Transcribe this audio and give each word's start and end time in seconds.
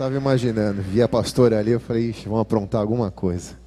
Tava 0.00 0.16
imaginando, 0.16 0.80
vi 0.80 1.02
a 1.02 1.06
pastora 1.06 1.58
ali, 1.58 1.72
eu 1.72 1.78
falei, 1.78 2.08
ixi, 2.08 2.24
vamos 2.24 2.40
aprontar 2.40 2.80
alguma 2.80 3.10
coisa. 3.10 3.60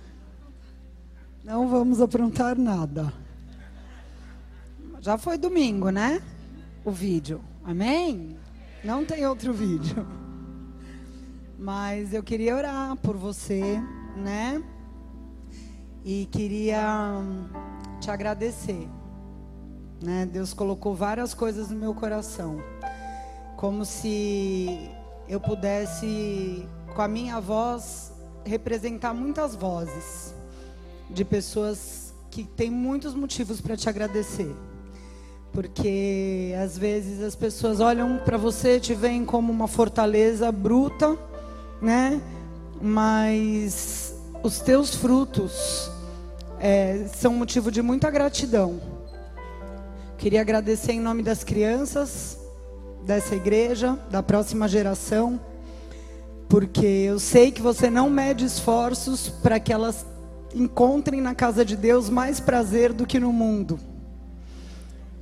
Não 1.44 1.68
vamos 1.68 2.02
aprontar 2.02 2.58
nada. 2.58 3.14
Já 5.00 5.16
foi 5.16 5.38
domingo, 5.38 5.92
né? 5.92 6.24
O 6.84 6.90
vídeo. 6.90 7.40
Amém? 7.64 8.36
Não 8.84 9.06
tem 9.06 9.28
outro 9.28 9.54
vídeo. 9.54 10.08
Mas 11.56 12.16
eu 12.16 12.24
queria 12.24 12.56
orar 12.56 12.96
por 12.96 13.16
você, 13.16 13.80
né? 14.18 14.60
E 16.04 16.28
queria 16.32 17.12
hum, 17.14 17.48
te 18.02 18.10
agradecer. 18.10 18.90
Né? 20.02 20.26
Deus 20.26 20.52
colocou 20.52 20.96
várias 20.96 21.36
coisas 21.36 21.70
no 21.70 21.76
meu 21.76 21.94
coração. 21.94 22.58
Como 23.56 23.86
se 23.86 24.90
eu 25.34 25.40
pudesse, 25.40 26.64
com 26.96 27.02
a 27.02 27.08
minha 27.08 27.40
voz, 27.40 28.12
representar 28.46 29.16
muitas 29.16 29.56
vozes 29.56 30.32
de 31.10 31.26
pessoas 31.26 32.14
que 32.30 32.44
têm 32.44 32.70
muitos 32.70 33.16
motivos 33.16 33.60
para 33.60 33.76
te 33.76 33.90
agradecer. 33.90 34.54
Porque 35.52 36.54
às 36.64 36.78
vezes 36.78 37.24
as 37.24 37.36
pessoas 37.36 37.80
olham 37.80 38.20
para 38.24 38.38
você, 38.38 38.80
te 38.80 38.94
veem 38.94 39.26
como 39.26 39.52
uma 39.52 39.68
fortaleza 39.68 40.52
bruta, 40.52 41.18
né? 41.82 42.22
Mas 42.80 44.16
os 44.44 44.60
teus 44.60 44.94
frutos 44.94 45.90
é, 46.60 47.08
são 47.12 47.34
motivo 47.34 47.72
de 47.72 47.82
muita 47.82 48.12
gratidão. 48.12 48.80
Queria 50.16 50.42
agradecer 50.42 50.92
em 50.92 51.00
nome 51.00 51.24
das 51.24 51.44
crianças 51.44 52.43
dessa 53.06 53.36
igreja, 53.36 53.98
da 54.10 54.24
próxima 54.24 54.68
geração, 54.68 55.40
porque 56.48 56.86
eu 56.86 57.20
sei 57.20 57.52
que 57.52 57.62
você 57.62 57.90
não 57.90 58.10
mede 58.10 58.46
esforços 58.46 59.30
para 59.30 59.60
que 59.60 59.74
elas 59.74 60.06
encontrem 60.56 61.20
na 61.20 61.34
casa 61.34 61.66
de 61.66 61.76
Deus 61.76 62.10
mais 62.10 62.40
prazer 62.40 62.94
do 62.94 63.06
que 63.06 63.20
no 63.20 63.34
mundo. 63.34 63.80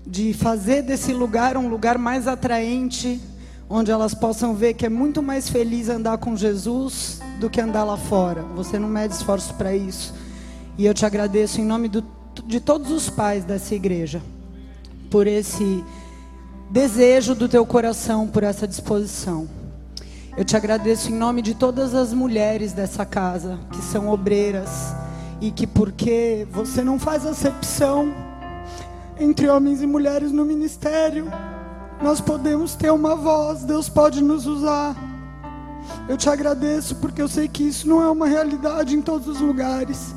De 0.05 0.33
fazer 0.33 0.81
desse 0.81 1.13
lugar 1.13 1.55
um 1.55 1.69
lugar 1.69 1.97
mais 1.97 2.27
atraente, 2.27 3.21
onde 3.69 3.89
elas 3.91 4.13
possam 4.13 4.53
ver 4.53 4.73
que 4.73 4.85
é 4.85 4.89
muito 4.89 5.21
mais 5.21 5.49
feliz 5.49 5.87
andar 5.87 6.17
com 6.17 6.35
Jesus 6.35 7.21
do 7.39 7.49
que 7.49 7.61
andar 7.61 7.85
lá 7.85 7.97
fora. 7.97 8.41
Você 8.55 8.77
não 8.77 8.89
mede 8.89 9.13
esforços 9.13 9.51
para 9.53 9.73
isso. 9.73 10.13
E 10.77 10.85
eu 10.85 10.93
te 10.93 11.05
agradeço 11.05 11.61
em 11.61 11.65
nome 11.65 11.87
do, 11.87 12.03
de 12.45 12.59
todos 12.59 12.91
os 12.91 13.09
pais 13.09 13.45
dessa 13.45 13.73
igreja 13.73 14.21
por 15.09 15.27
esse 15.27 15.83
desejo 16.71 17.35
do 17.35 17.49
teu 17.49 17.65
coração, 17.65 18.25
por 18.29 18.43
essa 18.43 18.65
disposição. 18.65 19.45
Eu 20.37 20.45
te 20.45 20.55
agradeço 20.55 21.11
em 21.11 21.15
nome 21.15 21.41
de 21.41 21.53
todas 21.53 21.93
as 21.93 22.13
mulheres 22.13 22.71
dessa 22.71 23.05
casa 23.05 23.59
que 23.73 23.81
são 23.81 24.07
obreiras 24.07 24.95
e 25.41 25.51
que 25.51 25.67
porque 25.67 26.47
você 26.49 26.81
não 26.81 26.97
faz 26.97 27.25
acepção 27.25 28.13
entre 29.19 29.49
homens 29.49 29.81
e 29.81 29.85
mulheres 29.85 30.31
no 30.31 30.45
ministério, 30.45 31.29
nós 32.01 32.21
podemos 32.21 32.73
ter 32.73 32.89
uma 32.89 33.17
voz, 33.17 33.65
Deus 33.65 33.89
pode 33.89 34.23
nos 34.23 34.47
usar. 34.47 34.95
Eu 36.07 36.15
te 36.15 36.29
agradeço 36.29 36.95
porque 36.95 37.21
eu 37.21 37.27
sei 37.27 37.49
que 37.49 37.63
isso 37.63 37.85
não 37.85 38.01
é 38.01 38.09
uma 38.09 38.27
realidade 38.27 38.95
em 38.95 39.01
todos 39.01 39.27
os 39.27 39.41
lugares. 39.41 40.15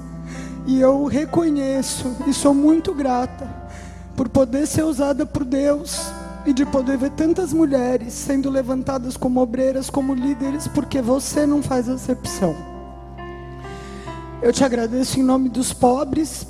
E 0.66 0.80
eu 0.80 1.04
reconheço 1.06 2.16
e 2.28 2.32
sou 2.32 2.54
muito 2.54 2.94
grata 2.94 3.50
por 4.14 4.28
poder 4.28 4.68
ser 4.68 4.84
usada 4.84 5.26
por 5.26 5.44
Deus 5.44 6.12
e 6.46 6.52
de 6.52 6.66
poder 6.66 6.98
ver 6.98 7.10
tantas 7.10 7.52
mulheres 7.52 8.12
sendo 8.12 8.50
levantadas 8.50 9.16
como 9.16 9.40
obreiras, 9.40 9.88
como 9.88 10.14
líderes, 10.14 10.68
porque 10.68 11.00
você 11.00 11.46
não 11.46 11.62
faz 11.62 11.88
acepção. 11.88 12.54
Eu 14.42 14.52
te 14.52 14.62
agradeço 14.62 15.18
em 15.18 15.22
nome 15.22 15.48
dos 15.48 15.72
pobres, 15.72 16.46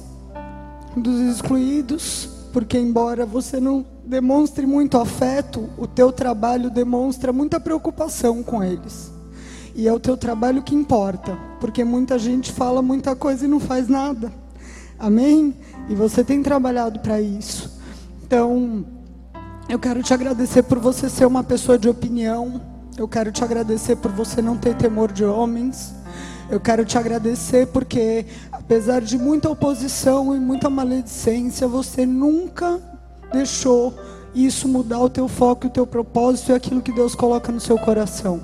dos 0.96 1.20
excluídos, 1.20 2.28
porque 2.52 2.78
embora 2.78 3.24
você 3.24 3.60
não 3.60 3.84
demonstre 4.04 4.66
muito 4.66 4.98
afeto, 4.98 5.68
o 5.78 5.86
teu 5.86 6.12
trabalho 6.12 6.70
demonstra 6.70 7.32
muita 7.32 7.60
preocupação 7.60 8.42
com 8.42 8.62
eles. 8.62 9.12
E 9.76 9.88
é 9.88 9.92
o 9.92 9.98
teu 9.98 10.16
trabalho 10.16 10.62
que 10.62 10.74
importa, 10.74 11.36
porque 11.60 11.84
muita 11.84 12.18
gente 12.18 12.52
fala 12.52 12.80
muita 12.80 13.16
coisa 13.16 13.44
e 13.44 13.48
não 13.48 13.58
faz 13.58 13.88
nada. 13.88 14.32
Amém? 14.98 15.54
E 15.88 15.94
você 15.94 16.22
tem 16.22 16.42
trabalhado 16.42 17.00
para 17.00 17.20
isso. 17.20 17.80
Então, 18.24 18.84
eu 19.68 19.78
quero 19.78 20.02
te 20.02 20.12
agradecer 20.12 20.62
por 20.62 20.78
você 20.78 21.08
ser 21.08 21.26
uma 21.26 21.42
pessoa 21.42 21.78
de 21.78 21.88
opinião. 21.88 22.60
Eu 22.96 23.08
quero 23.08 23.32
te 23.32 23.42
agradecer 23.42 23.96
por 23.96 24.12
você 24.12 24.42
não 24.42 24.56
ter 24.56 24.74
temor 24.74 25.10
de 25.10 25.24
homens. 25.24 25.94
Eu 26.50 26.60
quero 26.60 26.84
te 26.84 26.98
agradecer 26.98 27.66
porque, 27.68 28.26
apesar 28.52 29.00
de 29.00 29.16
muita 29.16 29.48
oposição 29.48 30.36
e 30.36 30.38
muita 30.38 30.68
maledicência, 30.68 31.66
você 31.66 32.04
nunca 32.04 32.80
deixou 33.32 33.94
isso 34.34 34.68
mudar 34.68 35.00
o 35.00 35.08
teu 35.08 35.26
foco, 35.26 35.66
o 35.66 35.70
teu 35.70 35.86
propósito 35.86 36.52
e 36.52 36.54
aquilo 36.54 36.82
que 36.82 36.92
Deus 36.92 37.14
coloca 37.14 37.50
no 37.50 37.60
seu 37.60 37.78
coração. 37.78 38.40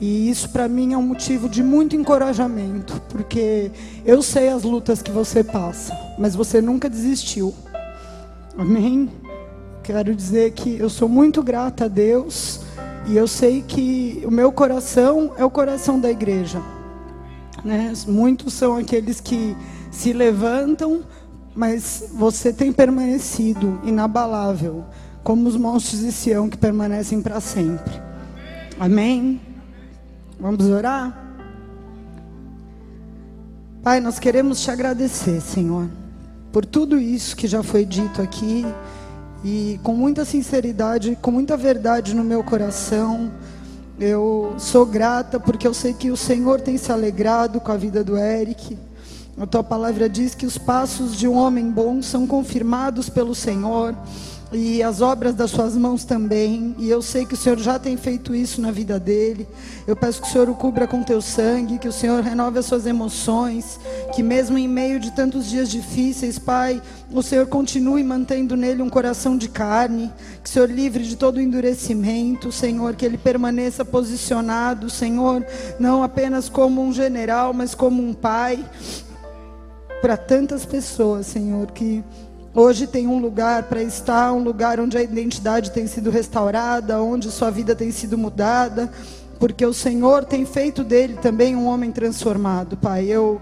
E 0.00 0.30
isso 0.30 0.48
para 0.48 0.68
mim 0.68 0.92
é 0.92 0.96
um 0.96 1.02
motivo 1.02 1.48
de 1.48 1.62
muito 1.62 1.96
encorajamento, 1.96 3.00
porque 3.08 3.70
eu 4.04 4.22
sei 4.22 4.48
as 4.48 4.62
lutas 4.62 5.02
que 5.02 5.10
você 5.10 5.42
passa, 5.42 5.92
mas 6.18 6.34
você 6.34 6.62
nunca 6.62 6.88
desistiu. 6.88 7.52
Amém? 8.56 9.10
Quero 9.88 10.14
dizer 10.14 10.50
que 10.50 10.78
eu 10.78 10.90
sou 10.90 11.08
muito 11.08 11.42
grata 11.42 11.86
a 11.86 11.88
Deus 11.88 12.60
e 13.06 13.16
eu 13.16 13.26
sei 13.26 13.62
que 13.66 14.22
o 14.26 14.30
meu 14.30 14.52
coração 14.52 15.32
é 15.38 15.42
o 15.42 15.48
coração 15.48 15.98
da 15.98 16.10
igreja. 16.10 16.60
Né? 17.64 17.94
Muitos 18.06 18.52
são 18.52 18.76
aqueles 18.76 19.18
que 19.18 19.56
se 19.90 20.12
levantam, 20.12 21.02
mas 21.54 22.10
você 22.12 22.52
tem 22.52 22.70
permanecido 22.70 23.80
inabalável, 23.82 24.84
como 25.24 25.48
os 25.48 25.56
monstros 25.56 26.02
de 26.02 26.12
Sião 26.12 26.50
que 26.50 26.58
permanecem 26.58 27.22
para 27.22 27.40
sempre. 27.40 27.98
Amém? 28.78 29.40
Vamos 30.38 30.66
orar? 30.66 31.18
Pai, 33.82 34.00
nós 34.00 34.18
queremos 34.18 34.60
te 34.60 34.70
agradecer, 34.70 35.40
Senhor, 35.40 35.88
por 36.52 36.66
tudo 36.66 36.98
isso 36.98 37.34
que 37.34 37.46
já 37.46 37.62
foi 37.62 37.86
dito 37.86 38.20
aqui 38.20 38.66
e 39.44 39.78
com 39.82 39.94
muita 39.94 40.24
sinceridade, 40.24 41.16
com 41.20 41.30
muita 41.30 41.56
verdade 41.56 42.14
no 42.14 42.24
meu 42.24 42.42
coração. 42.42 43.30
Eu 43.98 44.54
sou 44.58 44.86
grata 44.86 45.40
porque 45.40 45.66
eu 45.66 45.74
sei 45.74 45.92
que 45.92 46.10
o 46.10 46.16
Senhor 46.16 46.60
tem 46.60 46.76
se 46.76 46.92
alegrado 46.92 47.60
com 47.60 47.72
a 47.72 47.76
vida 47.76 48.04
do 48.04 48.16
Eric. 48.16 48.78
A 49.40 49.46
tua 49.46 49.62
palavra 49.62 50.08
diz 50.08 50.34
que 50.34 50.46
os 50.46 50.58
passos 50.58 51.16
de 51.16 51.28
um 51.28 51.36
homem 51.36 51.70
bom 51.70 52.02
são 52.02 52.26
confirmados 52.26 53.08
pelo 53.08 53.34
Senhor 53.34 53.94
e 54.50 54.82
as 54.82 55.00
obras 55.00 55.34
das 55.34 55.50
suas 55.50 55.76
mãos 55.76 56.04
também. 56.04 56.74
E 56.78 56.88
eu 56.88 57.02
sei 57.02 57.26
que 57.26 57.34
o 57.34 57.36
Senhor 57.36 57.58
já 57.58 57.78
tem 57.78 57.96
feito 57.96 58.34
isso 58.34 58.60
na 58.60 58.70
vida 58.70 58.98
dele. 58.98 59.46
Eu 59.86 59.94
peço 59.94 60.22
que 60.22 60.28
o 60.28 60.30
Senhor 60.30 60.48
o 60.48 60.54
cubra 60.54 60.86
com 60.86 61.02
teu 61.02 61.20
sangue, 61.20 61.78
que 61.78 61.88
o 61.88 61.92
Senhor 61.92 62.22
renove 62.22 62.58
as 62.58 62.66
suas 62.66 62.86
emoções, 62.86 63.78
que 64.14 64.22
mesmo 64.22 64.56
em 64.56 64.66
meio 64.66 64.98
de 64.98 65.10
tantos 65.10 65.46
dias 65.46 65.68
difíceis, 65.68 66.38
Pai, 66.38 66.80
o 67.12 67.22
Senhor 67.22 67.46
continue 67.46 68.02
mantendo 68.02 68.56
nele 68.56 68.82
um 68.82 68.88
coração 68.88 69.36
de 69.36 69.48
carne, 69.48 70.12
que 70.42 70.48
o 70.48 70.52
Senhor 70.52 70.70
livre 70.70 71.04
de 71.04 71.16
todo 71.16 71.40
endurecimento, 71.40 72.50
Senhor, 72.50 72.96
que 72.96 73.04
ele 73.04 73.18
permaneça 73.18 73.84
posicionado, 73.84 74.88
Senhor, 74.88 75.44
não 75.78 76.02
apenas 76.02 76.48
como 76.48 76.82
um 76.82 76.92
general, 76.92 77.52
mas 77.52 77.74
como 77.74 78.02
um 78.02 78.14
pai 78.14 78.64
para 80.00 80.16
tantas 80.16 80.64
pessoas, 80.64 81.26
Senhor, 81.26 81.70
que 81.72 82.04
Hoje 82.58 82.88
tem 82.88 83.06
um 83.06 83.20
lugar 83.20 83.62
para 83.62 83.80
estar, 83.84 84.32
um 84.32 84.42
lugar 84.42 84.80
onde 84.80 84.98
a 84.98 85.00
identidade 85.00 85.70
tem 85.70 85.86
sido 85.86 86.10
restaurada, 86.10 87.00
onde 87.00 87.30
sua 87.30 87.52
vida 87.52 87.72
tem 87.72 87.92
sido 87.92 88.18
mudada, 88.18 88.90
porque 89.38 89.64
o 89.64 89.72
Senhor 89.72 90.24
tem 90.24 90.44
feito 90.44 90.82
dele 90.82 91.16
também 91.22 91.54
um 91.54 91.68
homem 91.68 91.92
transformado, 91.92 92.76
Pai. 92.76 93.04
Eu 93.04 93.40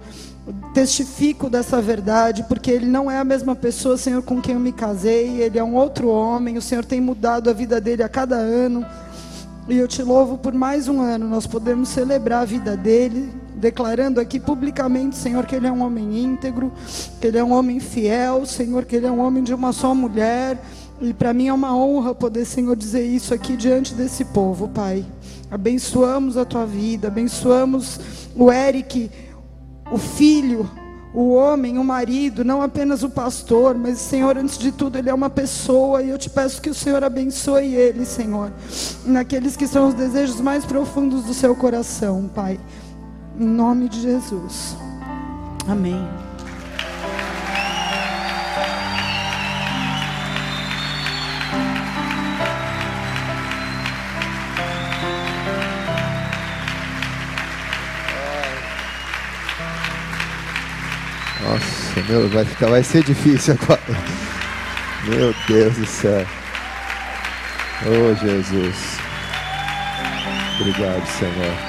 testifico 0.74 1.48
dessa 1.48 1.80
verdade, 1.80 2.44
porque 2.46 2.70
ele 2.70 2.84
não 2.84 3.10
é 3.10 3.16
a 3.16 3.24
mesma 3.24 3.56
pessoa, 3.56 3.96
Senhor, 3.96 4.20
com 4.20 4.38
quem 4.38 4.52
eu 4.52 4.60
me 4.60 4.70
casei, 4.70 5.40
ele 5.40 5.58
é 5.58 5.64
um 5.64 5.76
outro 5.76 6.08
homem, 6.08 6.58
o 6.58 6.62
Senhor 6.62 6.84
tem 6.84 7.00
mudado 7.00 7.48
a 7.48 7.54
vida 7.54 7.80
dele 7.80 8.02
a 8.02 8.10
cada 8.10 8.36
ano. 8.36 8.84
E 9.66 9.78
eu 9.78 9.88
te 9.88 10.02
louvo 10.02 10.36
por 10.36 10.52
mais 10.52 10.88
um 10.88 11.00
ano, 11.00 11.26
nós 11.26 11.46
podemos 11.46 11.88
celebrar 11.88 12.42
a 12.42 12.44
vida 12.44 12.76
dele, 12.76 13.32
declarando 13.56 14.20
aqui 14.20 14.38
publicamente, 14.38 15.16
Senhor, 15.16 15.46
que 15.46 15.56
ele 15.56 15.66
é 15.66 15.72
um 15.72 15.82
homem 15.82 16.22
íntegro, 16.22 16.70
que 17.20 17.26
ele 17.26 17.38
é 17.38 17.44
um 17.44 17.52
homem 17.52 17.80
fiel, 17.80 18.44
Senhor, 18.44 18.84
que 18.84 18.94
ele 18.94 19.06
é 19.06 19.10
um 19.10 19.20
homem 19.20 19.42
de 19.42 19.54
uma 19.54 19.72
só 19.72 19.94
mulher. 19.94 20.62
E 21.00 21.12
para 21.12 21.32
mim 21.32 21.48
é 21.48 21.52
uma 21.52 21.76
honra 21.76 22.14
poder, 22.14 22.44
Senhor, 22.44 22.76
dizer 22.76 23.04
isso 23.04 23.32
aqui 23.32 23.56
diante 23.56 23.94
desse 23.94 24.24
povo, 24.26 24.68
Pai. 24.68 25.04
Abençoamos 25.50 26.36
a 26.36 26.44
tua 26.44 26.66
vida, 26.66 27.08
abençoamos 27.08 28.00
o 28.34 28.52
Eric, 28.52 29.10
o 29.90 29.96
filho, 29.96 30.68
o 31.14 31.32
homem, 31.32 31.78
o 31.78 31.84
marido, 31.84 32.44
não 32.44 32.60
apenas 32.60 33.02
o 33.02 33.08
pastor, 33.08 33.74
mas 33.74 33.98
Senhor, 33.98 34.36
antes 34.36 34.58
de 34.58 34.70
tudo, 34.70 34.98
ele 34.98 35.08
é 35.08 35.14
uma 35.14 35.30
pessoa 35.30 36.02
e 36.02 36.10
eu 36.10 36.18
te 36.18 36.28
peço 36.28 36.60
que 36.60 36.68
o 36.68 36.74
Senhor 36.74 37.02
abençoe 37.02 37.74
ele, 37.74 38.04
Senhor, 38.04 38.52
naqueles 39.04 39.56
que 39.56 39.66
são 39.66 39.88
os 39.88 39.94
desejos 39.94 40.40
mais 40.40 40.66
profundos 40.66 41.24
do 41.24 41.32
seu 41.32 41.54
coração, 41.54 42.28
Pai. 42.34 42.60
Em 43.38 43.44
nome 43.44 43.86
de 43.90 44.00
Jesus. 44.00 44.78
Amém. 45.68 46.08
Nossa, 61.42 62.02
meu, 62.08 62.28
vai 62.30 62.44
ficar, 62.46 62.68
vai 62.70 62.82
ser 62.82 63.04
difícil 63.04 63.58
agora. 63.60 63.82
Meu 65.04 65.34
Deus 65.46 65.76
do 65.76 65.86
céu. 65.86 66.26
Oh 67.84 68.14
Jesus. 68.14 68.98
Obrigado, 70.58 71.06
Senhor. 71.06 71.65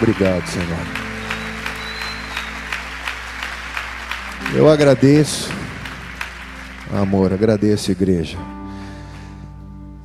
Obrigado, 0.00 0.46
Senhor. 0.46 1.10
Eu 4.54 4.66
agradeço, 4.66 5.50
amor, 6.90 7.34
agradeço, 7.34 7.92
igreja. 7.92 8.38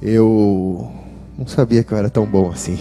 Eu 0.02 0.92
não 1.38 1.48
sabia 1.48 1.82
que 1.82 1.94
eu 1.94 1.98
era 1.98 2.10
tão 2.10 2.26
bom 2.26 2.52
assim. 2.52 2.78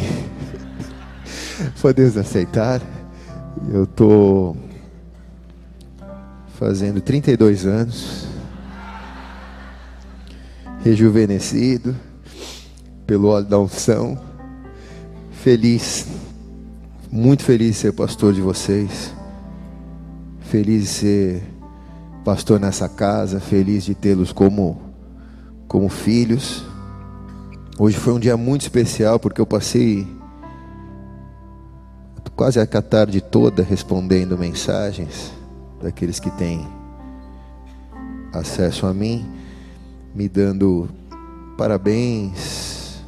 Podemos 1.81 2.17
aceitar. 2.17 2.83
Eu 3.73 3.87
tô 3.87 4.57
fazendo 6.59 7.01
32 7.01 7.65
anos, 7.65 8.27
rejuvenescido 10.83 11.95
pelo 13.07 13.29
óleo 13.29 13.47
da 13.47 13.59
unção, 13.61 14.21
feliz, 15.31 16.09
muito 17.15 17.45
feliz 17.45 17.69
de 17.69 17.75
ser 17.75 17.93
pastor 17.93 18.33
de 18.33 18.41
vocês, 18.41 19.15
feliz 20.41 20.83
de 20.83 20.89
ser 20.89 21.43
pastor 22.25 22.59
nessa 22.59 22.89
casa, 22.89 23.39
feliz 23.39 23.85
de 23.85 23.95
tê-los 23.95 24.33
como 24.33 24.83
como 25.69 25.89
filhos. 25.89 26.65
Hoje 27.79 27.97
foi 27.97 28.15
um 28.15 28.19
dia 28.19 28.37
muito 28.37 28.63
especial 28.63 29.21
porque 29.21 29.41
eu 29.41 29.47
passei 29.47 30.05
quase 32.35 32.59
a 32.59 32.67
tarde 32.67 33.21
toda 33.21 33.63
respondendo 33.63 34.37
mensagens 34.37 35.33
daqueles 35.81 36.19
que 36.19 36.33
têm 36.33 36.67
acesso 38.33 38.89
a 38.89 38.93
mim, 38.93 39.25
me 40.13 40.29
dando 40.29 40.89
parabéns 41.57 43.05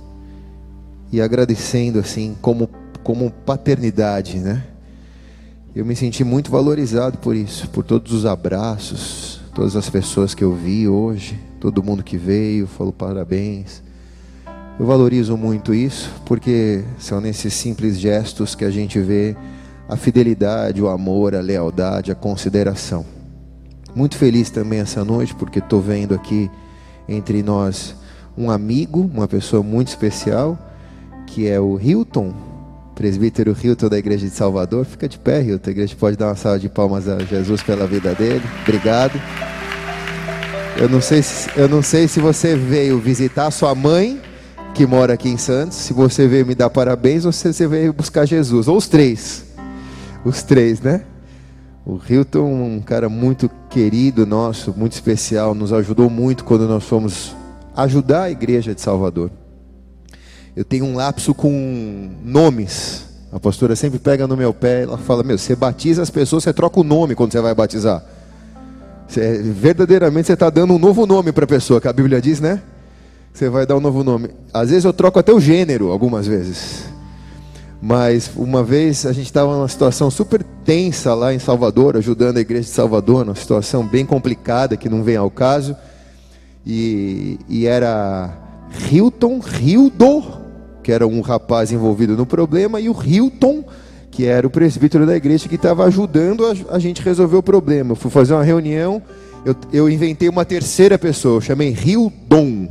e 1.10 1.20
agradecendo 1.20 1.98
assim 1.98 2.36
como 2.40 2.70
como 3.06 3.30
paternidade, 3.30 4.40
né? 4.40 4.64
Eu 5.76 5.86
me 5.86 5.94
senti 5.94 6.24
muito 6.24 6.50
valorizado 6.50 7.18
por 7.18 7.36
isso, 7.36 7.70
por 7.70 7.84
todos 7.84 8.12
os 8.12 8.26
abraços, 8.26 9.40
todas 9.54 9.76
as 9.76 9.88
pessoas 9.88 10.34
que 10.34 10.42
eu 10.42 10.52
vi 10.52 10.88
hoje, 10.88 11.38
todo 11.60 11.84
mundo 11.84 12.02
que 12.02 12.16
veio 12.16 12.66
falou 12.66 12.92
parabéns. 12.92 13.80
Eu 14.76 14.84
valorizo 14.84 15.36
muito 15.36 15.72
isso, 15.72 16.10
porque 16.24 16.82
são 16.98 17.20
nesses 17.20 17.54
simples 17.54 17.96
gestos 17.96 18.56
que 18.56 18.64
a 18.64 18.72
gente 18.72 18.98
vê 18.98 19.36
a 19.88 19.94
fidelidade, 19.94 20.82
o 20.82 20.88
amor, 20.88 21.36
a 21.36 21.40
lealdade, 21.40 22.10
a 22.10 22.14
consideração. 22.16 23.06
Muito 23.94 24.16
feliz 24.16 24.50
também 24.50 24.80
essa 24.80 25.04
noite, 25.04 25.32
porque 25.32 25.60
estou 25.60 25.80
vendo 25.80 26.12
aqui 26.12 26.50
entre 27.08 27.40
nós 27.40 27.94
um 28.36 28.50
amigo, 28.50 29.08
uma 29.14 29.28
pessoa 29.28 29.62
muito 29.62 29.86
especial, 29.86 30.58
que 31.24 31.46
é 31.46 31.60
o 31.60 31.78
Hilton, 31.80 32.55
presbítero 32.96 33.54
Hilton 33.62 33.88
da 33.88 33.98
Igreja 33.98 34.26
de 34.26 34.32
Salvador. 34.32 34.86
Fica 34.86 35.06
de 35.06 35.18
pé, 35.18 35.42
Hilton. 35.42 35.68
A 35.68 35.70
igreja 35.70 35.94
pode 35.94 36.16
dar 36.16 36.28
uma 36.28 36.34
salva 36.34 36.58
de 36.58 36.68
palmas 36.68 37.06
a 37.06 37.18
Jesus 37.18 37.62
pela 37.62 37.86
vida 37.86 38.14
dele. 38.14 38.42
Obrigado. 38.62 39.20
Eu 40.78 40.88
não 40.88 41.00
sei 41.00 41.22
se, 41.22 41.48
eu 41.56 41.68
não 41.68 41.82
sei 41.82 42.08
se 42.08 42.18
você 42.20 42.56
veio 42.56 42.98
visitar 42.98 43.50
sua 43.50 43.74
mãe 43.74 44.20
que 44.74 44.86
mora 44.86 45.12
aqui 45.12 45.28
em 45.28 45.36
Santos. 45.36 45.76
Se 45.76 45.92
você 45.92 46.26
veio 46.26 46.46
me 46.46 46.54
dar 46.54 46.70
parabéns, 46.70 47.26
ou 47.26 47.32
se 47.32 47.52
você 47.52 47.68
veio 47.68 47.92
buscar 47.92 48.24
Jesus. 48.24 48.66
Ou 48.66 48.76
os 48.76 48.88
três. 48.88 49.44
Os 50.24 50.42
três, 50.42 50.80
né? 50.80 51.04
O 51.84 52.00
Hilton, 52.08 52.46
um 52.46 52.80
cara 52.80 53.08
muito 53.08 53.48
querido 53.68 54.26
nosso, 54.26 54.74
muito 54.76 54.92
especial, 54.92 55.54
nos 55.54 55.72
ajudou 55.72 56.10
muito 56.10 56.44
quando 56.44 56.66
nós 56.66 56.82
fomos 56.82 57.36
ajudar 57.76 58.24
a 58.24 58.30
igreja 58.30 58.74
de 58.74 58.80
Salvador. 58.80 59.30
Eu 60.56 60.64
tenho 60.64 60.86
um 60.86 60.96
lapso 60.96 61.34
com 61.34 62.08
nomes. 62.24 63.04
A 63.30 63.38
pastora 63.38 63.76
sempre 63.76 63.98
pega 63.98 64.26
no 64.26 64.34
meu 64.38 64.54
pé, 64.54 64.84
ela 64.84 64.96
fala: 64.96 65.22
Meu, 65.22 65.36
você 65.36 65.54
batiza 65.54 66.00
as 66.00 66.08
pessoas, 66.08 66.44
você 66.44 66.52
troca 66.52 66.80
o 66.80 66.84
nome 66.84 67.14
quando 67.14 67.30
você 67.30 67.40
vai 67.42 67.54
batizar. 67.54 68.02
Você, 69.06 69.42
verdadeiramente 69.42 70.28
você 70.28 70.32
está 70.32 70.48
dando 70.48 70.72
um 70.72 70.78
novo 70.78 71.04
nome 71.04 71.30
para 71.30 71.44
a 71.44 71.48
pessoa, 71.48 71.78
que 71.78 71.86
a 71.86 71.92
Bíblia 71.92 72.22
diz, 72.22 72.40
né? 72.40 72.62
Você 73.34 73.50
vai 73.50 73.66
dar 73.66 73.76
um 73.76 73.80
novo 73.80 74.02
nome. 74.02 74.30
Às 74.50 74.70
vezes 74.70 74.86
eu 74.86 74.94
troco 74.94 75.18
até 75.18 75.30
o 75.30 75.38
gênero, 75.38 75.90
algumas 75.90 76.26
vezes. 76.26 76.84
Mas 77.82 78.30
uma 78.34 78.62
vez 78.62 79.04
a 79.04 79.12
gente 79.12 79.26
estava 79.26 79.54
numa 79.54 79.68
situação 79.68 80.10
super 80.10 80.42
tensa 80.64 81.14
lá 81.14 81.34
em 81.34 81.38
Salvador, 81.38 81.98
ajudando 81.98 82.38
a 82.38 82.40
igreja 82.40 82.64
de 82.64 82.70
Salvador, 82.70 83.26
numa 83.26 83.34
situação 83.34 83.86
bem 83.86 84.06
complicada 84.06 84.74
que 84.74 84.88
não 84.88 85.02
vem 85.02 85.16
ao 85.16 85.30
caso. 85.30 85.76
E, 86.64 87.38
e 87.46 87.66
era 87.66 88.32
Hilton 88.90 89.40
Hildo, 89.60 90.45
que 90.86 90.92
era 90.92 91.04
um 91.04 91.20
rapaz 91.20 91.72
envolvido 91.72 92.16
no 92.16 92.24
problema, 92.24 92.80
e 92.80 92.88
o 92.88 92.94
Hilton, 92.96 93.64
que 94.08 94.24
era 94.24 94.46
o 94.46 94.50
presbítero 94.50 95.04
da 95.04 95.16
igreja 95.16 95.48
que 95.48 95.56
estava 95.56 95.84
ajudando 95.84 96.46
a, 96.46 96.76
a, 96.76 96.78
gente 96.78 97.02
resolver 97.02 97.36
o 97.36 97.42
problema. 97.42 97.90
Eu 97.90 97.96
fui 97.96 98.08
fazer 98.08 98.34
uma 98.34 98.44
reunião, 98.44 99.02
eu, 99.44 99.56
eu 99.72 99.90
inventei 99.90 100.28
uma 100.28 100.44
terceira 100.44 100.96
pessoa, 100.96 101.38
eu 101.38 101.40
chamei 101.40 101.70
Hildon. 101.70 102.68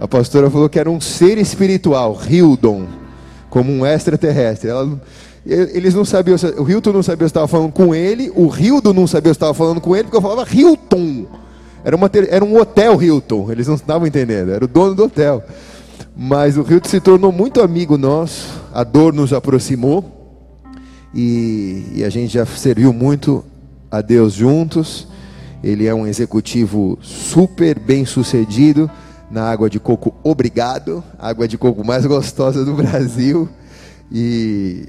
A 0.00 0.08
pastora 0.08 0.50
falou 0.50 0.66
que 0.70 0.78
era 0.78 0.90
um 0.90 1.02
ser 1.02 1.36
espiritual, 1.36 2.18
Hildon, 2.26 2.86
como 3.50 3.70
um 3.70 3.84
extraterrestre. 3.84 4.70
Ela, 4.70 4.98
eles 5.44 5.94
não 5.94 6.06
sabiam, 6.06 6.38
o 6.56 6.66
Hilton 6.66 6.92
não 6.94 7.02
sabia 7.02 7.28
se 7.28 7.32
estava 7.32 7.46
falando 7.46 7.72
com 7.72 7.94
ele, 7.94 8.32
o 8.34 8.50
Hildo 8.50 8.94
não 8.94 9.06
sabia 9.06 9.34
se 9.34 9.36
estava 9.36 9.52
falando 9.52 9.82
com 9.82 9.94
ele, 9.94 10.04
porque 10.04 10.16
eu 10.16 10.22
falava 10.22 10.48
Hilton. 10.50 11.26
Era, 11.84 11.94
uma, 11.94 12.10
era 12.30 12.42
um 12.42 12.58
hotel 12.58 13.02
Hilton, 13.02 13.52
eles 13.52 13.68
não 13.68 13.74
estavam 13.74 14.06
entendendo, 14.06 14.50
era 14.50 14.64
o 14.64 14.68
dono 14.68 14.94
do 14.94 15.04
hotel. 15.04 15.44
Mas 16.16 16.56
o 16.56 16.60
Hilton 16.60 16.88
se 16.88 17.00
tornou 17.00 17.32
muito 17.32 17.60
amigo 17.60 17.98
nosso, 17.98 18.60
a 18.72 18.84
dor 18.84 19.12
nos 19.12 19.32
aproximou, 19.32 20.04
e, 21.14 21.84
e 21.94 22.04
a 22.04 22.10
gente 22.10 22.34
já 22.34 22.44
serviu 22.44 22.92
muito 22.92 23.44
a 23.90 24.00
Deus 24.00 24.32
juntos. 24.32 25.06
Ele 25.62 25.86
é 25.86 25.94
um 25.94 26.06
executivo 26.06 26.98
super 27.00 27.78
bem 27.78 28.04
sucedido 28.04 28.90
na 29.30 29.50
água 29.50 29.70
de 29.70 29.80
coco 29.80 30.14
Obrigado, 30.22 31.02
água 31.18 31.48
de 31.48 31.56
coco 31.56 31.84
mais 31.84 32.04
gostosa 32.06 32.64
do 32.64 32.74
Brasil. 32.74 33.48
E 34.10 34.88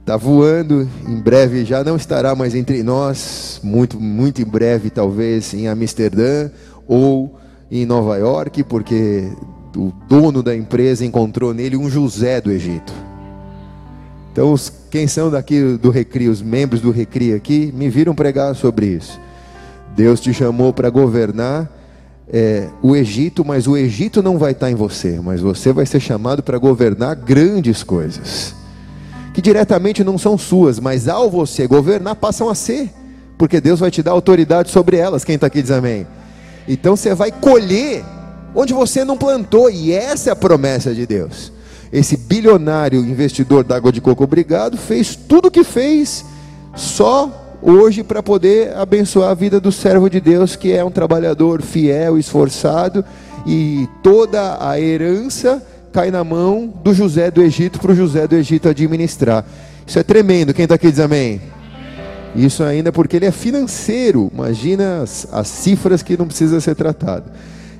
está 0.00 0.16
voando, 0.16 0.88
em 1.08 1.20
breve 1.20 1.64
já 1.64 1.84
não 1.84 1.96
estará 1.96 2.34
mais 2.34 2.54
entre 2.54 2.82
nós, 2.82 3.60
muito, 3.62 4.00
muito 4.00 4.42
em 4.42 4.44
breve, 4.44 4.90
talvez 4.90 5.54
em 5.54 5.68
Amsterdã 5.68 6.50
ou 6.86 7.38
em 7.70 7.86
Nova 7.86 8.16
York, 8.16 8.64
porque 8.64 9.30
o 9.76 9.92
dono 10.08 10.42
da 10.42 10.54
empresa 10.54 11.04
encontrou 11.04 11.54
nele 11.54 11.76
um 11.76 11.88
José 11.88 12.40
do 12.40 12.50
Egito. 12.50 12.92
Então, 14.32 14.52
os, 14.52 14.72
quem 14.90 15.06
são 15.06 15.30
daqui 15.30 15.76
do 15.76 15.90
Recri, 15.90 16.28
os 16.28 16.40
membros 16.40 16.80
do 16.80 16.90
Recri 16.90 17.34
aqui, 17.34 17.72
me 17.74 17.88
viram 17.90 18.14
pregar 18.14 18.54
sobre 18.54 18.86
isso. 18.86 19.20
Deus 19.94 20.20
te 20.20 20.32
chamou 20.32 20.72
para 20.72 20.88
governar 20.88 21.70
é, 22.32 22.68
o 22.82 22.96
Egito, 22.96 23.44
mas 23.44 23.66
o 23.66 23.76
Egito 23.76 24.22
não 24.22 24.38
vai 24.38 24.52
estar 24.52 24.70
em 24.70 24.74
você, 24.74 25.20
mas 25.22 25.40
você 25.40 25.70
vai 25.72 25.84
ser 25.84 26.00
chamado 26.00 26.42
para 26.42 26.56
governar 26.56 27.14
grandes 27.14 27.82
coisas, 27.82 28.54
que 29.34 29.42
diretamente 29.42 30.02
não 30.02 30.16
são 30.16 30.38
suas, 30.38 30.78
mas 30.78 31.08
ao 31.08 31.30
você 31.30 31.66
governar, 31.66 32.16
passam 32.16 32.48
a 32.48 32.54
ser, 32.54 32.90
porque 33.36 33.60
Deus 33.60 33.80
vai 33.80 33.90
te 33.90 34.02
dar 34.02 34.12
autoridade 34.12 34.70
sobre 34.70 34.96
elas. 34.96 35.24
Quem 35.24 35.34
está 35.34 35.48
aqui 35.48 35.60
diz 35.60 35.70
amém. 35.70 36.06
Então 36.66 36.96
você 36.96 37.14
vai 37.14 37.30
colher 37.30 38.02
onde 38.54 38.72
você 38.72 39.04
não 39.04 39.16
plantou, 39.16 39.70
e 39.70 39.92
essa 39.92 40.30
é 40.30 40.32
a 40.32 40.36
promessa 40.36 40.94
de 40.94 41.06
Deus. 41.06 41.52
Esse 41.92 42.16
bilionário 42.16 43.00
investidor 43.00 43.64
da 43.64 43.76
água 43.76 43.92
de 43.92 44.00
coco, 44.00 44.24
obrigado, 44.24 44.76
fez 44.76 45.14
tudo 45.14 45.48
o 45.48 45.50
que 45.50 45.62
fez 45.62 46.24
só 46.74 47.58
hoje 47.60 48.02
para 48.02 48.22
poder 48.22 48.74
abençoar 48.76 49.30
a 49.30 49.34
vida 49.34 49.60
do 49.60 49.70
servo 49.70 50.08
de 50.08 50.20
Deus, 50.20 50.56
que 50.56 50.72
é 50.72 50.84
um 50.84 50.90
trabalhador 50.90 51.62
fiel, 51.62 52.18
esforçado, 52.18 53.04
e 53.46 53.88
toda 54.02 54.58
a 54.66 54.80
herança 54.80 55.62
cai 55.92 56.10
na 56.10 56.24
mão 56.24 56.72
do 56.82 56.94
José 56.94 57.30
do 57.30 57.42
Egito 57.42 57.78
para 57.78 57.92
o 57.92 57.94
José 57.94 58.26
do 58.26 58.34
Egito 58.34 58.68
administrar. 58.68 59.44
Isso 59.86 59.98
é 59.98 60.02
tremendo. 60.02 60.54
Quem 60.54 60.64
está 60.64 60.76
aqui 60.76 60.90
diz 60.90 61.00
amém. 61.00 61.40
Isso 62.34 62.62
ainda 62.62 62.90
porque 62.90 63.16
ele 63.16 63.26
é 63.26 63.30
financeiro. 63.30 64.30
Imagina 64.32 65.02
as, 65.02 65.28
as 65.30 65.48
cifras 65.48 66.02
que 66.02 66.16
não 66.16 66.26
precisa 66.26 66.60
ser 66.60 66.74
tratado. 66.74 67.24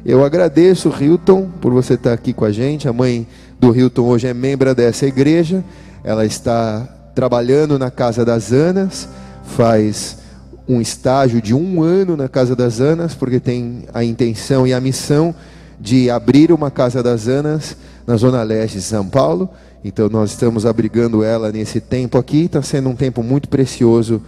Eu 0.05 0.25
agradeço, 0.25 0.93
Hilton, 1.01 1.49
por 1.61 1.73
você 1.73 1.95
estar 1.95 2.13
aqui 2.13 2.33
com 2.33 2.45
a 2.45 2.51
gente. 2.51 2.89
A 2.89 2.93
mãe 2.93 3.25
do 3.61 3.75
Hilton 3.75 4.03
hoje 4.03 4.27
é 4.27 4.35
membro 4.35 4.75
dessa 4.75 5.07
igreja. 5.07 5.63
Ela 6.03 6.27
está 6.27 6.89
trabalhando 7.15 7.79
na 7.79 7.89
Casa 7.89 8.25
das 8.25 8.51
Anas, 8.51 9.09
faz 9.45 10.19
um 10.69 10.81
estágio 10.81 11.41
de 11.41 11.55
um 11.55 11.85
ano 11.85 12.17
na 12.17 12.29
Casa 12.29 12.57
das 12.57 12.81
Anas, 12.81 13.15
porque 13.15 13.39
tem 13.39 13.85
a 13.95 14.03
intenção 14.03 14.67
e 14.67 14.75
a 14.75 14.81
missão 14.81 15.33
de 15.79 16.11
abrir 16.11 16.51
uma 16.51 16.69
Casa 16.69 17.01
das 17.01 17.29
Anas 17.29 17.77
na 18.05 18.17
Zona 18.17 18.43
Leste 18.43 18.79
de 18.79 18.83
São 18.83 19.09
Paulo. 19.09 19.49
Então 19.85 20.09
nós 20.09 20.33
estamos 20.33 20.67
abrigando 20.67 21.23
ela 21.23 21.53
nesse 21.53 21.81
tempo 21.81 22.19
aqui, 22.19 22.47
está 22.47 22.61
sendo 22.61 22.89
um 22.89 22.97
tempo 22.97 23.23
muito 23.23 23.49
precioso 23.49 24.21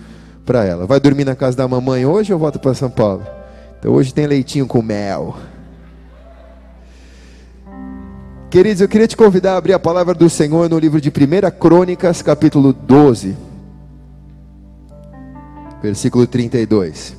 para 0.46 0.64
ela. 0.64 0.86
Vai 0.86 1.00
dormir 1.00 1.24
na 1.24 1.34
casa 1.34 1.56
da 1.56 1.66
mamãe 1.66 2.06
hoje 2.06 2.32
ou 2.32 2.38
volta 2.38 2.60
para 2.60 2.74
São 2.74 2.90
Paulo? 2.90 3.26
Então 3.80 3.92
hoje 3.92 4.14
tem 4.14 4.28
leitinho 4.28 4.68
com 4.68 4.80
mel. 4.80 5.34
Queridos, 8.54 8.80
eu 8.80 8.88
queria 8.88 9.08
te 9.08 9.16
convidar 9.16 9.54
a 9.54 9.56
abrir 9.56 9.72
a 9.72 9.80
palavra 9.80 10.14
do 10.14 10.30
Senhor 10.30 10.70
no 10.70 10.78
livro 10.78 11.00
de 11.00 11.08
1 11.08 11.58
Crônicas, 11.58 12.22
capítulo 12.22 12.72
12, 12.72 13.36
versículo 15.82 16.24
32. 16.24 17.16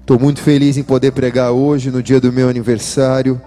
Estou 0.00 0.18
muito 0.18 0.40
feliz 0.40 0.76
em 0.76 0.82
poder 0.82 1.12
pregar 1.12 1.52
hoje, 1.52 1.88
no 1.88 2.02
dia 2.02 2.20
do 2.20 2.32
meu 2.32 2.48
aniversário. 2.48 3.40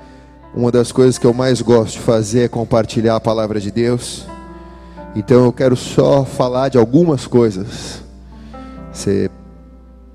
Uma 0.56 0.72
das 0.72 0.89
coisas 0.89 1.17
que 1.17 1.27
eu 1.27 1.34
mais 1.34 1.62
gosto 1.62 1.96
de 1.96 2.00
fazer 2.00 2.44
é 2.44 2.48
compartilhar 2.48 3.17
a 3.17 3.20
palavra 3.20 3.60
de 3.60 3.70
Deus. 3.70 4.25
Então 5.13 5.44
eu 5.44 5.51
quero 5.51 5.75
só 5.75 6.24
falar 6.24 6.70
de 6.70 6.77
algumas 6.77 7.27
coisas. 7.27 8.01
Você 8.94 9.29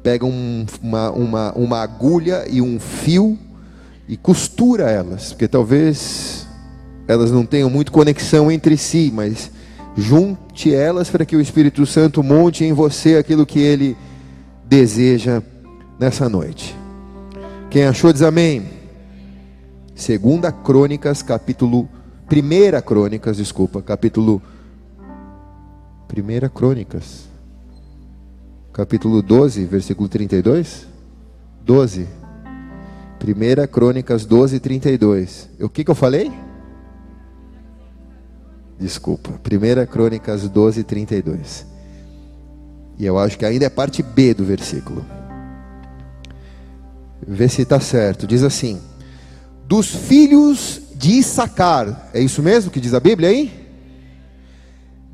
pega 0.02 0.24
um, 0.24 0.64
uma, 0.82 1.10
uma, 1.10 1.52
uma 1.52 1.82
agulha 1.82 2.46
e 2.48 2.62
um 2.62 2.80
fio 2.80 3.38
e 4.08 4.16
costura 4.16 4.90
elas, 4.90 5.34
porque 5.34 5.46
talvez 5.46 6.50
elas 7.06 7.30
não 7.30 7.44
tenham 7.44 7.68
muito 7.68 7.92
conexão 7.92 8.50
entre 8.50 8.76
si, 8.76 9.10
mas 9.12 9.50
junte 9.96 10.74
elas 10.74 11.10
para 11.10 11.24
que 11.24 11.36
o 11.36 11.40
Espírito 11.40 11.84
Santo 11.84 12.22
monte 12.22 12.64
em 12.64 12.72
você 12.72 13.16
aquilo 13.16 13.46
que 13.46 13.60
ele 13.60 13.96
deseja 14.64 15.42
nessa 15.98 16.28
noite. 16.28 16.76
Quem 17.70 17.84
achou 17.84 18.12
diz 18.12 18.22
amém. 18.22 18.64
Segunda 19.94 20.50
Crônicas, 20.50 21.22
capítulo 21.22 21.88
Primeira 22.26 22.80
Crônicas, 22.80 23.36
desculpa, 23.36 23.82
capítulo 23.82 24.40
Primeira 26.08 26.48
Crônicas. 26.48 27.28
Capítulo 28.72 29.20
12, 29.20 29.66
versículo 29.66 30.08
32? 30.08 30.86
12. 31.64 32.06
Primeira 33.18 33.66
Crônicas 33.66 34.24
12, 34.24 34.58
32. 34.58 35.50
O 35.60 35.68
que, 35.68 35.84
que 35.84 35.90
eu 35.90 35.94
falei? 35.94 36.32
Desculpa. 38.78 39.30
1 39.30 39.86
Crônicas 39.86 40.48
12, 40.48 40.84
32. 40.84 41.66
E 42.98 43.06
eu 43.06 43.18
acho 43.18 43.38
que 43.38 43.44
ainda 43.44 43.64
é 43.64 43.70
parte 43.70 44.02
B 44.02 44.34
do 44.34 44.44
versículo. 44.44 45.04
Vê 47.26 47.48
se 47.48 47.62
está 47.62 47.80
certo. 47.80 48.26
Diz 48.26 48.42
assim: 48.42 48.80
Dos 49.66 49.88
filhos 49.88 50.80
de 50.94 51.18
Issacar. 51.18 52.10
É 52.12 52.20
isso 52.20 52.42
mesmo 52.42 52.70
que 52.70 52.80
diz 52.80 52.94
a 52.94 53.00
Bíblia 53.00 53.28
aí? 53.28 53.52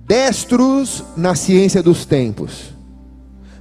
Destros 0.07 1.05
na 1.17 1.35
ciência 1.35 1.83
dos 1.83 2.05
tempos. 2.05 2.75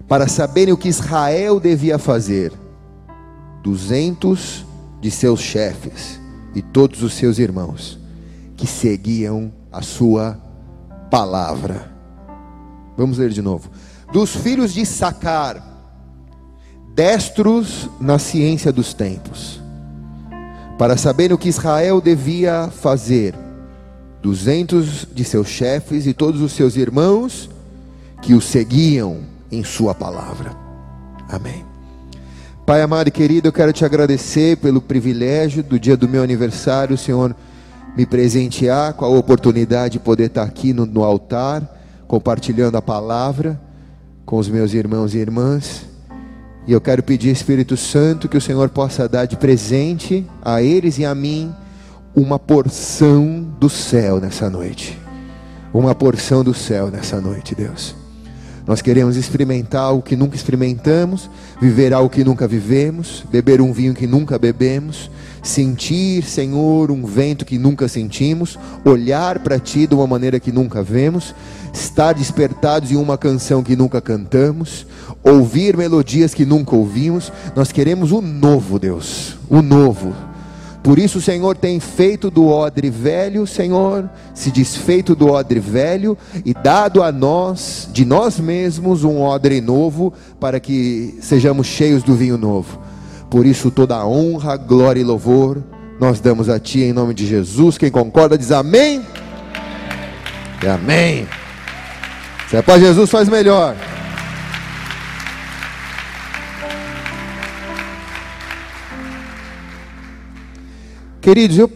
Para 0.07 0.27
saberem 0.27 0.73
o 0.73 0.77
que 0.77 0.87
Israel 0.87 1.59
devia 1.59 1.97
fazer. 1.97 2.53
Duzentos 3.61 4.65
de 5.01 5.11
seus 5.11 5.41
chefes 5.41 6.19
e 6.55 6.61
todos 6.61 7.03
os 7.03 7.13
seus 7.13 7.37
irmãos 7.37 7.99
que 8.55 8.65
seguiam 8.65 9.53
a 9.71 9.81
sua 9.81 10.39
palavra. 11.09 11.91
Vamos 12.97 13.17
ler 13.17 13.29
de 13.29 13.41
novo. 13.41 13.69
Dos 14.11 14.35
filhos 14.35 14.73
de 14.73 14.85
Sacar, 14.85 15.63
destros 16.95 17.89
na 17.99 18.17
ciência 18.17 18.71
dos 18.71 18.93
tempos, 18.93 19.61
para 20.77 20.97
saber 20.97 21.31
o 21.31 21.37
que 21.37 21.49
Israel 21.49 22.01
devia 22.01 22.69
fazer, 22.69 23.35
duzentos 24.21 25.07
de 25.13 25.23
seus 25.23 25.47
chefes 25.47 26.07
e 26.07 26.13
todos 26.13 26.41
os 26.41 26.53
seus 26.53 26.75
irmãos 26.75 27.49
que 28.21 28.33
o 28.33 28.41
seguiam 28.41 29.19
em 29.51 29.63
sua 29.63 29.93
palavra. 29.93 30.55
Amém. 31.29 31.65
Pai 32.65 32.81
amado 32.81 33.07
e 33.07 33.11
querido, 33.11 33.47
eu 33.47 33.53
quero 33.53 33.71
te 33.71 33.85
agradecer 33.85 34.57
pelo 34.57 34.81
privilégio 34.81 35.63
do 35.63 35.79
dia 35.79 35.95
do 35.95 36.09
meu 36.09 36.21
aniversário, 36.21 36.97
Senhor 36.97 37.35
me 37.97 38.05
presentear 38.05 38.93
com 38.93 39.05
a 39.05 39.09
oportunidade 39.09 39.93
de 39.93 39.99
poder 39.99 40.25
estar 40.25 40.43
aqui 40.43 40.71
no, 40.71 40.85
no 40.85 41.03
altar, 41.03 41.63
compartilhando 42.07 42.77
a 42.77 42.81
palavra 42.81 43.59
com 44.23 44.37
os 44.37 44.47
meus 44.47 44.71
irmãos 44.75 45.15
e 45.15 45.17
irmãs. 45.17 45.87
E 46.67 46.73
eu 46.73 46.79
quero 46.79 47.01
pedir, 47.01 47.31
Espírito 47.31 47.75
Santo, 47.75 48.29
que 48.29 48.37
o 48.37 48.41
Senhor 48.41 48.69
possa 48.69 49.09
dar 49.09 49.25
de 49.25 49.35
presente 49.35 50.23
a 50.43 50.61
eles 50.61 50.99
e 50.99 51.05
a 51.05 51.15
mim 51.15 51.51
uma 52.15 52.37
porção 52.37 53.43
do 53.59 53.67
céu 53.67 54.19
nessa 54.19 54.47
noite. 54.47 54.99
Uma 55.73 55.95
porção 55.95 56.43
do 56.43 56.53
céu 56.53 56.91
nessa 56.91 57.19
noite, 57.19 57.55
Deus. 57.55 57.95
Nós 58.67 58.79
queremos 58.79 59.15
experimentar 59.15 59.81
algo 59.81 60.03
que 60.03 60.15
nunca 60.15 60.35
experimentamos, 60.35 61.31
viver 61.59 61.93
algo 61.93 62.09
que 62.11 62.23
nunca 62.23 62.47
vivemos, 62.47 63.23
beber 63.31 63.59
um 63.59 63.71
vinho 63.71 63.95
que 63.95 64.05
nunca 64.05 64.37
bebemos, 64.37 65.09
sentir, 65.47 66.23
Senhor, 66.23 66.91
um 66.91 67.05
vento 67.05 67.45
que 67.45 67.57
nunca 67.57 67.87
sentimos, 67.87 68.57
olhar 68.83 69.39
para 69.39 69.59
Ti 69.59 69.87
de 69.87 69.95
uma 69.95 70.07
maneira 70.07 70.39
que 70.39 70.51
nunca 70.51 70.83
vemos, 70.83 71.33
estar 71.73 72.13
despertados 72.13 72.91
em 72.91 72.95
uma 72.95 73.17
canção 73.17 73.63
que 73.63 73.75
nunca 73.75 74.01
cantamos, 74.01 74.85
ouvir 75.23 75.77
melodias 75.77 76.33
que 76.33 76.45
nunca 76.45 76.75
ouvimos. 76.75 77.31
Nós 77.55 77.71
queremos 77.71 78.11
o 78.11 78.21
novo, 78.21 78.79
Deus, 78.79 79.35
o 79.49 79.61
novo 79.61 80.13
por 80.87 80.97
isso 80.99 81.17
o 81.17 81.21
Senhor 81.21 81.57
tem 81.57 81.81
feito 81.81 82.31
do 82.31 82.47
odre 82.47 82.89
velho, 82.89 83.45
Senhor, 83.45 84.09
se 84.33 84.49
desfeito 84.49 85.13
do 85.15 85.27
odre 85.27 85.59
velho 85.59 86.17
e 86.45 86.53
dado 86.53 87.03
a 87.03 87.11
nós, 87.11 87.89
de 87.91 88.05
nós 88.05 88.39
mesmos, 88.39 89.03
um 89.03 89.21
odre 89.21 89.59
novo, 89.59 90.13
para 90.39 90.61
que 90.61 91.17
sejamos 91.19 91.67
cheios 91.67 92.03
do 92.03 92.15
vinho 92.15 92.37
novo. 92.37 92.79
Por 93.29 93.45
isso 93.45 93.69
toda 93.71 93.95
a 93.95 94.07
honra, 94.07 94.55
glória 94.57 95.01
e 95.01 95.03
louvor 95.03 95.63
nós 95.99 96.19
damos 96.19 96.47
a 96.47 96.59
Ti 96.59 96.81
em 96.81 96.93
nome 96.93 97.13
de 97.13 97.25
Jesus. 97.25 97.77
Quem 97.77 97.89
concorda 97.89 98.37
diz 98.37 98.51
amém. 98.51 99.03
E 100.63 100.67
amém. 100.67 101.27
Se 102.49 102.55
é 102.55 102.61
para 102.61 102.79
Jesus, 102.79 103.09
faz 103.09 103.27
melhor. 103.27 103.75
Queridos, 111.19 111.57
eu, 111.57 111.69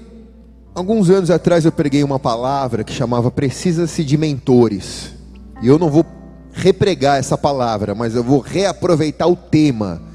alguns 0.74 1.10
anos 1.10 1.30
atrás 1.30 1.66
eu 1.66 1.72
preguei 1.72 2.04
uma 2.04 2.20
palavra 2.20 2.84
que 2.84 2.94
chamava 2.94 3.32
Precisa-se 3.32 4.04
de 4.04 4.18
mentores. 4.18 5.14
E 5.62 5.68
eu 5.68 5.80
não 5.80 5.90
vou 5.90 6.06
repregar 6.54 7.18
essa 7.18 7.38
palavra, 7.38 7.96
mas 7.96 8.16
eu 8.16 8.24
vou 8.24 8.40
reaproveitar 8.40 9.28
o 9.28 9.36
tema 9.36 10.11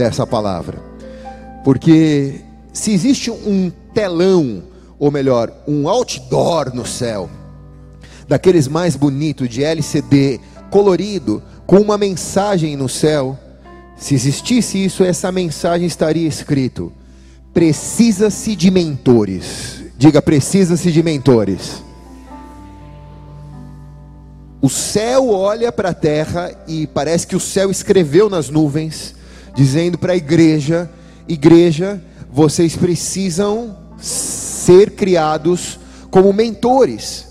dessa 0.00 0.26
palavra. 0.26 0.78
Porque 1.62 2.40
se 2.72 2.90
existe 2.90 3.30
um 3.30 3.70
telão, 3.92 4.62
ou 4.98 5.10
melhor, 5.10 5.52
um 5.68 5.86
outdoor 5.86 6.74
no 6.74 6.86
céu, 6.86 7.28
daqueles 8.26 8.66
mais 8.66 8.96
bonitos 8.96 9.46
de 9.46 9.62
LCD, 9.62 10.40
colorido, 10.70 11.42
com 11.66 11.76
uma 11.80 11.98
mensagem 11.98 12.78
no 12.78 12.88
céu, 12.88 13.38
se 13.94 14.14
existisse 14.14 14.82
isso, 14.82 15.04
essa 15.04 15.30
mensagem 15.30 15.86
estaria 15.86 16.26
escrito: 16.26 16.90
Precisa-se 17.52 18.56
de 18.56 18.70
mentores. 18.70 19.84
Diga, 19.98 20.22
precisa-se 20.22 20.90
de 20.90 21.02
mentores. 21.02 21.82
O 24.62 24.70
céu 24.70 25.28
olha 25.28 25.70
para 25.70 25.90
a 25.90 25.94
terra 25.94 26.50
e 26.66 26.86
parece 26.86 27.26
que 27.26 27.36
o 27.36 27.40
céu 27.40 27.70
escreveu 27.70 28.30
nas 28.30 28.48
nuvens, 28.48 29.14
dizendo 29.60 29.98
para 29.98 30.14
a 30.14 30.16
igreja: 30.16 30.90
Igreja, 31.28 32.02
vocês 32.32 32.74
precisam 32.76 33.76
ser 33.98 34.92
criados 34.92 35.78
como 36.10 36.32
mentores. 36.32 37.28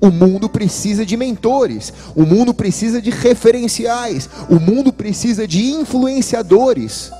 O 0.00 0.10
mundo 0.10 0.48
precisa 0.48 1.06
de 1.06 1.16
mentores, 1.16 1.92
o 2.16 2.24
mundo 2.24 2.52
precisa 2.52 3.00
de 3.00 3.10
referenciais, 3.10 4.28
o 4.48 4.58
mundo 4.58 4.92
precisa 4.92 5.46
de 5.46 5.70
influenciadores. 5.70 7.12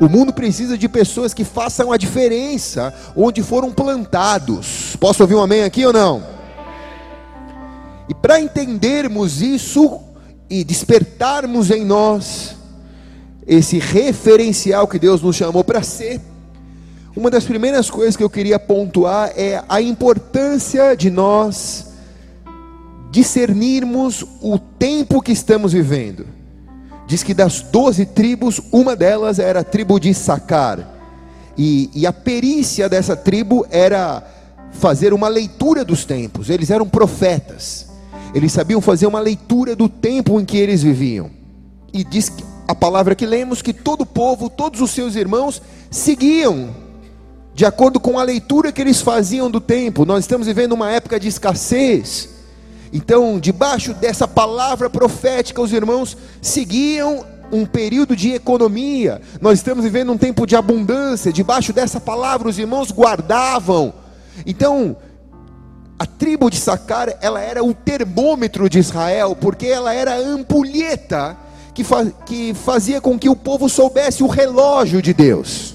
O 0.00 0.08
mundo 0.08 0.32
precisa 0.32 0.76
de 0.76 0.88
pessoas 0.88 1.32
que 1.32 1.44
façam 1.44 1.92
a 1.92 1.96
diferença 1.96 2.92
onde 3.16 3.42
foram 3.42 3.70
plantados. 3.70 4.96
Posso 4.98 5.22
ouvir 5.22 5.36
um 5.36 5.42
amém 5.42 5.62
aqui 5.62 5.86
ou 5.86 5.92
não? 5.92 6.22
E 8.08 8.14
para 8.14 8.40
entendermos 8.40 9.40
isso 9.40 10.00
e 10.50 10.64
despertarmos 10.64 11.70
em 11.70 11.84
nós 11.84 12.56
esse 13.46 13.78
referencial 13.78 14.86
que 14.86 14.98
Deus 14.98 15.22
nos 15.22 15.36
chamou 15.36 15.62
para 15.62 15.82
ser, 15.82 16.20
uma 17.16 17.30
das 17.30 17.44
primeiras 17.44 17.90
coisas 17.90 18.16
que 18.16 18.24
eu 18.24 18.30
queria 18.30 18.58
pontuar 18.58 19.32
é 19.36 19.62
a 19.68 19.80
importância 19.80 20.96
de 20.96 21.10
nós 21.10 21.92
discernirmos 23.10 24.24
o 24.42 24.58
tempo 24.58 25.22
que 25.22 25.30
estamos 25.30 25.72
vivendo. 25.72 26.26
Diz 27.06 27.22
que 27.22 27.32
das 27.32 27.60
doze 27.60 28.04
tribos, 28.04 28.60
uma 28.72 28.96
delas 28.96 29.38
era 29.38 29.60
a 29.60 29.64
tribo 29.64 30.00
de 30.00 30.12
Sacar. 30.12 30.92
E, 31.56 31.88
e 31.94 32.04
a 32.04 32.12
perícia 32.12 32.88
dessa 32.88 33.14
tribo 33.14 33.64
era 33.70 34.26
fazer 34.72 35.12
uma 35.12 35.28
leitura 35.28 35.84
dos 35.84 36.04
tempos. 36.04 36.50
Eles 36.50 36.70
eram 36.70 36.88
profetas. 36.88 37.86
Eles 38.34 38.50
sabiam 38.50 38.80
fazer 38.80 39.06
uma 39.06 39.20
leitura 39.20 39.76
do 39.76 39.88
tempo 39.88 40.40
em 40.40 40.44
que 40.44 40.56
eles 40.56 40.82
viviam. 40.82 41.30
E 41.92 42.02
diz 42.02 42.28
que, 42.28 42.42
a 42.66 42.74
palavra 42.74 43.14
que 43.14 43.26
lemos 43.26 43.60
que 43.60 43.72
todo 43.72 44.02
o 44.02 44.06
povo, 44.06 44.48
todos 44.48 44.80
os 44.80 44.90
seus 44.90 45.16
irmãos 45.16 45.60
seguiam 45.90 46.74
de 47.54 47.64
acordo 47.64 48.00
com 48.00 48.18
a 48.18 48.22
leitura 48.22 48.72
que 48.72 48.80
eles 48.80 49.00
faziam 49.00 49.50
do 49.50 49.60
tempo. 49.60 50.04
Nós 50.04 50.24
estamos 50.24 50.46
vivendo 50.46 50.72
uma 50.72 50.90
época 50.90 51.20
de 51.20 51.28
escassez. 51.28 52.28
Então, 52.92 53.38
debaixo 53.38 53.94
dessa 53.94 54.26
palavra 54.26 54.90
profética, 54.90 55.60
os 55.60 55.72
irmãos 55.72 56.16
seguiam 56.42 57.24
um 57.52 57.64
período 57.64 58.16
de 58.16 58.32
economia. 58.32 59.20
Nós 59.40 59.58
estamos 59.58 59.84
vivendo 59.84 60.12
um 60.12 60.18
tempo 60.18 60.46
de 60.46 60.56
abundância. 60.56 61.32
Debaixo 61.32 61.72
dessa 61.72 62.00
palavra, 62.00 62.48
os 62.48 62.58
irmãos 62.58 62.90
guardavam. 62.90 63.94
Então, 64.44 64.96
a 65.96 66.06
tribo 66.06 66.50
de 66.50 66.56
Sacar, 66.56 67.16
ela 67.20 67.40
era 67.40 67.62
o 67.62 67.72
termômetro 67.72 68.68
de 68.68 68.80
Israel, 68.80 69.36
porque 69.40 69.66
ela 69.66 69.94
era 69.94 70.14
a 70.14 70.18
ampulheta 70.18 71.36
que, 71.74 71.84
que 72.24 72.54
fazia 72.54 73.00
com 73.00 73.18
que 73.18 73.28
o 73.28 73.34
povo 73.34 73.68
soubesse 73.68 74.22
o 74.22 74.28
relógio 74.28 75.02
de 75.02 75.12
Deus. 75.12 75.74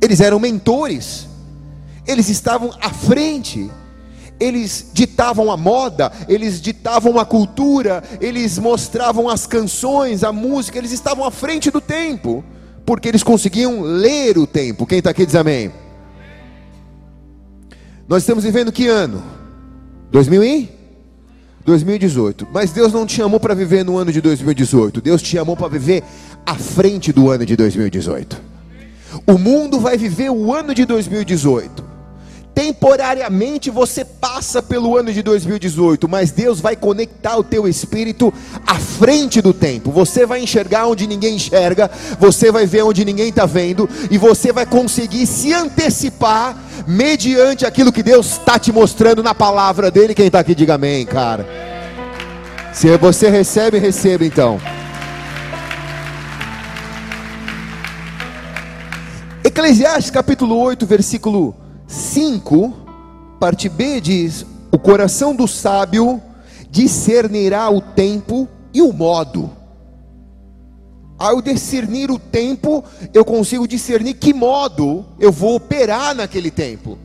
Eles 0.00 0.20
eram 0.20 0.40
mentores, 0.40 1.28
eles 2.06 2.28
estavam 2.28 2.72
à 2.80 2.90
frente, 2.90 3.70
eles 4.40 4.90
ditavam 4.92 5.52
a 5.52 5.56
moda, 5.56 6.10
eles 6.28 6.60
ditavam 6.60 7.18
a 7.20 7.24
cultura, 7.24 8.02
eles 8.20 8.58
mostravam 8.58 9.28
as 9.28 9.46
canções, 9.46 10.24
a 10.24 10.32
música, 10.32 10.76
eles 10.76 10.90
estavam 10.90 11.24
à 11.24 11.30
frente 11.30 11.70
do 11.70 11.80
tempo, 11.80 12.44
porque 12.84 13.08
eles 13.08 13.22
conseguiam 13.22 13.82
ler 13.82 14.36
o 14.36 14.46
tempo. 14.46 14.84
Quem 14.84 14.98
está 14.98 15.10
aqui 15.10 15.24
diz 15.24 15.36
amém. 15.36 15.72
Nós 18.08 18.24
estamos 18.24 18.42
vivendo 18.42 18.72
que 18.72 18.88
ano? 18.88 19.22
2000 20.10 20.42
e? 20.42 20.81
2018. 21.64 22.48
Mas 22.52 22.70
Deus 22.70 22.92
não 22.92 23.06
te 23.06 23.14
chamou 23.14 23.38
para 23.38 23.54
viver 23.54 23.84
no 23.84 23.98
ano 23.98 24.12
de 24.12 24.20
2018. 24.20 25.00
Deus 25.00 25.22
te 25.22 25.36
chamou 25.36 25.56
para 25.56 25.68
viver 25.68 26.02
à 26.44 26.54
frente 26.54 27.12
do 27.12 27.30
ano 27.30 27.46
de 27.46 27.56
2018. 27.56 28.40
O 29.26 29.38
mundo 29.38 29.78
vai 29.78 29.96
viver 29.96 30.30
o 30.30 30.52
ano 30.52 30.74
de 30.74 30.84
2018. 30.84 31.91
Temporariamente 32.54 33.70
você 33.70 34.04
passa 34.04 34.62
pelo 34.62 34.96
ano 34.96 35.10
de 35.10 35.22
2018, 35.22 36.06
mas 36.06 36.30
Deus 36.30 36.60
vai 36.60 36.76
conectar 36.76 37.36
o 37.38 37.42
teu 37.42 37.66
espírito 37.66 38.32
à 38.66 38.74
frente 38.74 39.40
do 39.40 39.54
tempo. 39.54 39.90
Você 39.90 40.26
vai 40.26 40.42
enxergar 40.42 40.86
onde 40.86 41.06
ninguém 41.06 41.36
enxerga, 41.36 41.90
você 42.18 42.52
vai 42.52 42.66
ver 42.66 42.82
onde 42.82 43.04
ninguém 43.06 43.30
está 43.30 43.46
vendo, 43.46 43.88
e 44.10 44.18
você 44.18 44.52
vai 44.52 44.66
conseguir 44.66 45.26
se 45.26 45.52
antecipar 45.52 46.56
mediante 46.86 47.64
aquilo 47.64 47.90
que 47.90 48.02
Deus 48.02 48.32
está 48.32 48.58
te 48.58 48.70
mostrando 48.70 49.22
na 49.22 49.34
palavra 49.34 49.90
dele. 49.90 50.14
Quem 50.14 50.26
está 50.26 50.40
aqui, 50.40 50.54
diga 50.54 50.74
amém, 50.74 51.06
cara. 51.06 51.46
Se 52.74 52.94
você 52.98 53.30
recebe, 53.30 53.78
receba 53.78 54.24
então. 54.24 54.60
Eclesiastes 59.42 60.10
capítulo 60.10 60.56
8, 60.58 60.86
versículo 60.86 61.54
5, 61.92 62.72
parte 63.38 63.68
B 63.68 64.00
diz: 64.00 64.46
O 64.70 64.78
coração 64.78 65.34
do 65.36 65.46
sábio 65.46 66.20
discernirá 66.70 67.70
o 67.70 67.82
tempo 67.82 68.48
e 68.72 68.80
o 68.80 68.92
modo. 68.92 69.50
Ao 71.18 71.42
discernir 71.42 72.10
o 72.10 72.18
tempo, 72.18 72.82
eu 73.12 73.24
consigo 73.24 73.68
discernir 73.68 74.14
que 74.14 74.32
modo 74.32 75.04
eu 75.20 75.30
vou 75.30 75.54
operar 75.54 76.14
naquele 76.14 76.50
tempo. 76.50 76.98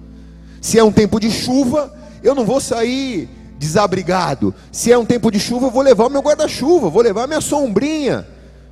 Se 0.61 0.79
é 0.79 0.83
um 0.83 0.91
tempo 0.91 1.19
de 1.19 1.29
chuva, 1.29 1.93
eu 2.23 2.33
não 2.33 2.45
vou 2.45 2.61
sair 2.61 3.29
desabrigado. 3.59 4.55
Se 4.71 4.91
é 4.91 4.97
um 4.97 5.05
tempo 5.05 5.29
de 5.29 5.39
chuva, 5.39 5.67
eu 5.67 5.71
vou 5.71 5.83
levar 5.83 6.07
o 6.07 6.09
meu 6.09 6.21
guarda-chuva, 6.21 6.89
vou 6.89 7.01
levar 7.03 7.27
minha 7.27 7.41
sombrinha. 7.41 8.25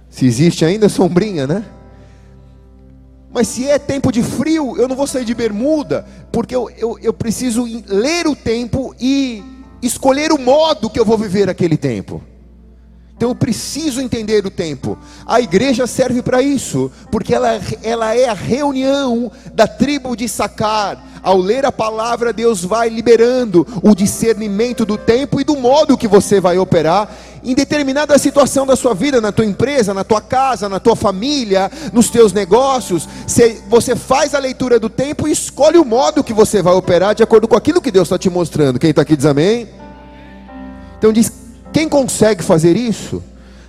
Se 0.09 0.25
existe 0.25 0.63
ainda 0.63 0.87
sombrinha, 0.87 1.45
né? 1.45 1.65
Mas 3.35 3.49
se 3.49 3.67
é 3.67 3.77
tempo 3.77 4.13
de 4.13 4.23
frio, 4.23 4.77
eu 4.77 4.87
não 4.87 4.95
vou 4.95 5.05
sair 5.05 5.25
de 5.25 5.33
bermuda, 5.33 6.05
porque 6.31 6.55
eu, 6.55 6.69
eu, 6.77 6.97
eu 7.01 7.11
preciso 7.11 7.65
ler 7.85 8.25
o 8.27 8.33
tempo 8.33 8.95
e 8.97 9.43
escolher 9.81 10.31
o 10.31 10.39
modo 10.39 10.89
que 10.89 10.97
eu 10.97 11.03
vou 11.03 11.17
viver 11.17 11.49
aquele 11.49 11.75
tempo. 11.75 12.23
Então 13.15 13.29
eu 13.29 13.35
preciso 13.35 14.01
entender 14.01 14.45
o 14.45 14.51
tempo. 14.51 14.97
A 15.25 15.39
igreja 15.39 15.87
serve 15.87 16.21
para 16.21 16.41
isso, 16.41 16.91
porque 17.09 17.33
ela, 17.33 17.61
ela 17.81 18.13
é 18.13 18.27
a 18.27 18.33
reunião 18.33 19.31
da 19.53 19.65
tribo 19.67 20.15
de 20.15 20.27
Sacar. 20.27 21.01
Ao 21.23 21.37
ler 21.37 21.65
a 21.65 21.71
palavra, 21.71 22.33
Deus 22.33 22.63
vai 22.63 22.89
liberando 22.89 23.65
o 23.81 23.95
discernimento 23.95 24.85
do 24.85 24.97
tempo 24.97 25.39
e 25.39 25.43
do 25.43 25.55
modo 25.55 25.97
que 25.97 26.07
você 26.07 26.39
vai 26.39 26.59
operar 26.59 27.09
em 27.41 27.55
determinada 27.55 28.17
situação 28.17 28.65
da 28.65 28.75
sua 28.75 28.93
vida, 28.93 29.21
na 29.21 29.31
tua 29.31 29.45
empresa, 29.45 29.93
na 29.93 30.03
tua 30.03 30.21
casa, 30.21 30.67
na 30.67 30.79
tua 30.79 30.95
família, 30.95 31.71
nos 31.93 32.09
teus 32.09 32.33
negócios. 32.33 33.07
Você 33.69 33.95
faz 33.95 34.35
a 34.35 34.39
leitura 34.39 34.77
do 34.77 34.89
tempo 34.89 35.27
e 35.27 35.31
escolhe 35.31 35.77
o 35.77 35.85
modo 35.85 36.23
que 36.23 36.33
você 36.33 36.61
vai 36.61 36.73
operar 36.73 37.15
de 37.15 37.23
acordo 37.23 37.47
com 37.47 37.55
aquilo 37.55 37.81
que 37.81 37.91
Deus 37.91 38.07
está 38.07 38.19
te 38.19 38.29
mostrando. 38.29 38.77
Quem 38.77 38.89
está 38.89 39.03
aqui 39.03 39.15
diz 39.15 39.25
amém? 39.25 39.69
Então 40.97 41.13
diz: 41.13 41.44
quem 41.75 41.89
consegue 41.89 42.41
fazer 42.41 42.77
isso? 42.77 43.21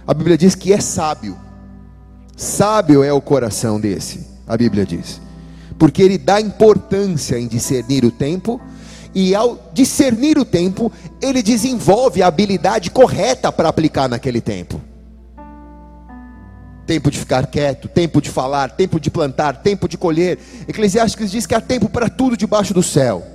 A 0.07 0.15
Bíblia 0.15 0.39
diz 0.39 0.55
que 0.55 0.73
é 0.73 0.81
sábio. 0.81 1.37
Sábio 2.37 3.03
é 3.03 3.13
o 3.13 3.21
coração 3.21 3.81
desse, 3.81 4.25
a 4.47 4.57
Bíblia 4.57 4.87
diz. 4.87 5.21
Porque 5.77 6.05
ele 6.05 6.17
dá 6.17 6.41
importância 6.41 7.37
em 7.37 7.49
discernir 7.49 8.05
o 8.05 8.13
tempo 8.13 8.61
e 9.13 9.35
ao 9.35 9.59
discernir 9.73 10.39
o 10.39 10.45
tempo, 10.45 10.93
ele 11.21 11.43
desenvolve 11.43 12.23
a 12.23 12.29
habilidade 12.29 12.93
correta 12.93 13.51
para 13.51 13.69
aplicar 13.69 14.09
naquele 14.09 14.41
tempo. 14.41 14.81
Tempo 16.87 17.11
de 17.11 17.19
ficar 17.19 17.49
quieto, 17.49 17.89
tempo 17.89 18.23
de 18.23 18.31
falar, 18.31 18.71
tempo 18.71 19.01
de 19.01 19.11
plantar, 19.11 19.63
tempo 19.63 19.89
de 19.89 19.99
colher. 19.99 20.39
Eclesiastes 20.69 21.33
diz 21.33 21.45
que 21.45 21.57
há 21.57 21.61
tempo 21.61 21.89
para 21.89 22.09
tudo 22.09 22.37
debaixo 22.37 22.73
do 22.73 22.85
céu. 22.85 23.27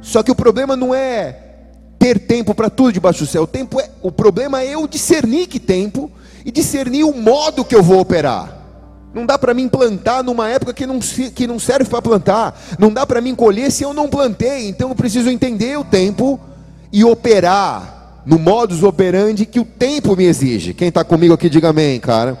Só 0.00 0.22
que 0.22 0.30
o 0.30 0.34
problema 0.34 0.74
não 0.74 0.94
é 0.94 1.45
ter 1.98 2.18
tempo 2.20 2.54
para 2.54 2.70
tudo 2.70 2.92
debaixo 2.92 3.20
do 3.20 3.26
céu. 3.26 3.42
O, 3.44 3.46
tempo 3.46 3.80
é, 3.80 3.90
o 4.02 4.12
problema 4.12 4.62
é 4.62 4.74
eu 4.74 4.86
discernir 4.86 5.46
que 5.46 5.58
tempo 5.58 6.10
e 6.44 6.50
discernir 6.50 7.04
o 7.04 7.14
modo 7.14 7.64
que 7.64 7.74
eu 7.74 7.82
vou 7.82 8.00
operar. 8.00 8.54
Não 9.14 9.24
dá 9.24 9.38
para 9.38 9.54
mim 9.54 9.68
plantar 9.68 10.22
numa 10.22 10.48
época 10.48 10.74
que 10.74 10.86
não, 10.86 10.98
que 10.98 11.46
não 11.46 11.58
serve 11.58 11.88
para 11.88 12.02
plantar. 12.02 12.60
Não 12.78 12.92
dá 12.92 13.06
para 13.06 13.20
mim 13.20 13.34
colher 13.34 13.72
se 13.72 13.82
eu 13.82 13.94
não 13.94 14.08
plantei. 14.08 14.68
Então 14.68 14.90
eu 14.90 14.94
preciso 14.94 15.30
entender 15.30 15.78
o 15.78 15.84
tempo 15.84 16.38
e 16.92 17.02
operar 17.04 18.22
no 18.26 18.38
modus 18.38 18.82
operandi 18.82 19.46
que 19.46 19.60
o 19.60 19.64
tempo 19.64 20.16
me 20.16 20.24
exige. 20.24 20.74
Quem 20.74 20.88
está 20.88 21.04
comigo 21.04 21.32
aqui, 21.32 21.48
diga 21.48 21.70
amém, 21.70 21.98
cara. 22.00 22.36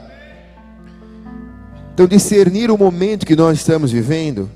Então, 1.94 2.06
discernir 2.06 2.70
o 2.70 2.76
momento 2.76 3.24
que 3.24 3.34
nós 3.34 3.56
estamos 3.56 3.90
vivendo 3.90 4.50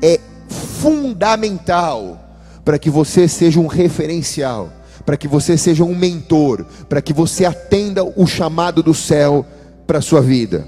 é 0.00 0.20
fundamental 0.48 2.25
para 2.66 2.80
que 2.80 2.90
você 2.90 3.28
seja 3.28 3.60
um 3.60 3.68
referencial, 3.68 4.72
para 5.04 5.16
que 5.16 5.28
você 5.28 5.56
seja 5.56 5.84
um 5.84 5.94
mentor, 5.94 6.66
para 6.88 7.00
que 7.00 7.12
você 7.12 7.44
atenda 7.44 8.02
o 8.02 8.26
chamado 8.26 8.82
do 8.82 8.92
céu 8.92 9.46
para 9.86 9.98
a 9.98 10.02
sua 10.02 10.20
vida. 10.20 10.66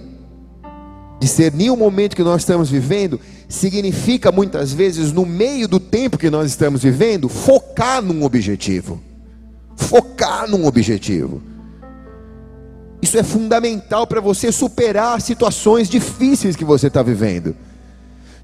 Discernir 1.19 1.73
o 1.73 1.77
momento 1.77 2.15
que 2.15 2.23
nós 2.23 2.43
estamos 2.43 2.71
vivendo 2.71 3.19
significa 3.49 4.31
muitas 4.31 4.73
vezes, 4.73 5.11
no 5.11 5.27
meio 5.27 5.67
do 5.67 5.81
tempo 5.81 6.17
que 6.17 6.31
nós 6.31 6.47
estamos 6.47 6.85
vivendo, 6.85 7.29
focar 7.29 8.01
num 8.01 8.23
objetivo. 8.23 9.01
Focar 9.77 10.49
num 10.49 10.67
objetivo. 10.67 11.43
Isso 13.03 13.19
é 13.19 13.25
fundamental 13.25 14.07
para 14.07 14.21
você 14.21 14.53
superar 14.53 15.21
situações 15.21 15.89
difíceis 15.89 16.55
que 16.55 16.65
você 16.65 16.87
está 16.87 17.03
vivendo. 17.03 17.57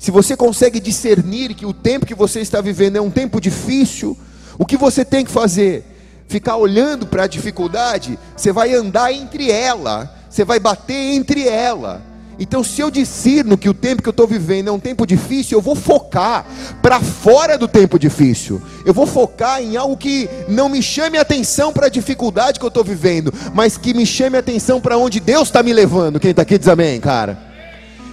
Se 0.05 0.11
você 0.11 0.37
consegue 0.37 0.81
discernir 0.81 1.55
que 1.55 1.65
o 1.65 1.73
tempo 1.73 2.05
que 2.05 2.15
você 2.15 2.41
está 2.41 2.61
vivendo 2.61 2.97
é 2.97 3.01
um 3.01 3.09
tempo 3.09 3.41
difícil, 3.41 4.15
o 4.59 4.67
que 4.67 4.77
você 4.77 5.03
tem 5.03 5.25
que 5.25 5.31
fazer? 5.31 5.83
Ficar 6.29 6.57
olhando 6.57 7.07
para 7.07 7.23
a 7.23 7.27
dificuldade, 7.27 8.19
você 8.37 8.53
vai 8.53 8.75
andar 8.75 9.15
entre 9.15 9.51
ela, 9.51 10.15
você 10.29 10.45
vai 10.45 10.61
bater 10.61 11.15
entre 11.15 11.49
ela 11.49 12.03
Então, 12.39 12.63
se 12.63 12.83
eu 12.83 12.91
discerno 12.91 13.57
que 13.57 13.67
o 13.67 13.73
tempo 13.73 14.03
que 14.03 14.09
eu 14.09 14.11
estou 14.11 14.27
vivendo 14.27 14.69
é 14.69 14.73
um 14.73 14.79
tempo 14.79 15.07
difícil, 15.07 15.57
eu 15.57 15.63
vou 15.63 15.75
focar 15.75 16.45
para 16.83 17.01
fora 17.01 17.57
do 17.57 17.67
tempo 17.67 17.99
difícil. 17.99 18.61
Eu 18.85 18.93
vou 18.93 19.07
focar 19.07 19.63
em 19.63 19.75
algo 19.79 19.97
que 19.97 20.29
não 20.49 20.69
me 20.69 20.83
chame 20.83 21.17
atenção 21.17 21.73
para 21.73 21.87
a 21.87 21.89
dificuldade 21.89 22.59
que 22.59 22.65
eu 22.67 22.69
estou 22.69 22.85
vivendo, 22.85 23.33
mas 23.55 23.79
que 23.79 23.95
me 23.95 24.05
chame 24.05 24.37
atenção 24.37 24.83
para 24.83 24.99
onde 24.99 25.19
Deus 25.19 25.49
está 25.49 25.63
me 25.63 25.73
levando. 25.73 26.21
Quem 26.21 26.33
está 26.33 26.43
aqui 26.43 26.59
diz 26.59 26.69
amém, 26.69 27.01
cara. 27.01 27.54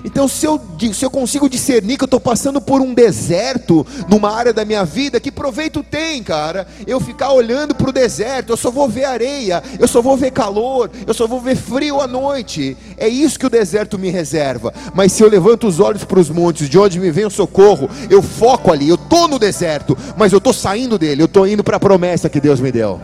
Então, 0.04 0.28
se 0.28 0.46
eu, 0.46 0.60
se 0.94 1.06
eu 1.06 1.12
consigo 1.12 1.50
discernir 1.50 1.98
que 1.98 2.04
eu 2.04 2.08
estou 2.08 2.20
passando 2.20 2.60
por 2.60 2.82
um 2.82 2.94
deserto 2.94 3.86
numa 4.10 4.32
área 4.32 4.52
da 4.52 4.66
minha 4.66 4.84
vida, 4.84 5.20
que 5.20 5.32
proveito 5.32 5.84
tem, 5.84 6.24
cara? 6.24 6.68
Eu 6.88 7.00
ficar 7.00 7.32
olhando 7.32 7.76
para 7.76 7.90
o 7.90 7.94
deserto, 7.94 8.52
eu 8.52 8.58
só 8.58 8.72
vou 8.72 8.88
ver 8.90 9.06
areia, 9.06 9.62
eu 9.80 9.88
só 9.88 10.02
vou 10.02 10.18
ver 10.18 10.32
calor, 10.32 10.90
eu 11.06 11.14
só 11.14 11.28
vou 11.28 11.40
ver 11.40 11.56
frio 11.56 12.02
à 12.02 12.08
noite. 12.08 12.76
É 12.98 13.08
isso 13.08 13.40
que 13.40 13.46
o 13.46 13.50
deserto 13.50 14.00
me 14.00 14.10
reserva. 14.10 14.74
Mas 14.94 15.12
se 15.12 15.24
eu 15.24 15.30
levanto 15.30 15.68
os 15.68 15.80
olhos 15.80 16.04
para 16.04 16.20
os 16.20 16.30
montes, 16.30 16.70
de 16.70 16.78
onde 16.80 17.00
me 17.00 17.12
vem 17.12 17.26
o 17.26 17.30
socorro, 17.30 17.90
eu 18.10 18.22
foco 18.22 18.72
ali, 18.72 18.90
eu 18.90 18.96
estou 18.96 19.28
no 19.28 19.38
deserto, 19.38 19.98
mas 20.18 20.32
eu 20.32 20.40
estou 20.40 20.54
saindo 20.54 20.98
dele, 20.98 21.22
eu 21.22 21.26
estou 21.26 21.48
indo 21.48 21.64
para 21.64 21.78
a 21.78 21.80
promessa 21.80 22.30
que 22.30 22.40
Deus 22.40 22.60
me 22.60 22.72
deu. 22.72 23.00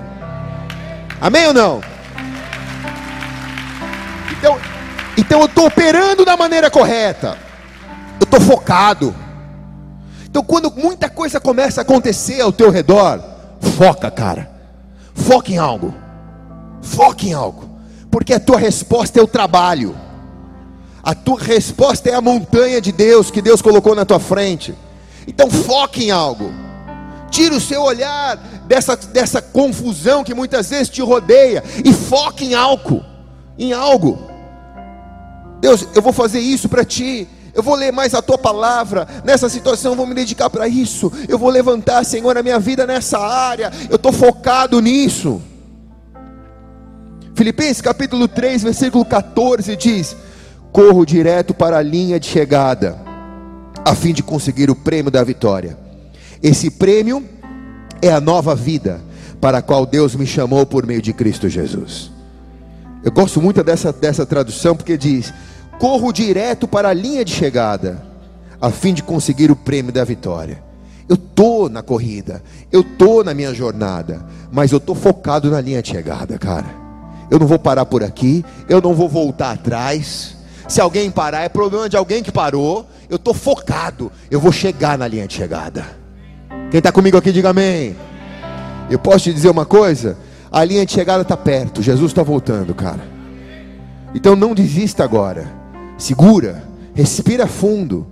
Amém 1.19 1.47
ou 1.47 1.53
não? 1.53 1.81
Então, 4.37 4.57
então 5.17 5.39
eu 5.39 5.47
estou 5.47 5.65
operando 5.65 6.23
da 6.23 6.37
maneira 6.37 6.69
correta. 6.69 7.37
Eu 8.19 8.23
estou 8.23 8.39
focado. 8.39 9.13
Então 10.29 10.43
quando 10.43 10.71
muita 10.71 11.09
coisa 11.09 11.39
começa 11.39 11.81
a 11.81 11.83
acontecer 11.83 12.39
ao 12.39 12.51
teu 12.51 12.69
redor, 12.69 13.19
foca, 13.75 14.11
cara. 14.11 14.49
Foca 15.15 15.51
em 15.51 15.57
algo. 15.57 15.93
Foca 16.81 17.25
em 17.25 17.33
algo. 17.33 17.67
Porque 18.11 18.33
a 18.33 18.39
tua 18.39 18.57
resposta 18.57 19.19
é 19.19 19.23
o 19.23 19.27
trabalho. 19.27 19.95
A 21.03 21.15
tua 21.15 21.39
resposta 21.39 22.09
é 22.09 22.13
a 22.13 22.21
montanha 22.21 22.79
de 22.79 22.91
Deus 22.91 23.31
que 23.31 23.41
Deus 23.41 23.61
colocou 23.61 23.95
na 23.95 24.05
tua 24.05 24.19
frente. 24.19 24.75
Então 25.27 25.49
foque 25.49 26.05
em 26.05 26.11
algo. 26.11 26.51
Tira 27.31 27.55
o 27.55 27.61
seu 27.61 27.81
olhar 27.81 28.37
dessa, 28.67 28.95
dessa 28.95 29.41
confusão 29.41 30.23
que 30.23 30.33
muitas 30.33 30.69
vezes 30.69 30.89
te 30.89 31.01
rodeia 31.01 31.63
e 31.83 31.91
foque 31.93 32.45
em 32.45 32.53
algo. 32.53 33.03
Em 33.57 33.73
algo. 33.73 34.36
Deus, 35.59 35.87
eu 35.95 36.01
vou 36.01 36.13
fazer 36.13 36.39
isso 36.39 36.69
para 36.69 36.85
ti. 36.85 37.27
Eu 37.53 37.63
vou 37.63 37.73
ler 37.73 37.91
mais 37.91 38.13
a 38.13 38.21
tua 38.21 38.37
palavra. 38.37 39.07
Nessa 39.23 39.49
situação, 39.49 39.93
eu 39.93 39.95
vou 39.95 40.05
me 40.05 40.13
dedicar 40.13 40.49
para 40.49 40.67
isso. 40.67 41.11
Eu 41.27 41.39
vou 41.39 41.49
levantar, 41.49 42.03
Senhor, 42.03 42.37
a 42.37 42.43
minha 42.43 42.59
vida 42.59 42.85
nessa 42.85 43.17
área. 43.17 43.71
Eu 43.89 43.95
estou 43.95 44.11
focado 44.13 44.79
nisso. 44.79 45.41
Filipenses 47.35 47.81
capítulo 47.81 48.27
3, 48.27 48.63
versículo 48.63 49.03
14 49.03 49.75
diz: 49.75 50.15
Corro 50.71 51.05
direto 51.05 51.53
para 51.53 51.77
a 51.77 51.83
linha 51.83 52.19
de 52.19 52.27
chegada, 52.27 52.97
a 53.83 53.95
fim 53.95 54.13
de 54.13 54.21
conseguir 54.21 54.69
o 54.69 54.75
prêmio 54.75 55.11
da 55.11 55.23
vitória. 55.23 55.77
Esse 56.41 56.69
prêmio 56.69 57.23
é 58.01 58.11
a 58.11 58.21
nova 58.21 58.55
vida 58.55 59.01
para 59.41 59.59
a 59.59 59.61
qual 59.61 59.85
Deus 59.85 60.15
me 60.15 60.25
chamou 60.25 60.65
por 60.65 60.85
meio 60.85 61.01
de 61.01 61.13
Cristo 61.13 61.47
Jesus. 61.49 62.16
Eu 63.03 63.11
gosto 63.11 63.41
muito 63.41 63.63
dessa, 63.63 63.91
dessa 63.93 64.25
tradução 64.25 64.75
porque 64.75 64.97
diz: 64.97 65.33
corro 65.79 66.11
direto 66.11 66.67
para 66.67 66.89
a 66.89 66.93
linha 66.93 67.23
de 67.23 67.31
chegada, 67.31 68.03
a 68.59 68.69
fim 68.69 68.93
de 68.93 69.03
conseguir 69.03 69.51
o 69.51 69.55
prêmio 69.55 69.91
da 69.91 70.03
vitória. 70.03 70.63
Eu 71.07 71.15
estou 71.15 71.69
na 71.69 71.81
corrida, 71.81 72.43
eu 72.71 72.81
estou 72.81 73.23
na 73.23 73.33
minha 73.33 73.53
jornada, 73.53 74.25
mas 74.51 74.71
eu 74.71 74.77
estou 74.77 74.93
focado 74.93 75.49
na 75.49 75.61
linha 75.61 75.81
de 75.81 75.89
chegada, 75.89 76.37
cara. 76.37 76.67
Eu 77.31 77.39
não 77.39 77.47
vou 77.47 77.59
parar 77.59 77.85
por 77.85 78.03
aqui, 78.03 78.43
eu 78.67 78.81
não 78.81 78.93
vou 78.93 79.07
voltar 79.07 79.51
atrás. 79.51 80.35
Se 80.67 80.81
alguém 80.81 81.09
parar, 81.09 81.43
é 81.43 81.49
problema 81.49 81.87
de 81.87 81.95
alguém 81.95 82.21
que 82.21 82.31
parou. 82.31 82.85
Eu 83.09 83.15
estou 83.15 83.33
focado, 83.33 84.11
eu 84.29 84.39
vou 84.39 84.51
chegar 84.51 84.97
na 84.97 85.07
linha 85.07 85.25
de 85.25 85.33
chegada. 85.33 85.85
Quem 86.69 86.79
está 86.79 86.91
comigo 86.91 87.17
aqui, 87.17 87.31
diga 87.31 87.51
amém. 87.51 87.95
Eu 88.89 88.99
posso 88.99 89.19
te 89.19 89.33
dizer 89.33 89.49
uma 89.49 89.65
coisa? 89.65 90.17
A 90.51 90.63
linha 90.63 90.85
de 90.85 90.93
chegada 90.93 91.21
está 91.21 91.35
perto, 91.35 91.81
Jesus 91.81 92.11
está 92.11 92.23
voltando, 92.23 92.73
cara. 92.73 93.01
Então 94.15 94.35
não 94.35 94.55
desista 94.55 95.03
agora. 95.03 95.47
Segura, 95.97 96.63
respira 96.93 97.47
fundo. 97.47 98.07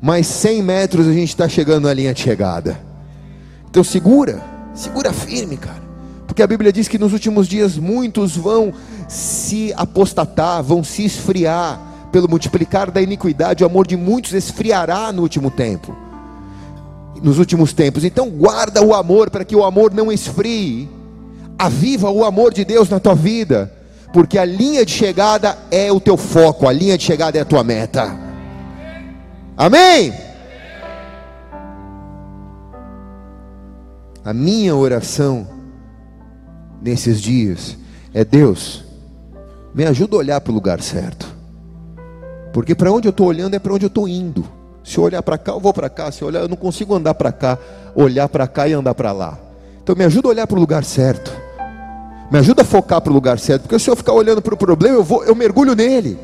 Mais 0.00 0.26
100 0.26 0.62
metros 0.62 1.06
a 1.06 1.12
gente 1.12 1.28
está 1.28 1.48
chegando 1.48 1.84
na 1.84 1.92
linha 1.92 2.14
de 2.14 2.20
chegada. 2.20 2.80
Então 3.68 3.84
segura, 3.84 4.42
segura 4.74 5.12
firme, 5.12 5.56
cara. 5.56 5.82
Porque 6.26 6.42
a 6.42 6.46
Bíblia 6.46 6.72
diz 6.72 6.86
que 6.86 6.98
nos 6.98 7.12
últimos 7.12 7.48
dias 7.48 7.76
muitos 7.76 8.36
vão 8.36 8.72
se 9.08 9.72
apostatar, 9.76 10.62
vão 10.62 10.84
se 10.84 11.04
esfriar. 11.04 11.88
Pelo 12.12 12.28
multiplicar 12.28 12.90
da 12.90 13.00
iniquidade, 13.00 13.62
o 13.62 13.66
amor 13.66 13.86
de 13.86 13.96
muitos 13.96 14.32
esfriará 14.32 15.12
no 15.12 15.22
último 15.22 15.50
tempo. 15.50 15.94
Nos 17.22 17.38
últimos 17.38 17.72
tempos. 17.72 18.04
Então 18.04 18.30
guarda 18.30 18.82
o 18.82 18.94
amor 18.94 19.28
para 19.28 19.44
que 19.44 19.54
o 19.54 19.64
amor 19.64 19.92
não 19.92 20.10
esfrie 20.10 20.88
aviva 21.60 22.10
o 22.10 22.24
amor 22.24 22.54
de 22.54 22.64
Deus 22.64 22.88
na 22.88 22.98
tua 22.98 23.14
vida, 23.14 23.70
porque 24.14 24.38
a 24.38 24.46
linha 24.46 24.84
de 24.84 24.92
chegada 24.92 25.58
é 25.70 25.92
o 25.92 26.00
teu 26.00 26.16
foco, 26.16 26.66
a 26.66 26.72
linha 26.72 26.96
de 26.96 27.04
chegada 27.04 27.36
é 27.36 27.42
a 27.42 27.44
tua 27.44 27.62
meta. 27.62 28.16
Amém? 29.58 30.14
A 34.24 34.32
minha 34.32 34.74
oração 34.74 35.46
nesses 36.80 37.20
dias 37.20 37.76
é: 38.14 38.24
Deus, 38.24 38.82
me 39.74 39.84
ajuda 39.84 40.16
a 40.16 40.18
olhar 40.20 40.40
para 40.40 40.50
o 40.50 40.54
lugar 40.54 40.80
certo, 40.80 41.26
porque 42.54 42.74
para 42.74 42.90
onde 42.90 43.06
eu 43.06 43.10
estou 43.10 43.26
olhando 43.26 43.54
é 43.54 43.58
para 43.58 43.74
onde 43.74 43.84
eu 43.84 43.88
estou 43.88 44.08
indo. 44.08 44.48
Se 44.82 44.96
eu 44.96 45.04
olhar 45.04 45.22
para 45.22 45.36
cá, 45.36 45.52
eu 45.52 45.60
vou 45.60 45.74
para 45.74 45.90
cá. 45.90 46.10
Se 46.10 46.22
eu 46.22 46.28
olhar, 46.28 46.40
eu 46.40 46.48
não 46.48 46.56
consigo 46.56 46.94
andar 46.94 47.12
para 47.12 47.30
cá, 47.30 47.58
olhar 47.94 48.30
para 48.30 48.48
cá 48.48 48.66
e 48.66 48.72
andar 48.72 48.94
para 48.94 49.12
lá. 49.12 49.38
Então 49.82 49.94
me 49.94 50.04
ajuda 50.04 50.28
a 50.28 50.30
olhar 50.30 50.46
para 50.46 50.56
o 50.56 50.60
lugar 50.60 50.84
certo. 50.84 51.39
Me 52.30 52.38
ajuda 52.38 52.62
a 52.62 52.64
focar 52.64 53.00
para 53.00 53.10
o 53.10 53.14
lugar 53.14 53.38
certo, 53.38 53.62
porque 53.62 53.78
se 53.78 53.90
eu 53.90 53.96
ficar 53.96 54.12
olhando 54.12 54.40
para 54.40 54.54
o 54.54 54.56
problema, 54.56 54.96
eu, 54.96 55.02
vou, 55.02 55.24
eu 55.24 55.34
mergulho 55.34 55.74
nele. 55.74 56.16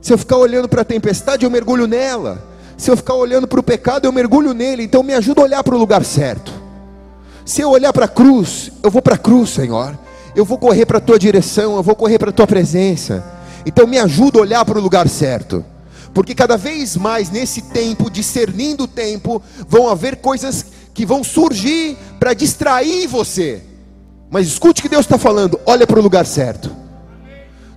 Se 0.00 0.12
eu 0.12 0.18
ficar 0.18 0.36
olhando 0.36 0.68
para 0.68 0.82
a 0.82 0.84
tempestade, 0.84 1.44
eu 1.44 1.50
mergulho 1.50 1.86
nela. 1.86 2.42
Se 2.78 2.90
eu 2.90 2.96
ficar 2.96 3.14
olhando 3.14 3.46
para 3.46 3.60
o 3.60 3.62
pecado, 3.62 4.06
eu 4.06 4.12
mergulho 4.12 4.54
nele. 4.54 4.84
Então 4.84 5.02
me 5.02 5.12
ajuda 5.12 5.42
a 5.42 5.44
olhar 5.44 5.64
para 5.64 5.74
o 5.74 5.78
lugar 5.78 6.04
certo. 6.04 6.52
Se 7.44 7.60
eu 7.60 7.70
olhar 7.70 7.92
para 7.92 8.06
a 8.06 8.08
cruz, 8.08 8.70
eu 8.82 8.90
vou 8.90 9.02
para 9.02 9.16
a 9.16 9.18
cruz, 9.18 9.50
Senhor. 9.50 9.98
Eu 10.34 10.44
vou 10.44 10.56
correr 10.56 10.86
para 10.86 10.98
a 10.98 11.00
tua 11.00 11.18
direção, 11.18 11.76
eu 11.76 11.82
vou 11.82 11.94
correr 11.94 12.18
para 12.18 12.30
a 12.30 12.32
tua 12.32 12.46
presença. 12.46 13.24
Então 13.66 13.86
me 13.86 13.98
ajuda 13.98 14.38
a 14.38 14.42
olhar 14.42 14.64
para 14.64 14.78
o 14.78 14.82
lugar 14.82 15.08
certo. 15.08 15.64
Porque 16.14 16.34
cada 16.34 16.56
vez 16.56 16.96
mais 16.96 17.30
nesse 17.30 17.62
tempo, 17.62 18.10
discernindo 18.10 18.84
o 18.84 18.88
tempo, 18.88 19.42
vão 19.68 19.88
haver 19.88 20.16
coisas 20.16 20.64
que 20.94 21.04
vão 21.04 21.22
surgir 21.22 21.98
para 22.18 22.32
distrair 22.32 23.06
você. 23.06 23.62
Mas 24.30 24.46
escute 24.46 24.80
o 24.80 24.82
que 24.82 24.88
Deus 24.88 25.06
está 25.06 25.16
falando, 25.16 25.58
olha 25.64 25.86
para 25.86 25.98
o 25.98 26.02
lugar 26.02 26.26
certo. 26.26 26.70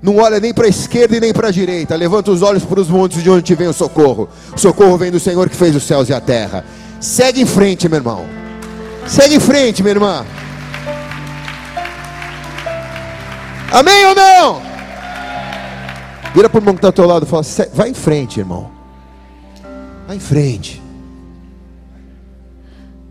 Não 0.02 0.18
olha 0.18 0.40
nem 0.40 0.54
para 0.54 0.66
a 0.66 0.70
esquerda 0.70 1.16
e 1.16 1.20
nem 1.20 1.32
para 1.32 1.50
a 1.50 1.52
direita. 1.52 1.96
Levanta 1.96 2.32
os 2.32 2.42
olhos 2.42 2.66
para 2.66 2.80
os 2.80 2.90
montes 2.90 3.22
de 3.22 3.30
onde 3.30 3.44
te 3.44 3.54
vem 3.54 3.68
o 3.68 3.74
socorro. 3.74 4.28
O 4.54 4.58
socorro 4.58 4.98
vem 4.98 5.12
do 5.12 5.20
Senhor 5.20 5.48
que 5.48 5.56
fez 5.56 5.76
os 5.76 5.84
céus 5.84 6.10
e 6.10 6.14
a 6.14 6.20
terra. 6.20 6.66
Segue 7.00 7.42
em 7.42 7.46
frente, 7.46 7.88
meu 7.88 7.98
irmão. 7.98 8.26
Segue 9.08 9.36
em 9.36 9.40
frente, 9.40 9.84
minha 9.84 9.94
irmã. 9.94 10.26
Amém 13.72 14.06
ou 14.06 14.16
não? 14.16 14.62
Vira 16.34 16.50
para 16.50 16.58
o 16.58 16.62
irmão 16.62 16.74
que 16.74 16.80
está 16.80 16.88
ao 16.90 16.94
teu 16.94 17.06
lado 17.06 17.26
e 17.26 17.30
fala: 17.30 17.44
vai 17.74 17.90
em 17.90 17.94
frente, 17.94 18.40
irmão. 18.40 18.72
Vai 20.08 20.18
em 20.18 20.20
frente. 20.20 20.82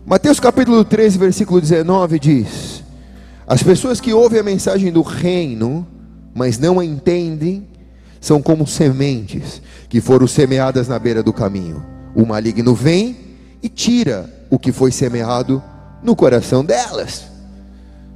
Mateus 0.05 0.39
capítulo 0.39 0.83
13, 0.83 1.17
versículo 1.17 1.61
19 1.61 2.19
diz: 2.19 2.70
as 3.51 3.61
pessoas 3.61 3.99
que 3.99 4.13
ouvem 4.13 4.39
a 4.39 4.43
mensagem 4.43 4.93
do 4.93 5.01
reino, 5.01 5.85
mas 6.33 6.57
não 6.57 6.79
a 6.79 6.85
entendem, 6.85 7.67
são 8.21 8.41
como 8.41 8.65
sementes 8.65 9.61
que 9.89 9.99
foram 9.99 10.25
semeadas 10.25 10.87
na 10.87 10.97
beira 10.97 11.21
do 11.21 11.33
caminho. 11.33 11.85
O 12.15 12.25
maligno 12.25 12.73
vem 12.73 13.17
e 13.61 13.67
tira 13.67 14.29
o 14.49 14.57
que 14.57 14.71
foi 14.71 14.89
semeado 14.89 15.61
no 16.01 16.15
coração 16.15 16.63
delas. 16.63 17.23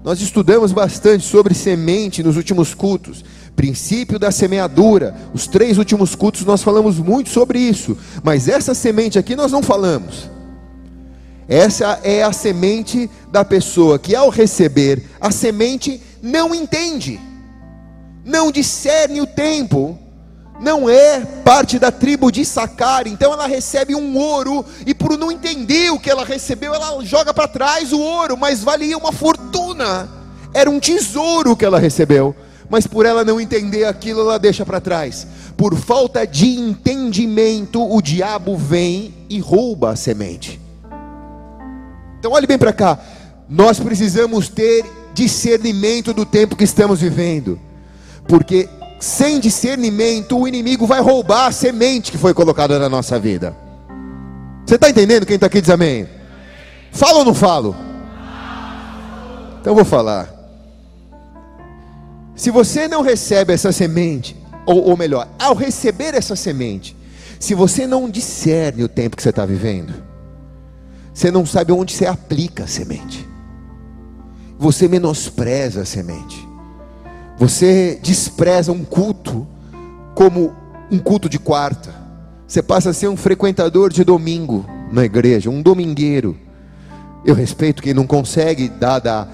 Nós 0.06 0.22
estudamos 0.22 0.72
bastante 0.72 1.26
sobre 1.26 1.54
semente 1.54 2.24
nos 2.24 2.38
últimos 2.38 2.74
cultos, 2.74 3.26
princípio 3.58 4.18
da 4.18 4.32
semeadura. 4.32 5.14
Os 5.34 5.48
três 5.48 5.78
últimos 5.78 6.16
cultos 6.16 6.46
nós 6.46 6.64
falamos 6.64 6.98
muito 6.98 7.30
sobre 7.30 7.60
isso, 7.60 7.98
mas 8.24 8.48
essa 8.48 8.74
semente 8.74 9.20
aqui 9.20 9.36
nós 9.36 9.52
não 9.52 9.62
falamos. 9.62 10.30
Essa 11.48 12.00
é 12.04 12.24
a 12.24 12.34
semente 12.34 13.10
da 13.32 13.46
pessoa 13.46 14.00
que, 14.00 14.16
ao 14.16 14.30
receber 14.30 15.04
a 15.22 15.32
semente, 15.32 16.02
não 16.22 16.56
entende, 16.56 17.20
não 18.24 18.52
discerne 18.52 19.22
o 19.22 19.28
tempo, 19.28 19.98
não 20.60 20.90
é 20.90 21.20
parte 21.44 21.78
da 21.78 21.92
tribo 21.92 22.32
de 22.32 22.44
Sacar, 22.44 23.06
então 23.06 23.32
ela 23.32 23.46
recebe 23.46 23.94
um 23.94 24.18
ouro, 24.18 24.66
e 24.88 24.94
por 24.94 25.16
não 25.18 25.32
entender 25.32 25.92
o 25.92 26.00
que 26.00 26.10
ela 26.10 26.26
recebeu, 26.26 26.74
ela 26.74 27.04
joga 27.06 27.32
para 27.32 27.48
trás 27.48 27.94
o 27.94 28.00
ouro, 28.00 28.36
mas 28.36 28.64
valia 28.64 28.98
uma 28.98 29.12
fortuna, 29.12 30.10
era 30.52 30.70
um 30.70 30.80
tesouro 30.80 31.56
que 31.56 31.66
ela 31.66 31.78
recebeu, 31.78 32.36
mas 32.68 32.88
por 32.88 33.06
ela 33.06 33.24
não 33.24 33.40
entender 33.40 33.86
aquilo, 33.86 34.22
ela 34.22 34.40
deixa 34.40 34.66
para 34.66 34.82
trás. 34.82 35.28
Por 35.56 35.76
falta 35.76 36.26
de 36.26 36.48
entendimento, 36.48 37.88
o 37.88 38.02
diabo 38.02 38.58
vem 38.58 39.14
e 39.30 39.40
rouba 39.40 39.92
a 39.92 39.96
semente. 39.96 40.65
Então 42.26 42.34
olhe 42.34 42.48
bem 42.48 42.58
para 42.58 42.74
cá. 42.74 42.98
Nós 43.48 43.80
precisamos 43.80 44.50
ter 44.50 44.84
discernimento 45.14 46.12
do 46.12 46.26
tempo 46.26 46.56
que 46.56 46.64
estamos 46.64 47.00
vivendo. 47.00 47.60
Porque 48.28 48.68
sem 49.00 49.40
discernimento, 49.40 50.36
o 50.36 50.48
inimigo 50.48 50.88
vai 50.88 51.00
roubar 51.02 51.46
a 51.46 51.52
semente 51.52 52.12
que 52.12 52.18
foi 52.18 52.34
colocada 52.34 52.80
na 52.80 52.90
nossa 52.90 53.20
vida. 53.20 53.56
Você 54.66 54.74
está 54.74 54.90
entendendo? 54.90 55.24
Quem 55.24 55.36
está 55.36 55.46
aqui 55.46 55.62
diz 55.62 55.70
amém. 55.70 56.10
Falo 56.92 57.20
ou 57.20 57.26
não 57.26 57.36
falo? 57.36 57.76
Então 59.62 59.74
eu 59.74 59.76
vou 59.76 59.86
falar. 59.86 60.28
Se 62.36 62.50
você 62.50 62.88
não 62.88 63.04
recebe 63.04 63.54
essa 63.54 63.72
semente, 63.72 64.36
ou, 64.66 64.84
ou 64.84 64.98
melhor, 64.98 65.28
ao 65.38 65.54
receber 65.54 66.16
essa 66.16 66.36
semente, 66.36 66.98
se 67.40 67.54
você 67.54 67.86
não 67.86 68.10
discerne 68.10 68.84
o 68.84 68.90
tempo 68.90 69.16
que 69.16 69.22
você 69.22 69.30
está 69.30 69.46
vivendo, 69.46 70.15
você 71.16 71.32
não 71.32 71.46
sabe 71.46 71.72
onde 71.72 71.94
você 71.94 72.06
aplica 72.06 72.66
a 72.66 72.68
semente, 72.68 73.26
você 74.60 74.86
menospreza 74.86 75.84
a 75.84 75.86
semente, 75.86 76.46
você 77.38 77.98
despreza 78.04 78.74
um 78.74 78.84
culto 78.84 79.48
como 80.14 80.54
um 80.92 81.00
culto 81.00 81.30
de 81.30 81.40
quarta, 81.40 81.96
você 82.46 82.62
passa 82.62 82.90
a 82.90 82.94
ser 82.94 83.08
um 83.08 83.16
frequentador 83.16 83.94
de 83.94 84.04
domingo 84.04 84.66
na 84.92 85.06
igreja, 85.06 85.50
um 85.50 85.62
domingueiro. 85.62 86.38
Eu 87.26 87.34
respeito 87.34 87.82
quem 87.82 87.94
não 87.94 88.06
consegue, 88.06 88.70
dada 88.70 89.28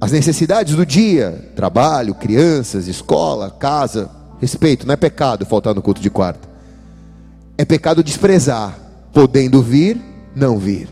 as 0.00 0.10
necessidades 0.10 0.74
do 0.74 0.86
dia, 0.86 1.52
trabalho, 1.54 2.14
crianças, 2.14 2.88
escola, 2.88 3.50
casa, 3.50 4.10
respeito, 4.40 4.86
não 4.86 4.94
é 4.94 4.96
pecado 4.96 5.44
faltar 5.44 5.74
no 5.74 5.82
culto 5.82 6.00
de 6.00 6.10
quarta. 6.10 6.48
É 7.56 7.64
pecado 7.64 8.02
desprezar, 8.02 8.76
podendo 9.12 9.62
vir, 9.62 10.00
não 10.38 10.58
vir. 10.58 10.88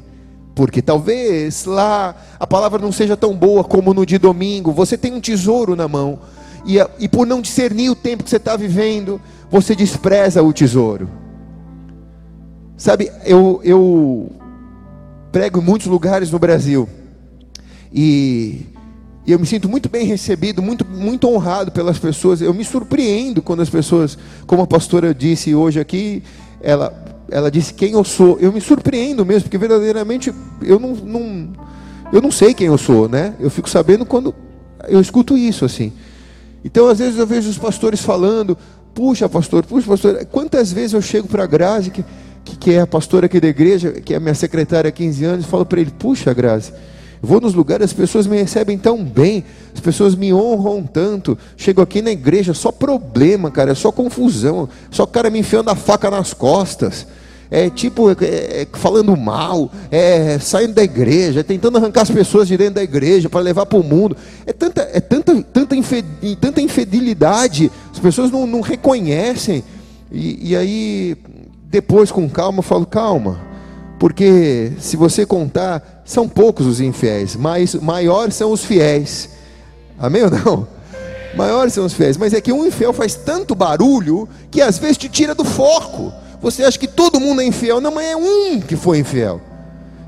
Porque 0.55 0.81
talvez 0.81 1.65
lá 1.65 2.15
a 2.41 2.47
palavra 2.47 2.79
não 2.79 2.91
seja 2.91 3.17
tão 3.17 3.37
boa 3.37 3.63
como 3.63 3.95
no 3.95 4.05
de 4.07 4.19
domingo. 4.19 4.73
Você 4.73 4.97
tem 4.97 5.13
um 5.13 5.21
tesouro 5.21 5.77
na 5.77 5.87
mão. 5.87 6.19
E, 6.67 6.79
e 6.99 7.09
por 7.09 7.27
não 7.27 7.41
discernir 7.41 7.91
o 7.91 7.95
tempo 7.95 8.25
que 8.25 8.31
você 8.31 8.39
está 8.39 8.57
vivendo, 8.57 9.21
você 9.51 9.75
despreza 9.75 10.43
o 10.43 10.53
tesouro. 10.53 11.09
Sabe, 12.77 13.11
eu, 13.25 13.61
eu 13.63 14.31
prego 15.31 15.61
em 15.61 15.65
muitos 15.65 15.87
lugares 15.87 16.31
no 16.31 16.39
Brasil. 16.39 16.89
E, 17.93 18.67
e 19.27 19.33
eu 19.33 19.39
me 19.39 19.47
sinto 19.47 19.69
muito 19.69 19.89
bem 19.89 20.07
recebido, 20.07 20.63
muito, 20.63 20.85
muito 20.85 21.29
honrado 21.29 21.71
pelas 21.71 21.99
pessoas. 21.99 22.41
Eu 22.41 22.53
me 22.53 22.65
surpreendo 22.65 23.43
quando 23.43 23.61
as 23.61 23.71
pessoas, 23.71 24.19
como 24.47 24.63
a 24.63 24.67
pastora 24.67 25.15
disse 25.15 25.55
hoje 25.55 25.81
aqui, 25.81 26.23
ela, 26.61 27.16
ela 27.31 27.51
disse 27.51 27.75
quem 27.75 27.93
eu 27.93 28.05
sou. 28.05 28.39
Eu 28.41 28.53
me 28.53 28.61
surpreendo 28.61 29.25
mesmo, 29.25 29.43
porque 29.43 29.59
verdadeiramente 29.59 30.33
eu 30.63 30.79
não, 30.79 30.95
não, 30.95 31.49
eu 32.13 32.23
não 32.23 32.31
sei 32.31 32.55
quem 32.55 32.67
eu 32.67 32.79
sou, 32.79 33.09
né? 33.09 33.35
Eu 33.41 33.51
fico 33.51 33.69
sabendo 33.69 34.05
quando 34.05 34.35
eu 34.89 35.01
escuto 35.01 35.37
isso 35.37 35.65
assim. 35.65 35.93
Então, 36.65 36.89
às 36.89 36.99
vezes 36.99 37.19
eu 37.19 37.27
vejo 37.27 37.49
os 37.49 37.59
pastores 37.59 38.01
falando, 38.01 38.57
puxa 38.95 39.29
pastor, 39.29 39.65
puxa 39.65 39.87
pastor, 39.87 40.25
quantas 40.27 40.73
vezes 40.73 40.95
eu 40.95 41.03
chego 41.03 41.29
para 41.29 41.45
a 41.45 41.47
Grazi, 41.47 41.91
que 41.91 42.05
que, 42.55 42.73
é 42.73 42.81
a 42.81 42.87
pastora 42.87 43.27
aqui 43.27 43.41
da 43.41 43.49
igreja, 43.49 43.93
que 43.93 44.15
é 44.15 44.19
a 44.19 44.21
minha 44.21 44.35
secretária 44.35 44.89
há 44.89 44.93
15 44.93 45.25
anos, 45.25 45.45
e 45.45 45.49
falo 45.49 45.67
para 45.67 45.81
ele: 45.81 45.91
Puxa, 45.91 46.33
Grazi, 46.33 46.73
vou 47.27 47.41
nos 47.41 47.53
lugares, 47.53 47.87
as 47.87 47.93
pessoas 47.93 48.27
me 48.27 48.39
recebem 48.39 48.79
tão 48.79 49.05
bem, 49.05 49.45
as 49.75 49.81
pessoas 49.81 50.15
me 50.15 50.33
honram 50.33 50.83
tanto. 50.83 51.37
Chego 51.57 51.83
aqui 51.83 52.01
na 52.01 52.11
igreja, 52.11 52.55
só 52.55 52.73
problema, 52.73 53.51
cara, 53.51 53.73
é 53.73 53.75
só 53.75 53.93
confusão, 53.93 54.69
só 54.91 55.05
cara 55.05 55.29
me 55.29 55.41
enfiando 55.41 55.69
a 55.69 55.75
faca 55.75 56.11
nas 56.11 56.33
costas. 56.33 57.07
É 57.51 57.71
tipo, 57.71 58.11
é, 58.11 58.15
é, 58.23 58.67
falando 58.73 59.17
mal, 59.17 59.71
é 59.91 60.39
saindo 60.39 60.75
da 60.75 60.83
igreja, 60.83 61.41
é 61.41 61.43
tentando 61.43 61.79
arrancar 61.79 62.03
as 62.03 62.11
pessoas 62.11 62.49
de 62.49 62.57
dentro 62.57 62.75
da 62.75 62.83
igreja 62.83 63.29
para 63.29 63.41
levar 63.41 63.67
para 63.67 63.79
o 63.79 63.85
mundo. 63.85 64.17
É 64.45 64.53
tanta, 64.53 64.89
é 64.93 65.01
tanta, 65.01 65.43
tanta, 65.43 65.77
tanta 66.41 66.61
infidelidade, 66.61 67.71
as 67.93 67.99
pessoas 67.99 68.31
não, 68.31 68.47
não 68.47 68.61
reconhecem. 68.63 69.63
E, 70.11 70.51
e 70.51 70.57
aí 70.57 71.17
depois, 71.69 72.11
com 72.11 72.29
calma, 72.29 72.61
eu 72.61 72.63
falo: 72.63 72.87
calma, 72.87 73.39
porque 73.99 74.73
se 74.79 74.97
você 74.97 75.25
contar, 75.25 76.03
são 76.05 76.29
poucos 76.29 76.67
os 76.67 76.81
infiéis, 76.81 77.35
mas 77.35 77.75
maiores 77.75 78.35
são 78.35 78.53
os 78.53 78.65
fiéis. 78.65 79.31
Amém 79.99 80.23
ou 80.23 80.31
não? 80.31 80.69
Maiores 81.37 81.75
são 81.75 81.85
os 81.85 81.93
fiéis, 81.93 82.17
mas 82.17 82.33
é 82.33 82.41
que 82.41 82.53
um 82.53 82.67
infiel 82.67 82.93
faz 82.93 83.15
tanto 83.15 83.55
barulho 83.55 84.29
que 84.51 84.63
às 84.63 84.79
vezes 84.79 84.97
te 84.97 85.09
tira 85.09 85.35
do 85.35 85.45
foco. 85.45 86.13
Você 86.41 86.65
acha 86.65 86.79
que 86.79 86.89
todo 86.89 87.21
mundo 87.21 87.41
é 87.43 87.45
infiel, 87.45 87.81
não, 87.81 87.93
mas 87.93 88.07
é 88.07 88.17
um 88.17 88.61
que 88.61 88.77
foi 88.77 88.99
infiel. 88.99 89.41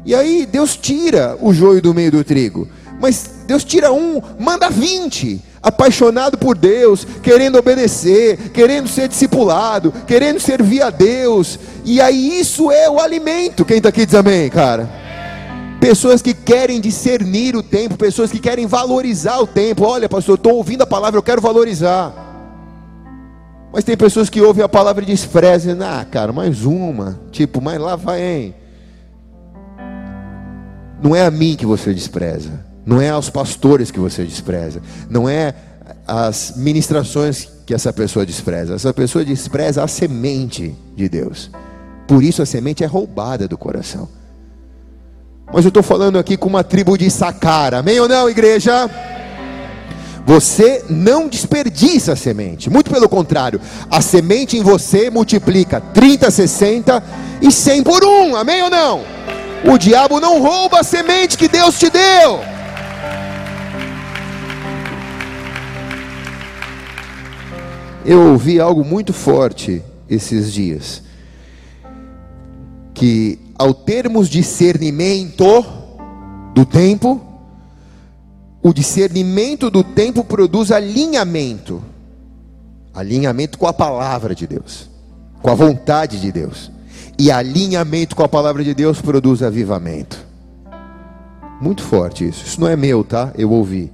E 0.04 0.14
aí 0.14 0.46
Deus 0.46 0.76
tira 0.76 1.36
o 1.40 1.52
joio 1.52 1.82
do 1.82 1.92
meio 1.92 2.10
do 2.10 2.24
trigo. 2.24 2.68
Mas 3.00 3.30
Deus 3.46 3.64
tira 3.64 3.92
um, 3.92 4.20
manda 4.38 4.70
vinte 4.70 5.42
apaixonado 5.62 6.38
por 6.38 6.56
Deus, 6.56 7.06
querendo 7.22 7.58
obedecer, 7.58 8.50
querendo 8.50 8.88
ser 8.88 9.08
discipulado, 9.08 9.92
querendo 10.06 10.40
servir 10.40 10.82
a 10.82 10.90
Deus, 10.90 11.58
e 11.84 12.00
aí 12.00 12.40
isso 12.40 12.70
é 12.70 12.88
o 12.88 12.98
alimento. 12.98 13.64
Quem 13.64 13.78
está 13.78 13.88
aqui 13.88 14.06
diz 14.06 14.14
amém, 14.14 14.48
cara? 14.48 14.88
Pessoas 15.80 16.20
que 16.20 16.34
querem 16.34 16.80
discernir 16.80 17.54
o 17.54 17.62
tempo, 17.62 17.96
pessoas 17.96 18.30
que 18.30 18.40
querem 18.40 18.66
valorizar 18.66 19.38
o 19.38 19.46
tempo. 19.46 19.84
Olha, 19.84 20.08
pastor, 20.08 20.36
estou 20.36 20.54
ouvindo 20.54 20.82
a 20.82 20.86
palavra, 20.86 21.18
eu 21.18 21.22
quero 21.22 21.40
valorizar. 21.40 22.12
Mas 23.72 23.84
tem 23.84 23.96
pessoas 23.96 24.28
que 24.28 24.40
ouvem 24.40 24.64
a 24.64 24.68
palavra 24.68 25.04
e 25.04 25.06
desprezam, 25.06 25.76
ah, 25.82 26.04
cara, 26.04 26.32
mais 26.32 26.64
uma, 26.64 27.20
tipo, 27.30 27.60
mas 27.60 27.78
lá 27.78 27.94
vai, 27.96 28.22
hein? 28.22 28.54
Não 31.00 31.14
é 31.14 31.24
a 31.24 31.30
mim 31.30 31.54
que 31.54 31.64
você 31.64 31.94
despreza 31.94 32.67
não 32.88 33.02
é 33.02 33.10
aos 33.10 33.28
pastores 33.28 33.90
que 33.90 34.00
você 34.00 34.24
despreza, 34.24 34.80
não 35.10 35.28
é 35.28 35.54
as 36.06 36.54
ministrações 36.56 37.46
que 37.66 37.74
essa 37.74 37.92
pessoa 37.92 38.24
despreza, 38.24 38.76
essa 38.76 38.94
pessoa 38.94 39.22
despreza 39.22 39.84
a 39.84 39.86
semente 39.86 40.74
de 40.96 41.06
Deus. 41.06 41.50
Por 42.06 42.22
isso 42.22 42.40
a 42.40 42.46
semente 42.46 42.82
é 42.82 42.86
roubada 42.86 43.46
do 43.46 43.58
coração. 43.58 44.08
Mas 45.52 45.66
eu 45.66 45.68
estou 45.68 45.82
falando 45.82 46.18
aqui 46.18 46.34
com 46.38 46.48
uma 46.48 46.64
tribo 46.64 46.96
de 46.96 47.10
Sacar, 47.10 47.74
amém 47.74 48.00
ou 48.00 48.08
não, 48.08 48.30
igreja? 48.30 48.88
Você 50.24 50.82
não 50.88 51.28
desperdiça 51.28 52.14
a 52.14 52.16
semente, 52.16 52.70
muito 52.70 52.90
pelo 52.90 53.06
contrário, 53.06 53.60
a 53.90 54.00
semente 54.00 54.56
em 54.56 54.62
você 54.62 55.10
multiplica 55.10 55.78
30, 55.78 56.30
60 56.30 57.04
e 57.42 57.52
100 57.52 57.82
por 57.82 58.02
um, 58.02 58.34
amém 58.34 58.62
ou 58.62 58.70
não? 58.70 59.02
O 59.66 59.76
diabo 59.76 60.20
não 60.20 60.40
rouba 60.40 60.80
a 60.80 60.84
semente 60.84 61.36
que 61.36 61.48
Deus 61.48 61.78
te 61.78 61.90
deu. 61.90 62.57
Eu 68.08 68.30
ouvi 68.30 68.58
algo 68.58 68.82
muito 68.82 69.12
forte 69.12 69.82
esses 70.08 70.50
dias. 70.50 71.02
Que 72.94 73.38
ao 73.54 73.74
termos 73.74 74.30
discernimento 74.30 75.62
do 76.54 76.64
tempo, 76.64 77.20
o 78.62 78.72
discernimento 78.72 79.68
do 79.68 79.84
tempo 79.84 80.24
produz 80.24 80.72
alinhamento. 80.72 81.84
Alinhamento 82.94 83.58
com 83.58 83.66
a 83.66 83.74
palavra 83.74 84.34
de 84.34 84.46
Deus, 84.46 84.88
com 85.42 85.50
a 85.50 85.54
vontade 85.54 86.18
de 86.18 86.32
Deus. 86.32 86.72
E 87.18 87.30
alinhamento 87.30 88.16
com 88.16 88.22
a 88.22 88.28
palavra 88.28 88.64
de 88.64 88.72
Deus 88.72 89.02
produz 89.02 89.42
avivamento. 89.42 90.26
Muito 91.60 91.82
forte 91.82 92.26
isso. 92.26 92.46
Isso 92.46 92.58
não 92.58 92.68
é 92.68 92.74
meu, 92.74 93.04
tá? 93.04 93.34
Eu 93.36 93.50
ouvi. 93.50 93.92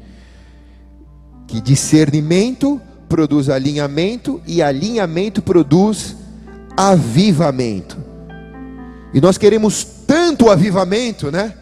Que 1.48 1.61
discernimento 1.61 2.81
produz 3.14 3.48
alinhamento 3.48 4.42
e 4.44 4.61
alinhamento 4.61 5.40
produz 5.40 6.16
avivamento. 6.77 7.96
E 9.14 9.20
nós 9.20 9.38
queremos 9.38 9.87
tanto 10.05 10.50
avivamento, 10.50 11.31
né? 11.31 11.55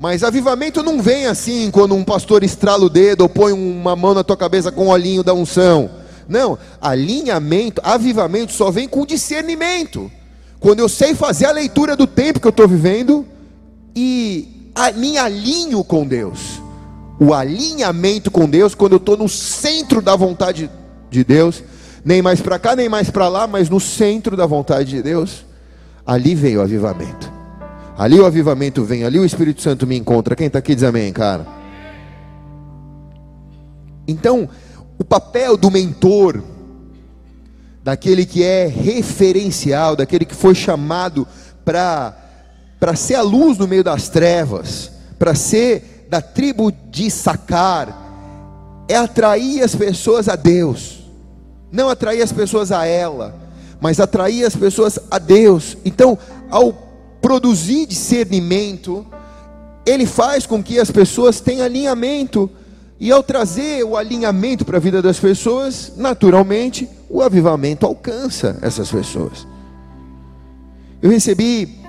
Mas 0.00 0.24
avivamento 0.24 0.82
não 0.82 1.00
vem 1.00 1.26
assim 1.26 1.70
quando 1.70 1.94
um 1.94 2.02
pastor 2.02 2.42
estrala 2.42 2.86
o 2.86 2.90
dedo 2.90 3.20
ou 3.20 3.28
põe 3.28 3.52
uma 3.52 3.94
mão 3.94 4.14
na 4.14 4.24
tua 4.24 4.36
cabeça 4.36 4.72
com 4.72 4.86
o 4.86 4.90
olhinho 4.90 5.22
da 5.22 5.32
unção. 5.32 5.88
Não, 6.28 6.58
alinhamento, 6.80 7.80
avivamento 7.84 8.52
só 8.52 8.68
vem 8.72 8.88
com 8.88 9.06
discernimento. 9.06 10.10
Quando 10.58 10.80
eu 10.80 10.88
sei 10.88 11.14
fazer 11.14 11.46
a 11.46 11.52
leitura 11.52 11.94
do 11.94 12.08
tempo 12.08 12.40
que 12.40 12.48
eu 12.48 12.50
estou 12.50 12.66
vivendo 12.66 13.24
e 13.94 14.72
me 14.96 15.16
alinho 15.18 15.84
com 15.84 16.04
Deus 16.04 16.63
o 17.24 17.32
alinhamento 17.32 18.30
com 18.30 18.48
Deus, 18.48 18.74
quando 18.74 18.92
eu 18.92 18.98
estou 18.98 19.16
no 19.16 19.28
centro 19.28 20.02
da 20.02 20.14
vontade 20.14 20.70
de 21.10 21.24
Deus, 21.24 21.62
nem 22.04 22.20
mais 22.20 22.40
para 22.40 22.58
cá, 22.58 22.76
nem 22.76 22.88
mais 22.88 23.08
para 23.10 23.28
lá, 23.28 23.46
mas 23.46 23.70
no 23.70 23.80
centro 23.80 24.36
da 24.36 24.46
vontade 24.46 24.90
de 24.90 25.02
Deus, 25.02 25.44
ali 26.06 26.34
vem 26.34 26.56
o 26.56 26.60
avivamento. 26.60 27.32
Ali 27.96 28.20
o 28.20 28.26
avivamento 28.26 28.84
vem, 28.84 29.04
ali 29.04 29.18
o 29.18 29.24
Espírito 29.24 29.62
Santo 29.62 29.86
me 29.86 29.96
encontra. 29.96 30.36
Quem 30.36 30.48
está 30.48 30.58
aqui 30.58 30.74
diz 30.74 30.84
amém, 30.84 31.12
cara. 31.12 31.46
Então, 34.06 34.48
o 34.98 35.04
papel 35.04 35.56
do 35.56 35.70
mentor, 35.70 36.42
daquele 37.82 38.26
que 38.26 38.42
é 38.42 38.66
referencial, 38.66 39.96
daquele 39.96 40.24
que 40.24 40.34
foi 40.34 40.54
chamado 40.54 41.26
para 41.64 42.94
ser 42.96 43.14
a 43.14 43.22
luz 43.22 43.56
no 43.56 43.66
meio 43.66 43.84
das 43.84 44.08
trevas, 44.08 44.90
para 45.18 45.34
ser 45.34 45.93
da 46.14 46.22
tribo 46.22 46.72
de 46.92 47.10
Sacar, 47.10 48.84
é 48.86 48.94
atrair 48.94 49.64
as 49.64 49.74
pessoas 49.74 50.28
a 50.28 50.36
Deus, 50.36 51.00
não 51.72 51.88
atrair 51.88 52.22
as 52.22 52.30
pessoas 52.30 52.70
a 52.70 52.86
ela, 52.86 53.34
mas 53.80 53.98
atrair 53.98 54.44
as 54.44 54.54
pessoas 54.54 54.96
a 55.10 55.18
Deus. 55.18 55.76
Então, 55.84 56.16
ao 56.48 56.72
produzir 57.20 57.86
discernimento, 57.86 59.04
ele 59.84 60.06
faz 60.06 60.46
com 60.46 60.62
que 60.62 60.78
as 60.78 60.88
pessoas 60.88 61.40
tenham 61.40 61.66
alinhamento, 61.66 62.48
e 63.00 63.10
ao 63.10 63.20
trazer 63.20 63.82
o 63.82 63.96
alinhamento 63.96 64.64
para 64.64 64.76
a 64.76 64.80
vida 64.80 65.02
das 65.02 65.18
pessoas, 65.18 65.94
naturalmente, 65.96 66.88
o 67.10 67.22
avivamento 67.22 67.84
alcança 67.84 68.56
essas 68.62 68.88
pessoas. 68.88 69.44
Eu 71.02 71.10
recebi 71.10 71.80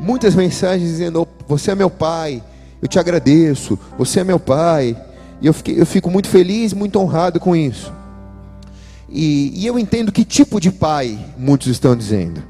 muitas 0.00 0.34
mensagens 0.34 0.90
dizendo: 0.90 1.28
Você 1.46 1.70
é 1.70 1.76
meu 1.76 1.88
pai, 1.88 2.42
eu 2.80 2.88
te 2.88 2.98
agradeço, 2.98 3.78
você 3.96 4.20
é 4.20 4.24
meu 4.24 4.38
pai. 4.38 4.96
E 5.40 5.46
eu, 5.46 5.52
fiquei, 5.52 5.80
eu 5.80 5.86
fico 5.86 6.10
muito 6.10 6.28
feliz, 6.28 6.72
muito 6.72 6.98
honrado 6.98 7.38
com 7.38 7.54
isso. 7.54 7.92
E, 9.08 9.52
e 9.54 9.66
eu 9.66 9.78
entendo 9.78 10.12
que 10.12 10.24
tipo 10.24 10.60
de 10.60 10.70
pai 10.70 11.18
muitos 11.36 11.68
estão 11.68 11.96
dizendo. 11.96 12.42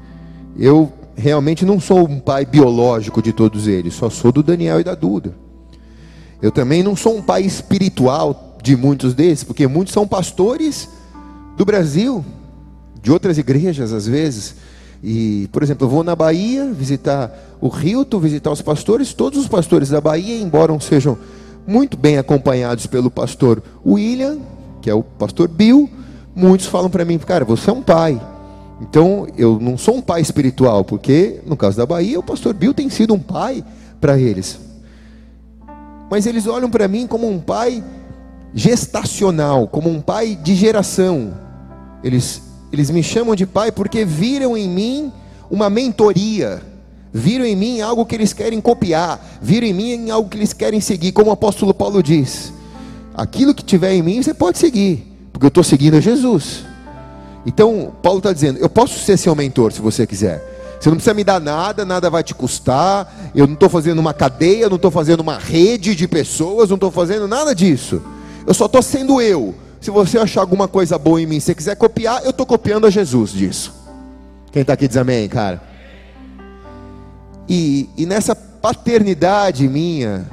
Eu 0.57 0.91
realmente 1.15 1.65
não 1.65 1.79
sou 1.79 2.07
um 2.07 2.19
pai 2.19 2.45
biológico 2.45 3.21
de 3.21 3.33
todos 3.33 3.67
eles, 3.67 3.93
só 3.93 4.09
sou 4.09 4.31
do 4.31 4.41
Daniel 4.41 4.79
e 4.79 4.83
da 4.83 4.95
Duda. 4.95 5.35
Eu 6.41 6.51
também 6.51 6.81
não 6.81 6.95
sou 6.95 7.17
um 7.17 7.21
pai 7.21 7.43
espiritual 7.43 8.57
de 8.63 8.75
muitos 8.75 9.13
desses, 9.13 9.43
porque 9.43 9.67
muitos 9.67 9.93
são 9.93 10.07
pastores 10.07 10.89
do 11.57 11.65
Brasil, 11.65 12.23
de 13.01 13.11
outras 13.11 13.37
igrejas 13.37 13.93
às 13.93 14.07
vezes. 14.07 14.55
E, 15.03 15.47
por 15.51 15.63
exemplo, 15.63 15.85
eu 15.85 15.89
vou 15.89 16.03
na 16.03 16.15
Bahia 16.15 16.71
visitar 16.71 17.31
o 17.61 17.67
Rilton, 17.67 18.19
visitar 18.19 18.51
os 18.51 18.61
pastores, 18.61 19.13
todos 19.13 19.39
os 19.39 19.47
pastores 19.47 19.89
da 19.89 20.01
Bahia, 20.01 20.41
embora 20.41 20.77
sejam 20.79 21.17
muito 21.65 21.97
bem 21.97 22.17
acompanhados 22.17 22.87
pelo 22.87 23.09
pastor 23.09 23.61
William, 23.85 24.39
que 24.81 24.89
é 24.89 24.93
o 24.93 25.03
pastor 25.03 25.47
Bill, 25.47 25.89
muitos 26.35 26.65
falam 26.65 26.89
para 26.89 27.05
mim, 27.05 27.17
cara, 27.19 27.45
você 27.45 27.69
é 27.69 27.73
um 27.73 27.81
pai. 27.81 28.19
Então, 28.81 29.27
eu 29.37 29.59
não 29.59 29.77
sou 29.77 29.95
um 29.97 30.01
pai 30.01 30.21
espiritual, 30.21 30.83
porque 30.83 31.41
no 31.45 31.57
caso 31.57 31.77
da 31.77 31.85
Bahia, 31.85 32.19
o 32.19 32.23
pastor 32.23 32.53
Bill 32.53 32.73
tem 32.73 32.89
sido 32.89 33.13
um 33.13 33.19
pai 33.19 33.63
para 33.99 34.17
eles. 34.17 34.59
Mas 36.09 36.25
eles 36.25 36.47
olham 36.47 36.69
para 36.69 36.87
mim 36.87 37.05
como 37.05 37.29
um 37.29 37.39
pai 37.39 37.83
gestacional, 38.53 39.67
como 39.67 39.89
um 39.89 40.01
pai 40.01 40.35
de 40.35 40.55
geração. 40.55 41.33
Eles, 42.03 42.41
eles 42.71 42.89
me 42.89 43.01
chamam 43.01 43.35
de 43.35 43.45
pai 43.45 43.71
porque 43.71 44.05
viram 44.05 44.55
em 44.55 44.67
mim 44.67 45.11
uma 45.49 45.69
mentoria, 45.69 46.61
viram 47.11 47.45
em 47.45 47.55
mim 47.55 47.81
algo 47.81 48.05
que 48.05 48.15
eles 48.15 48.33
querem 48.33 48.61
copiar, 48.61 49.19
viram 49.41 49.67
em 49.67 49.73
mim 49.73 50.09
algo 50.09 50.29
que 50.29 50.37
eles 50.37 50.53
querem 50.53 50.79
seguir, 50.79 51.11
como 51.11 51.29
o 51.29 51.33
apóstolo 51.33 51.73
Paulo 51.73 52.03
diz: 52.03 52.53
aquilo 53.13 53.53
que 53.53 53.63
tiver 53.63 53.93
em 53.93 54.01
mim 54.01 54.21
você 54.21 54.33
pode 54.33 54.57
seguir, 54.57 55.05
porque 55.31 55.45
eu 55.45 55.49
estou 55.49 55.63
seguindo 55.63 55.99
Jesus. 55.99 56.65
Então, 57.45 57.93
Paulo 58.03 58.19
está 58.19 58.31
dizendo: 58.31 58.59
eu 58.59 58.69
posso 58.69 58.99
ser 58.99 59.17
seu 59.17 59.35
mentor 59.35 59.71
se 59.71 59.81
você 59.81 60.05
quiser. 60.05 60.57
Você 60.79 60.87
não 60.89 60.95
precisa 60.95 61.13
me 61.13 61.25
dar 61.25 61.41
nada, 61.41 61.83
nada 61.83 62.09
vai 62.09 62.23
te 62.23 62.33
custar. 62.33 63.31
Eu 63.35 63.45
não 63.45 63.53
estou 63.53 63.67
fazendo 63.67 63.99
uma 63.99 64.13
cadeia, 64.13 64.69
não 64.69 64.77
estou 64.77 64.89
fazendo 64.89 65.19
uma 65.19 65.37
rede 65.37 65.93
de 65.93 66.07
pessoas, 66.07 66.69
não 66.69 66.75
estou 66.75 66.89
fazendo 66.89 67.27
nada 67.27 67.53
disso. 67.53 68.01
Eu 68.47 68.53
só 68.53 68.65
estou 68.65 68.81
sendo 68.81 69.21
eu. 69.21 69.53
Se 69.81 69.89
você 69.89 70.17
achar 70.17 70.41
alguma 70.41 70.67
coisa 70.67 70.97
boa 70.97 71.21
em 71.21 71.25
mim, 71.25 71.39
se 71.39 71.55
quiser 71.55 71.75
copiar, 71.75 72.23
eu 72.23 72.31
estou 72.31 72.45
copiando 72.45 72.85
a 72.85 72.89
Jesus 72.89 73.31
disso. 73.31 73.73
Quem 74.51 74.61
está 74.61 74.73
aqui 74.73 74.87
diz 74.87 74.97
amém, 74.97 75.27
cara. 75.29 75.61
E, 77.47 77.89
e 77.97 78.05
nessa 78.05 78.35
paternidade 78.35 79.67
minha, 79.67 80.29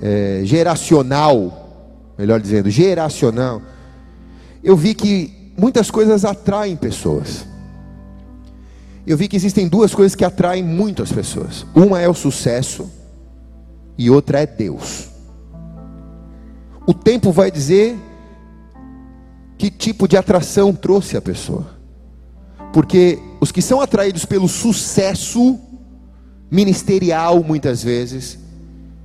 é, 0.00 0.42
geracional, 0.44 2.14
melhor 2.16 2.40
dizendo, 2.40 2.70
geracional, 2.70 3.60
eu 4.62 4.76
vi 4.76 4.94
que 4.94 5.52
muitas 5.58 5.90
coisas 5.90 6.24
atraem 6.24 6.76
pessoas. 6.76 7.46
Eu 9.04 9.16
vi 9.16 9.26
que 9.26 9.36
existem 9.36 9.66
duas 9.66 9.94
coisas 9.94 10.14
que 10.14 10.24
atraem 10.24 10.62
muito 10.62 11.02
as 11.02 11.10
pessoas: 11.10 11.66
uma 11.74 12.00
é 12.00 12.08
o 12.08 12.14
sucesso, 12.14 12.88
e 13.96 14.08
outra 14.08 14.40
é 14.40 14.46
Deus. 14.46 15.08
O 16.86 16.94
tempo 16.94 17.32
vai 17.32 17.50
dizer 17.50 17.98
que 19.58 19.70
tipo 19.70 20.06
de 20.06 20.16
atração 20.16 20.72
trouxe 20.72 21.16
a 21.16 21.20
pessoa. 21.20 21.66
Porque 22.72 23.18
os 23.40 23.50
que 23.50 23.60
são 23.60 23.80
atraídos 23.80 24.24
pelo 24.24 24.48
sucesso 24.48 25.58
ministerial, 26.50 27.42
muitas 27.42 27.82
vezes, 27.82 28.38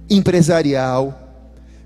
empresarial, 0.09 1.19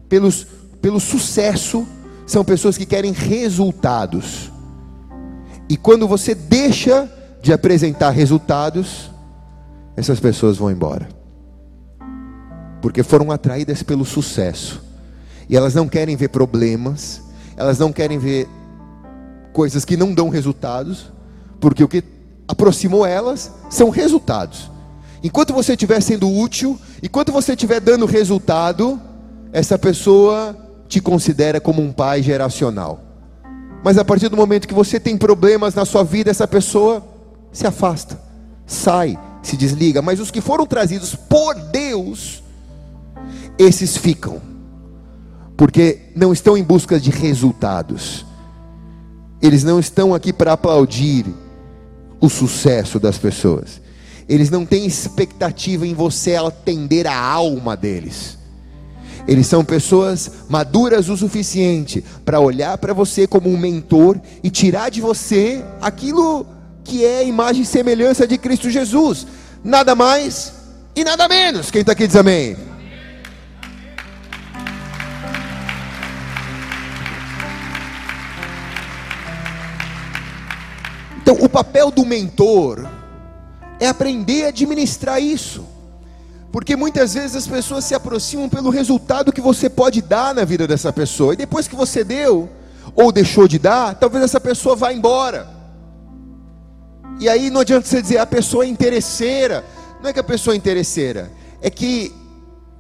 pelos, 0.10 0.46
pelo 0.82 1.00
sucesso, 1.00 1.88
são 2.26 2.44
pessoas 2.44 2.78
que 2.78 2.86
querem 2.86 3.14
resultados. 3.14 4.52
E 5.70 5.78
quando 5.78 6.08
você 6.08 6.36
deixa 6.36 7.10
de 7.42 7.54
apresentar 7.54 8.10
resultados, 8.10 9.10
essas 9.96 10.20
pessoas 10.20 10.58
vão 10.58 10.70
embora. 10.70 11.08
Porque 12.82 13.02
foram 13.02 13.32
atraídas 13.32 13.82
pelo 13.82 14.06
sucesso. 14.06 14.84
E 15.50 15.56
elas 15.56 15.74
não 15.74 15.88
querem 15.88 16.16
ver 16.16 16.30
problemas, 16.30 17.22
elas 17.58 17.80
não 17.80 17.92
querem 17.92 18.20
ver 18.20 18.48
coisas 19.52 19.84
que 19.84 19.98
não 19.98 20.14
dão 20.14 20.30
resultados, 20.30 21.12
porque 21.60 21.84
o 21.84 21.88
que 21.88 22.04
aproximou 22.48 23.06
elas 23.06 23.52
são 23.70 23.90
resultados. 23.90 24.72
Enquanto 25.24 25.52
você 25.52 25.74
estiver 25.74 26.00
sendo 26.00 26.32
útil, 26.32 26.80
enquanto 27.02 27.32
você 27.32 27.54
estiver 27.54 27.80
dando 27.82 28.06
resultado, 28.06 29.02
essa 29.52 29.78
pessoa 29.78 30.56
te 30.88 31.02
considera 31.02 31.60
como 31.60 31.82
um 31.82 31.92
pai 31.92 32.22
geracional. 32.22 33.02
Mas 33.84 33.98
a 33.98 34.06
partir 34.06 34.30
do 34.30 34.38
momento 34.38 34.68
que 34.68 34.74
você 34.74 35.00
tem 35.00 35.18
problemas 35.18 35.74
na 35.74 35.86
sua 35.86 36.04
vida, 36.04 36.30
essa 36.30 36.48
pessoa 36.48 37.04
se 37.52 37.66
afasta, 37.66 38.20
sai, 38.66 39.18
se 39.42 39.58
desliga. 39.58 40.02
Mas 40.02 40.20
os 40.20 40.30
que 40.30 40.42
foram 40.42 40.66
trazidos 40.66 41.16
por 41.16 41.56
Deus, 41.56 42.44
esses 43.58 43.98
ficam, 43.98 44.42
porque 45.58 46.00
não 46.16 46.32
estão 46.32 46.56
em 46.56 46.64
busca 46.64 47.00
de 47.00 47.10
resultados, 47.10 48.26
eles 49.42 49.64
não 49.64 49.80
estão 49.80 50.14
aqui 50.14 50.32
para 50.32 50.54
aplaudir 50.54 51.26
o 52.22 52.30
sucesso 52.30 53.00
das 53.00 53.18
pessoas 53.18 53.82
eles 54.28 54.50
não 54.50 54.66
têm 54.66 54.86
expectativa 54.86 55.88
em 55.88 55.94
você 55.94 56.36
atender 56.36 57.08
a 57.08 57.18
alma 57.18 57.78
deles. 57.78 58.38
Eles 59.28 59.48
são 59.48 59.64
pessoas 59.64 60.32
maduras 60.50 61.10
o 61.10 61.18
suficiente 61.18 62.04
para 62.24 62.40
olhar 62.40 62.78
para 62.78 62.94
você 62.94 63.28
como 63.28 63.50
um 63.50 63.58
mentor 63.58 64.20
e 64.44 64.50
tirar 64.50 64.90
de 64.90 65.02
você 65.02 65.64
aquilo 65.82 66.46
que 66.84 67.06
é 67.06 67.20
a 67.20 67.24
imagem 67.24 67.64
e 67.64 67.66
semelhança 67.66 68.28
de 68.28 68.38
Cristo 68.38 68.70
Jesus. 68.70 69.28
Nada 69.64 69.96
mais 69.96 70.54
e 70.96 71.04
nada 71.04 71.28
menos. 71.28 71.72
Quem 71.72 71.82
está 71.82 71.92
aqui 71.92 72.08
diz 72.08 72.16
amém. 72.16 72.67
Então, 81.30 81.44
o 81.44 81.50
papel 81.50 81.92
do 81.92 82.06
mentor 82.06 82.88
é 83.82 83.88
aprender 83.90 84.46
a 84.46 84.48
administrar 84.48 85.22
isso. 85.22 85.66
Porque 86.54 86.74
muitas 86.74 87.16
vezes 87.16 87.36
as 87.36 87.46
pessoas 87.46 87.84
se 87.84 87.94
aproximam 87.94 88.48
pelo 88.48 88.70
resultado 88.70 89.34
que 89.34 89.42
você 89.42 89.70
pode 89.70 90.02
dar 90.02 90.34
na 90.34 90.46
vida 90.46 90.66
dessa 90.66 90.94
pessoa. 90.94 91.34
E 91.34 91.36
depois 91.36 91.68
que 91.68 91.76
você 91.76 92.02
deu, 92.02 92.48
ou 92.96 93.12
deixou 93.12 93.46
de 93.46 93.60
dar, 93.60 93.96
talvez 93.96 94.24
essa 94.24 94.40
pessoa 94.40 94.74
vá 94.74 94.94
embora. 94.94 95.50
E 97.20 97.28
aí 97.28 97.50
não 97.50 97.60
adianta 97.60 97.86
você 97.86 98.02
dizer 98.02 98.20
a 98.20 98.26
pessoa 98.26 98.64
é 98.64 98.70
interesseira. 98.70 99.66
Não 100.02 100.10
é 100.10 100.14
que 100.14 100.22
a 100.22 100.24
pessoa 100.24 100.54
é 100.54 100.58
interesseira, 100.58 101.30
é 101.62 101.70
que 101.70 102.16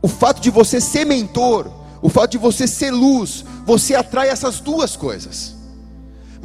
o 0.01 0.07
fato 0.07 0.39
de 0.39 0.49
você 0.49 0.79
ser 0.79 1.03
mentor, 1.03 1.69
o 2.01 2.07
fato 2.07 2.31
de 2.31 2.37
você 2.37 2.65
ser 2.65 2.91
luz, 2.91 3.43
você 3.65 3.93
atrai 3.93 4.29
essas 4.29 4.61
duas 4.61 4.95
coisas. 4.95 5.56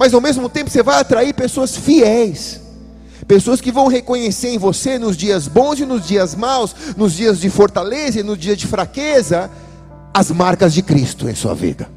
Mas 0.03 0.13
ao 0.13 0.21
mesmo 0.21 0.49
tempo 0.49 0.69
você 0.69 0.83
vai 0.83 0.99
atrair 0.99 1.33
pessoas 1.33 1.77
fiéis 1.77 2.61
Pessoas 3.25 3.61
que 3.61 3.71
vão 3.71 3.87
reconhecer 3.87 4.49
em 4.49 4.59
você 4.59 4.99
nos 4.99 5.17
dias 5.17 5.47
bons 5.47 5.79
e 5.79 5.87
nos 5.87 6.05
dias 6.05 6.35
maus, 6.35 6.75
nos 6.97 7.13
dias 7.13 7.39
de 7.39 7.49
fortaleza 7.49 8.19
e 8.19 8.23
no 8.25 8.37
dia 8.37 8.57
de 8.57 8.67
fraqueza, 8.67 9.49
as 10.13 10.33
marcas 10.33 10.75
de 10.75 10.83
Cristo 10.83 11.29
em 11.29 11.35
sua 11.37 11.55
vida. 11.55 11.89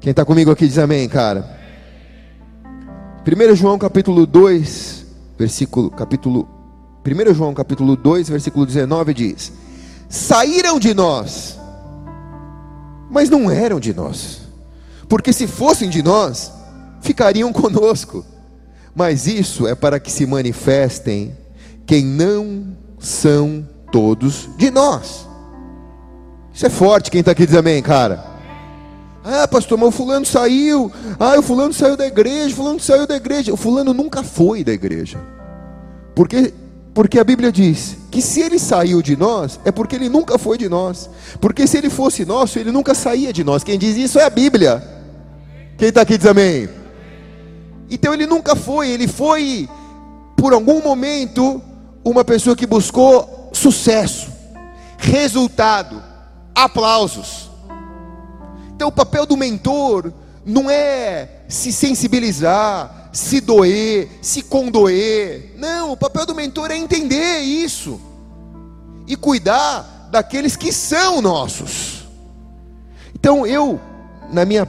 Quem 0.00 0.10
está 0.10 0.24
comigo 0.24 0.50
aqui 0.50 0.66
diz 0.66 0.76
amém, 0.76 1.08
cara. 1.08 1.56
1 3.24 3.54
João 3.54 3.78
capítulo 3.78 4.26
2, 4.26 5.06
versículo, 5.38 5.88
capítulo 5.88 6.48
1 7.06 7.32
João 7.32 7.54
capítulo 7.54 7.94
2, 7.94 8.28
versículo 8.28 8.66
19 8.66 9.14
diz: 9.14 9.52
Saíram 10.08 10.80
de 10.80 10.92
nós, 10.92 11.60
mas 13.08 13.30
não 13.30 13.48
eram 13.48 13.78
de 13.78 13.94
nós. 13.94 14.45
Porque 15.08 15.32
se 15.32 15.46
fossem 15.46 15.88
de 15.88 16.02
nós, 16.02 16.52
ficariam 17.00 17.52
conosco. 17.52 18.24
Mas 18.94 19.26
isso 19.26 19.66
é 19.66 19.74
para 19.74 20.00
que 20.00 20.10
se 20.10 20.24
manifestem 20.26 21.36
quem 21.84 22.04
não 22.04 22.76
são 22.98 23.66
todos 23.92 24.48
de 24.56 24.70
nós. 24.70 25.26
Isso 26.52 26.66
é 26.66 26.70
forte, 26.70 27.10
quem 27.10 27.20
está 27.20 27.32
aqui 27.32 27.46
diz 27.46 27.54
amém, 27.54 27.82
cara. 27.82 28.24
Ah, 29.22 29.46
pastor, 29.46 29.76
mas 29.76 29.88
o 29.88 29.92
fulano 29.92 30.24
saiu. 30.24 30.90
Ah, 31.18 31.38
o 31.38 31.42
fulano 31.42 31.74
saiu 31.74 31.96
da 31.96 32.06
igreja, 32.06 32.54
o 32.54 32.56
fulano 32.56 32.80
saiu 32.80 33.06
da 33.06 33.16
igreja. 33.16 33.52
O 33.52 33.56
fulano 33.56 33.92
nunca 33.92 34.22
foi 34.22 34.64
da 34.64 34.72
igreja. 34.72 35.18
Porque 36.14 36.54
porque 36.96 37.18
a 37.18 37.24
Bíblia 37.24 37.52
diz 37.52 37.94
que 38.10 38.22
se 38.22 38.40
ele 38.40 38.58
saiu 38.58 39.02
de 39.02 39.18
nós, 39.18 39.60
é 39.66 39.70
porque 39.70 39.96
ele 39.96 40.08
nunca 40.08 40.38
foi 40.38 40.56
de 40.56 40.66
nós. 40.66 41.10
Porque 41.42 41.66
se 41.66 41.76
ele 41.76 41.90
fosse 41.90 42.24
nosso, 42.24 42.58
ele 42.58 42.72
nunca 42.72 42.94
saía 42.94 43.34
de 43.34 43.44
nós. 43.44 43.62
Quem 43.62 43.78
diz 43.78 43.98
isso 43.98 44.18
é 44.18 44.24
a 44.24 44.30
Bíblia. 44.30 44.95
Quem 45.78 45.88
está 45.88 46.00
aqui 46.00 46.16
diz 46.16 46.26
amém. 46.26 46.68
Então 47.90 48.14
ele 48.14 48.26
nunca 48.26 48.56
foi, 48.56 48.90
ele 48.90 49.06
foi, 49.06 49.68
por 50.36 50.52
algum 50.52 50.82
momento, 50.82 51.62
uma 52.04 52.24
pessoa 52.24 52.56
que 52.56 52.66
buscou 52.66 53.50
sucesso, 53.52 54.32
resultado, 54.96 56.02
aplausos. 56.54 57.50
Então 58.74 58.88
o 58.88 58.92
papel 58.92 59.26
do 59.26 59.36
mentor 59.36 60.12
não 60.44 60.70
é 60.70 61.42
se 61.48 61.72
sensibilizar, 61.72 63.10
se 63.12 63.40
doer, 63.40 64.08
se 64.22 64.42
condoer. 64.42 65.54
Não, 65.58 65.92
o 65.92 65.96
papel 65.96 66.24
do 66.24 66.34
mentor 66.34 66.70
é 66.70 66.76
entender 66.76 67.40
isso 67.40 68.00
e 69.06 69.14
cuidar 69.14 70.08
daqueles 70.10 70.56
que 70.56 70.72
são 70.72 71.20
nossos. 71.20 72.04
Então 73.14 73.46
eu, 73.46 73.80
na 74.30 74.44
minha 74.44 74.66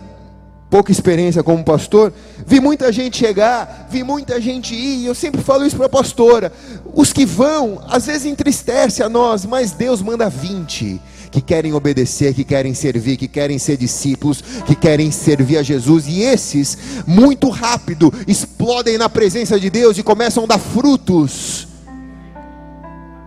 pouca 0.69 0.91
experiência 0.91 1.41
como 1.41 1.63
pastor, 1.63 2.13
vi 2.45 2.59
muita 2.59 2.91
gente 2.91 3.17
chegar, 3.17 3.87
vi 3.89 4.03
muita 4.03 4.39
gente 4.39 4.75
ir, 4.75 5.03
e 5.03 5.05
eu 5.05 5.15
sempre 5.15 5.41
falo 5.41 5.65
isso 5.65 5.77
para 5.77 5.85
a 5.85 5.89
pastora. 5.89 6.51
Os 6.93 7.13
que 7.13 7.25
vão, 7.25 7.81
às 7.87 8.05
vezes 8.05 8.25
entristece 8.25 9.01
a 9.01 9.09
nós, 9.09 9.45
mas 9.45 9.71
Deus 9.71 10.01
manda 10.01 10.29
20 10.29 10.99
que 11.29 11.41
querem 11.41 11.73
obedecer, 11.73 12.33
que 12.33 12.43
querem 12.43 12.73
servir, 12.73 13.17
que 13.17 13.27
querem 13.27 13.59
ser 13.59 13.77
discípulos, 13.77 14.41
que 14.65 14.73
querem 14.73 15.11
servir 15.11 15.57
a 15.57 15.63
Jesus, 15.63 16.07
e 16.07 16.21
esses, 16.21 16.77
muito 17.05 17.49
rápido, 17.49 18.13
explodem 18.25 18.97
na 18.97 19.09
presença 19.09 19.59
de 19.59 19.69
Deus 19.69 19.97
e 19.97 20.03
começam 20.03 20.45
a 20.45 20.47
dar 20.47 20.57
frutos. 20.57 21.67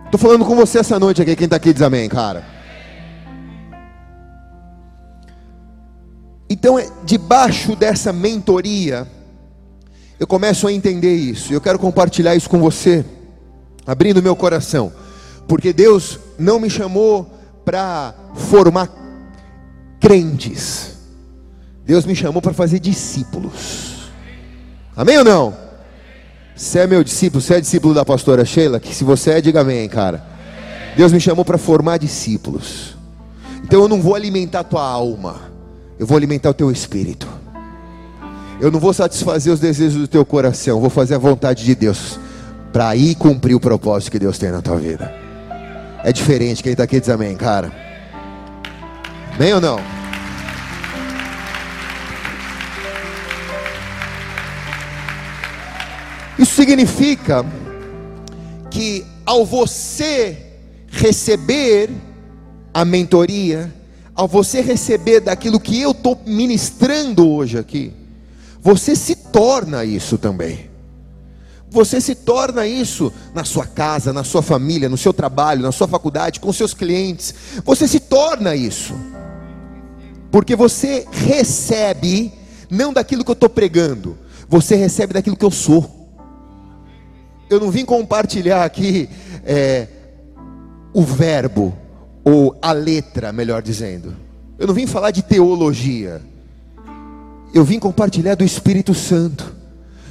Estou 0.05 0.19
falando 0.19 0.43
com 0.43 0.55
você 0.55 0.79
essa 0.79 0.99
noite 0.99 1.21
aqui, 1.21 1.35
quem 1.35 1.45
está 1.45 1.55
aqui 1.55 1.71
diz 1.71 1.81
amém, 1.81 2.09
cara. 2.09 2.60
Então, 6.51 6.77
é, 6.77 6.85
debaixo 7.05 7.77
dessa 7.77 8.11
mentoria, 8.11 9.07
eu 10.19 10.27
começo 10.27 10.67
a 10.67 10.73
entender 10.73 11.15
isso. 11.15 11.53
Eu 11.53 11.61
quero 11.61 11.79
compartilhar 11.79 12.35
isso 12.35 12.49
com 12.49 12.59
você, 12.59 13.05
abrindo 13.87 14.21
meu 14.21 14.35
coração, 14.35 14.91
porque 15.47 15.71
Deus 15.71 16.19
não 16.37 16.59
me 16.59 16.69
chamou 16.69 17.25
para 17.63 18.13
formar 18.35 18.89
crentes. 19.97 20.97
Deus 21.85 22.05
me 22.05 22.17
chamou 22.17 22.41
para 22.41 22.51
fazer 22.51 22.79
discípulos. 22.79 24.11
Amém 24.93 25.19
ou 25.19 25.23
não? 25.23 25.55
Você 26.53 26.79
é 26.79 26.87
meu 26.87 27.01
discípulo, 27.01 27.41
você 27.41 27.53
é 27.53 27.61
discípulo 27.61 27.93
da 27.93 28.03
pastora 28.03 28.43
Sheila? 28.43 28.77
Que 28.77 28.93
se 28.93 29.05
você 29.05 29.31
é, 29.31 29.41
diga 29.41 29.61
amém, 29.61 29.87
cara. 29.87 30.21
Deus 30.97 31.13
me 31.13 31.21
chamou 31.21 31.45
para 31.45 31.57
formar 31.57 31.97
discípulos. 31.97 32.97
Então 33.63 33.83
eu 33.83 33.87
não 33.87 34.01
vou 34.01 34.15
alimentar 34.15 34.65
tua 34.65 34.85
alma, 34.85 35.50
eu 36.01 36.07
vou 36.07 36.17
alimentar 36.17 36.49
o 36.49 36.53
teu 36.55 36.71
espírito. 36.71 37.27
Eu 38.59 38.71
não 38.71 38.79
vou 38.79 38.91
satisfazer 38.91 39.53
os 39.53 39.59
desejos 39.59 40.01
do 40.01 40.07
teu 40.07 40.25
coração, 40.25 40.81
vou 40.81 40.89
fazer 40.89 41.13
a 41.13 41.19
vontade 41.19 41.63
de 41.63 41.75
Deus 41.75 42.19
para 42.73 42.95
ir 42.95 43.13
cumprir 43.13 43.53
o 43.53 43.59
propósito 43.59 44.11
que 44.11 44.17
Deus 44.17 44.39
tem 44.39 44.49
na 44.49 44.63
tua 44.63 44.77
vida. 44.77 45.13
É 46.03 46.11
diferente. 46.11 46.63
Quem 46.63 46.71
está 46.71 46.85
aqui 46.85 46.99
diz 46.99 47.07
amém, 47.07 47.37
cara. 47.37 47.71
Amém 49.35 49.53
ou 49.53 49.61
não? 49.61 49.79
Isso 56.39 56.55
significa 56.55 57.45
que 58.71 59.05
ao 59.23 59.45
você 59.45 60.35
receber 60.87 61.91
a 62.73 62.83
mentoria, 62.83 63.71
ao 64.15 64.27
você 64.27 64.61
receber 64.61 65.21
daquilo 65.21 65.59
que 65.59 65.79
eu 65.79 65.91
estou 65.91 66.19
ministrando 66.25 67.27
hoje 67.27 67.57
aqui, 67.57 67.93
você 68.61 68.95
se 68.95 69.15
torna 69.15 69.83
isso 69.85 70.17
também. 70.17 70.69
Você 71.69 72.01
se 72.01 72.13
torna 72.13 72.67
isso 72.67 73.13
na 73.33 73.45
sua 73.45 73.65
casa, 73.65 74.11
na 74.11 74.25
sua 74.25 74.41
família, 74.41 74.89
no 74.89 74.97
seu 74.97 75.13
trabalho, 75.13 75.61
na 75.61 75.71
sua 75.71 75.87
faculdade, 75.87 76.41
com 76.41 76.51
seus 76.51 76.73
clientes. 76.73 77.33
Você 77.63 77.87
se 77.87 78.01
torna 78.01 78.53
isso. 78.53 78.93
Porque 80.29 80.53
você 80.53 81.05
recebe, 81.09 82.33
não 82.69 82.91
daquilo 82.91 83.23
que 83.23 83.31
eu 83.31 83.33
estou 83.33 83.49
pregando, 83.49 84.17
você 84.49 84.75
recebe 84.75 85.13
daquilo 85.13 85.37
que 85.37 85.45
eu 85.45 85.51
sou. 85.51 86.09
Eu 87.49 87.59
não 87.59 87.71
vim 87.71 87.85
compartilhar 87.85 88.65
aqui 88.65 89.09
é, 89.45 89.87
o 90.93 91.03
verbo, 91.03 91.73
ou 92.23 92.57
a 92.61 92.71
letra, 92.71 93.31
melhor 93.31 93.61
dizendo. 93.61 94.15
Eu 94.57 94.67
não 94.67 94.73
vim 94.73 94.85
falar 94.85 95.11
de 95.11 95.21
teologia. 95.21 96.21
Eu 97.53 97.65
vim 97.65 97.79
compartilhar 97.79 98.35
do 98.35 98.43
Espírito 98.43 98.93
Santo 98.93 99.55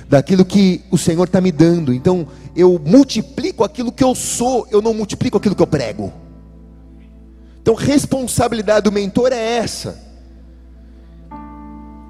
daquilo 0.08 0.44
que 0.44 0.82
o 0.90 0.98
Senhor 0.98 1.24
está 1.24 1.40
me 1.40 1.52
dando. 1.52 1.94
Então, 1.94 2.26
eu 2.56 2.80
multiplico 2.84 3.62
aquilo 3.62 3.92
que 3.92 4.02
eu 4.02 4.14
sou, 4.14 4.66
eu 4.70 4.82
não 4.82 4.92
multiplico 4.92 5.38
aquilo 5.38 5.54
que 5.54 5.62
eu 5.62 5.66
prego. 5.66 6.12
Então, 7.62 7.74
responsabilidade 7.74 8.84
do 8.84 8.92
mentor 8.92 9.32
é 9.32 9.58
essa. 9.58 9.96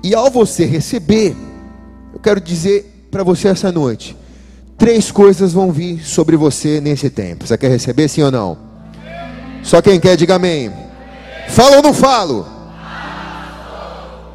E 0.03 0.15
ao 0.15 0.31
você 0.31 0.65
receber, 0.65 1.37
eu 2.15 2.19
quero 2.19 2.41
dizer 2.41 3.09
para 3.11 3.23
você 3.23 3.49
essa 3.49 3.71
noite: 3.71 4.17
três 4.79 5.11
coisas 5.11 5.53
vão 5.53 5.71
vir 5.71 6.03
sobre 6.03 6.37
você 6.37 6.81
nesse 6.81 7.11
tempo. 7.11 7.47
Você 7.47 7.59
quer 7.59 7.69
receber 7.69 8.09
sim 8.09 8.23
ou 8.23 8.31
não? 8.31 8.70
Só 9.63 9.81
quem 9.83 10.01
quer, 10.01 10.17
diga 10.17 10.37
amém. 10.37 10.73
Fala 11.49 11.77
ou 11.77 11.83
não 11.83 11.93
falo? 11.93 12.47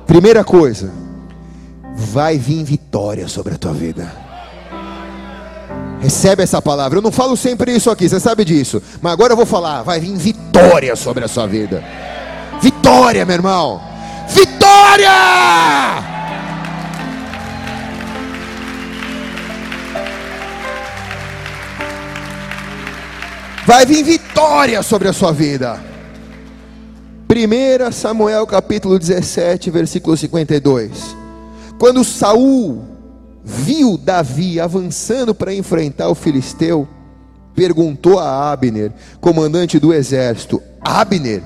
Primeira 0.05 0.43
coisa 0.43 0.91
vai 1.95 2.37
vir 2.37 2.63
vitória 2.63 3.27
sobre 3.27 3.55
a 3.55 3.57
tua 3.57 3.73
vida. 3.73 4.11
Recebe 5.99 6.43
essa 6.43 6.61
palavra. 6.61 6.99
Eu 6.99 7.01
não 7.01 7.11
falo 7.11 7.35
sempre 7.35 7.73
isso 7.73 7.89
aqui, 7.89 8.07
você 8.07 8.19
sabe 8.19 8.45
disso. 8.45 8.81
Mas 9.01 9.13
agora 9.13 9.33
eu 9.33 9.37
vou 9.37 9.45
falar: 9.45 9.81
vai 9.81 9.99
vir 9.99 10.15
vitória 10.15 10.95
sobre 10.95 11.25
a 11.25 11.27
sua 11.27 11.47
vida. 11.47 11.83
Vitória, 12.61 13.25
meu 13.25 13.35
irmão. 13.35 13.81
Vitória! 14.27 16.14
Vai 23.65 23.83
vir 23.83 24.03
vitória 24.03 24.83
sobre 24.83 25.07
a 25.07 25.13
sua 25.13 25.31
vida. 25.31 25.83
1 27.27 27.91
Samuel 27.91 28.45
capítulo 28.45 28.99
17, 28.99 29.71
versículo 29.71 30.15
52. 30.15 31.15
Quando 31.79 32.03
Saul 32.03 32.85
viu 33.43 33.97
Davi 33.97 34.59
avançando 34.59 35.33
para 35.33 35.51
enfrentar 35.51 36.09
o 36.09 36.15
filisteu, 36.15 36.87
perguntou 37.55 38.19
a 38.19 38.51
Abner, 38.51 38.91
comandante 39.19 39.79
do 39.79 39.91
exército: 39.91 40.61
Abner, 40.79 41.41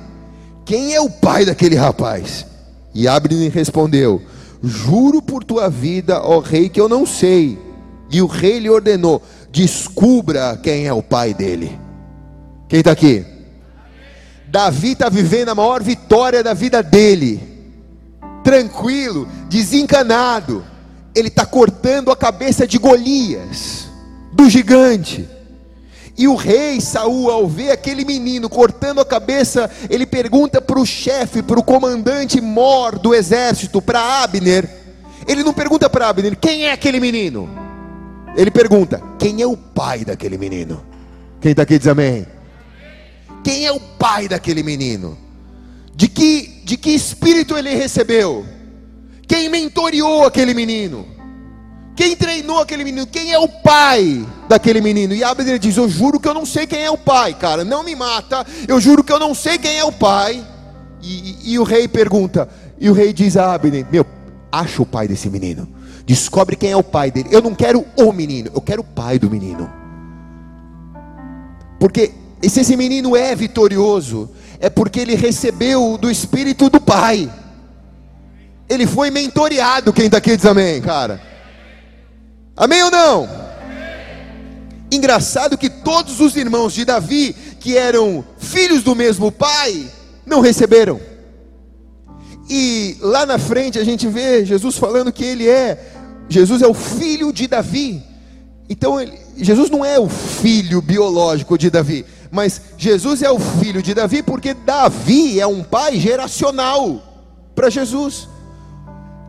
quem 0.65 0.93
é 0.93 0.99
o 0.99 1.09
pai 1.09 1.45
daquele 1.45 1.77
rapaz? 1.77 2.45
E 2.93 3.07
Abner 3.07 3.49
respondeu: 3.49 4.21
Juro 4.61 5.21
por 5.21 5.41
tua 5.41 5.69
vida, 5.69 6.21
ó 6.21 6.39
rei, 6.39 6.67
que 6.67 6.81
eu 6.81 6.89
não 6.89 7.05
sei. 7.05 7.57
E 8.11 8.21
o 8.21 8.27
rei 8.27 8.59
lhe 8.59 8.69
ordenou: 8.69 9.23
Descubra 9.53 10.59
quem 10.61 10.85
é 10.85 10.91
o 10.91 11.01
pai 11.01 11.33
dele. 11.33 11.87
Quem 12.69 12.79
está 12.79 12.91
aqui? 12.91 13.25
Davi 14.47 14.93
está 14.93 15.09
vivendo 15.09 15.49
a 15.49 15.55
maior 15.55 15.83
vitória 15.83 16.41
da 16.41 16.53
vida 16.53 16.81
dele 16.81 17.49
tranquilo, 18.49 19.27
desencanado. 19.47 20.65
Ele 21.13 21.27
está 21.27 21.45
cortando 21.45 22.11
a 22.11 22.15
cabeça 22.15 22.67
de 22.67 22.79
Golias, 22.79 23.87
do 24.33 24.49
gigante. 24.49 25.27
E 26.17 26.27
o 26.27 26.35
rei 26.35 26.81
Saul, 26.81 27.29
ao 27.29 27.47
ver 27.47 27.71
aquele 27.71 28.03
menino 28.03 28.49
cortando 28.49 28.99
a 28.99 29.05
cabeça, 29.05 29.69
ele 29.89 30.05
pergunta 30.05 30.59
para 30.59 30.79
o 30.79 30.85
chefe, 30.85 31.41
para 31.41 31.59
o 31.59 31.63
comandante 31.63 32.41
mor 32.41 32.97
do 32.97 33.13
exército, 33.13 33.81
para 33.81 34.23
Abner. 34.23 34.67
Ele 35.27 35.43
não 35.43 35.53
pergunta 35.53 35.89
para 35.89 36.09
Abner 36.09 36.35
quem 36.35 36.65
é 36.65 36.71
aquele 36.71 36.99
menino. 36.99 37.47
Ele 38.35 38.51
pergunta 38.51 39.01
quem 39.17 39.41
é 39.41 39.47
o 39.47 39.55
pai 39.55 40.03
daquele 40.03 40.37
menino. 40.37 40.83
Quem 41.39 41.51
está 41.51 41.63
aqui 41.63 41.77
diz 41.77 41.87
amém. 41.87 42.25
Quem 43.43 43.65
é 43.65 43.71
o 43.71 43.79
pai 43.79 44.27
daquele 44.27 44.63
menino? 44.63 45.17
De 45.95 46.07
que, 46.07 46.61
de 46.63 46.77
que 46.77 46.91
espírito 46.91 47.57
ele 47.57 47.73
recebeu? 47.75 48.45
Quem 49.27 49.49
mentoriou 49.49 50.25
aquele 50.25 50.53
menino? 50.53 51.05
Quem 51.95 52.15
treinou 52.15 52.61
aquele 52.61 52.83
menino? 52.83 53.05
Quem 53.05 53.33
é 53.33 53.37
o 53.37 53.47
pai 53.47 54.25
daquele 54.47 54.79
menino? 54.79 55.13
E 55.13 55.23
Abner 55.23 55.59
diz: 55.59 55.75
Eu 55.75 55.89
juro 55.89 56.19
que 56.19 56.27
eu 56.27 56.33
não 56.33 56.45
sei 56.45 56.65
quem 56.65 56.81
é 56.81 56.89
o 56.89 56.97
pai, 56.97 57.33
cara. 57.33 57.65
Não 57.65 57.83
me 57.83 57.93
mata. 57.95 58.45
Eu 58.67 58.79
juro 58.79 59.03
que 59.03 59.11
eu 59.11 59.19
não 59.19 59.35
sei 59.35 59.57
quem 59.57 59.77
é 59.77 59.83
o 59.83 59.91
pai. 59.91 60.41
E, 61.01 61.31
e, 61.43 61.53
e 61.53 61.59
o 61.59 61.63
rei 61.63 61.87
pergunta: 61.89 62.47
E 62.79 62.89
o 62.89 62.93
rei 62.93 63.11
diz 63.11 63.35
a 63.35 63.53
Abner: 63.53 63.85
Meu, 63.91 64.05
acha 64.49 64.81
o 64.81 64.85
pai 64.85 65.07
desse 65.07 65.29
menino. 65.29 65.67
Descobre 66.05 66.55
quem 66.55 66.71
é 66.71 66.77
o 66.77 66.83
pai 66.83 67.11
dele. 67.11 67.29
Eu 67.31 67.41
não 67.41 67.53
quero 67.53 67.85
o 67.97 68.11
menino, 68.11 68.49
eu 68.55 68.61
quero 68.61 68.81
o 68.81 68.85
pai 68.85 69.19
do 69.19 69.29
menino. 69.29 69.69
Porque 71.79 72.13
se 72.47 72.61
esse 72.61 72.77
menino 72.77 73.17
é 73.17 73.35
vitorioso, 73.35 74.29
é 74.59 74.69
porque 74.69 74.99
ele 74.99 75.15
recebeu 75.15 75.97
do 75.97 76.09
espírito 76.09 76.69
do 76.69 76.79
pai. 76.79 77.29
Ele 78.69 78.85
foi 78.85 79.09
mentoreado. 79.09 79.91
Quem 79.91 80.05
está 80.05 80.19
aqui 80.19 80.37
diz 80.37 80.45
amém, 80.45 80.79
cara. 80.79 81.19
Amém 82.55 82.83
ou 82.83 82.91
não? 82.91 83.27
Engraçado 84.91 85.57
que 85.57 85.69
todos 85.69 86.19
os 86.19 86.35
irmãos 86.35 86.73
de 86.73 86.85
Davi, 86.85 87.35
que 87.59 87.77
eram 87.77 88.23
filhos 88.37 88.83
do 88.83 88.95
mesmo 88.95 89.31
pai, 89.31 89.89
não 90.25 90.39
receberam. 90.39 90.99
E 92.49 92.97
lá 92.99 93.25
na 93.25 93.37
frente 93.37 93.77
a 93.77 93.83
gente 93.83 94.07
vê 94.07 94.43
Jesus 94.43 94.77
falando 94.77 95.11
que 95.11 95.23
ele 95.23 95.47
é, 95.47 95.79
Jesus 96.27 96.61
é 96.61 96.67
o 96.67 96.73
filho 96.73 97.31
de 97.31 97.47
Davi. 97.47 98.03
Então 98.67 98.99
ele, 98.99 99.13
Jesus 99.37 99.69
não 99.69 99.85
é 99.85 99.99
o 99.99 100.09
filho 100.09 100.81
biológico 100.81 101.57
de 101.57 101.69
Davi, 101.69 102.05
mas 102.31 102.61
Jesus 102.77 103.21
é 103.21 103.31
o 103.31 103.39
filho 103.39 103.81
de 103.81 103.93
Davi 103.93 104.21
porque 104.21 104.53
Davi 104.53 105.39
é 105.39 105.47
um 105.47 105.63
pai 105.63 105.99
geracional 105.99 107.01
para 107.55 107.69
Jesus. 107.69 108.27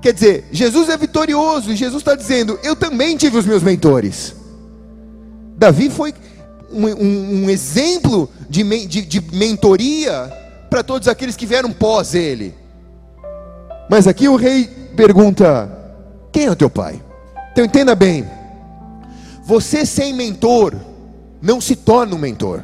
Quer 0.03 0.13
dizer, 0.13 0.49
Jesus 0.51 0.89
é 0.89 0.97
vitorioso 0.97 1.71
e 1.71 1.77
Jesus 1.77 2.01
está 2.01 2.15
dizendo: 2.15 2.59
Eu 2.63 2.77
também 2.77 3.17
tive 3.17 3.37
os 3.37 3.47
meus 3.47 3.63
mentores. 3.63 4.35
Davi 5.57 5.91
foi 5.91 6.15
um, 6.71 6.87
um, 6.87 7.45
um 7.45 7.51
exemplo 7.51 8.31
de, 8.49 8.63
de, 8.87 9.03
de 9.03 9.21
mentoria 9.35 10.33
para 10.71 10.83
todos 10.83 11.09
aqueles 11.09 11.37
que 11.37 11.47
vieram 11.47 11.73
pós 11.73 12.15
ele. 12.15 12.55
Mas 13.91 14.07
aqui 14.07 14.29
o 14.29 14.37
rei 14.37 14.65
pergunta: 14.97 15.71
Quem 16.33 16.47
é 16.47 16.51
o 16.51 16.57
teu 16.57 16.71
pai? 16.71 17.03
Então 17.53 17.65
entenda 17.65 17.95
bem: 17.95 18.25
você 19.43 19.85
sem 19.85 20.15
mentor 20.15 20.75
não 21.43 21.61
se 21.61 21.75
torna 21.75 22.15
um 22.15 22.19
mentor. 22.19 22.63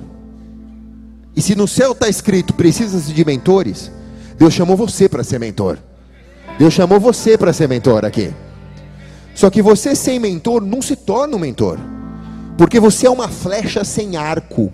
E 1.37 1.43
se 1.43 1.55
no 1.55 1.69
céu 1.69 1.93
está 1.93 2.09
escrito 2.09 2.55
precisa 2.55 3.13
de 3.13 3.25
mentores, 3.25 3.93
Deus 4.39 4.55
chamou 4.55 4.75
você 4.77 5.07
para 5.09 5.23
ser 5.23 5.39
mentor. 5.39 5.79
Deus 6.59 6.73
chamou 6.73 6.99
você 6.99 7.37
para 7.37 7.53
ser 7.53 7.69
mentor 7.69 8.07
aqui. 8.07 8.33
Só 9.35 9.51
que 9.51 9.61
você 9.61 9.95
sem 9.95 10.19
mentor 10.19 10.63
não 10.63 10.81
se 10.81 10.97
torna 10.97 11.37
um 11.37 11.39
mentor. 11.39 11.79
Porque 12.57 12.81
você 12.81 13.07
é 13.07 13.11
uma 13.11 13.29
flecha 13.29 13.85
sem 13.85 14.17
arco. 14.17 14.73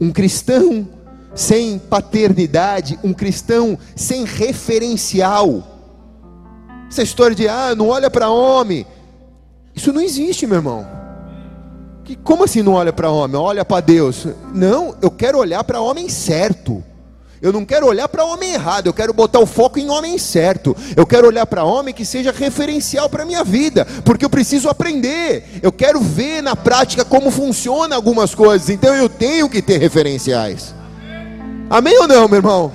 Um 0.00 0.10
cristão 0.10 0.88
sem 1.32 1.78
paternidade, 1.78 2.98
um 3.02 3.12
cristão 3.12 3.78
sem 3.94 4.24
referencial. 4.24 5.62
Essa 6.90 7.02
história 7.02 7.36
de 7.36 7.48
ah, 7.48 7.74
não 7.76 7.88
olha 7.88 8.10
para 8.10 8.30
homem. 8.30 8.84
Isso 9.74 9.92
não 9.92 10.00
existe, 10.00 10.46
meu 10.46 10.56
irmão. 10.56 11.03
Que, 12.04 12.14
como 12.16 12.44
assim 12.44 12.62
não 12.62 12.74
olha 12.74 12.92
para 12.92 13.10
homem? 13.10 13.36
Olha 13.36 13.64
para 13.64 13.80
Deus. 13.80 14.26
Não, 14.52 14.94
eu 15.00 15.10
quero 15.10 15.38
olhar 15.38 15.64
para 15.64 15.80
homem 15.80 16.08
certo. 16.08 16.84
Eu 17.40 17.52
não 17.52 17.64
quero 17.64 17.86
olhar 17.86 18.08
para 18.08 18.24
homem 18.24 18.54
errado, 18.54 18.86
eu 18.86 18.92
quero 18.94 19.12
botar 19.12 19.38
o 19.38 19.44
foco 19.44 19.78
em 19.78 19.90
homem 19.90 20.16
certo. 20.16 20.74
Eu 20.96 21.04
quero 21.04 21.26
olhar 21.26 21.44
para 21.44 21.62
homem 21.62 21.92
que 21.92 22.04
seja 22.04 22.32
referencial 22.32 23.08
para 23.10 23.22
a 23.22 23.26
minha 23.26 23.44
vida, 23.44 23.86
porque 24.02 24.24
eu 24.24 24.30
preciso 24.30 24.66
aprender. 24.68 25.60
Eu 25.62 25.70
quero 25.70 26.00
ver 26.00 26.42
na 26.42 26.56
prática 26.56 27.04
como 27.04 27.30
funciona 27.30 27.96
algumas 27.96 28.34
coisas, 28.34 28.70
então 28.70 28.94
eu 28.94 29.10
tenho 29.10 29.48
que 29.50 29.60
ter 29.60 29.76
referenciais. 29.76 30.74
Amém 31.68 31.98
ou 31.98 32.08
não, 32.08 32.28
meu 32.28 32.38
irmão? 32.38 32.72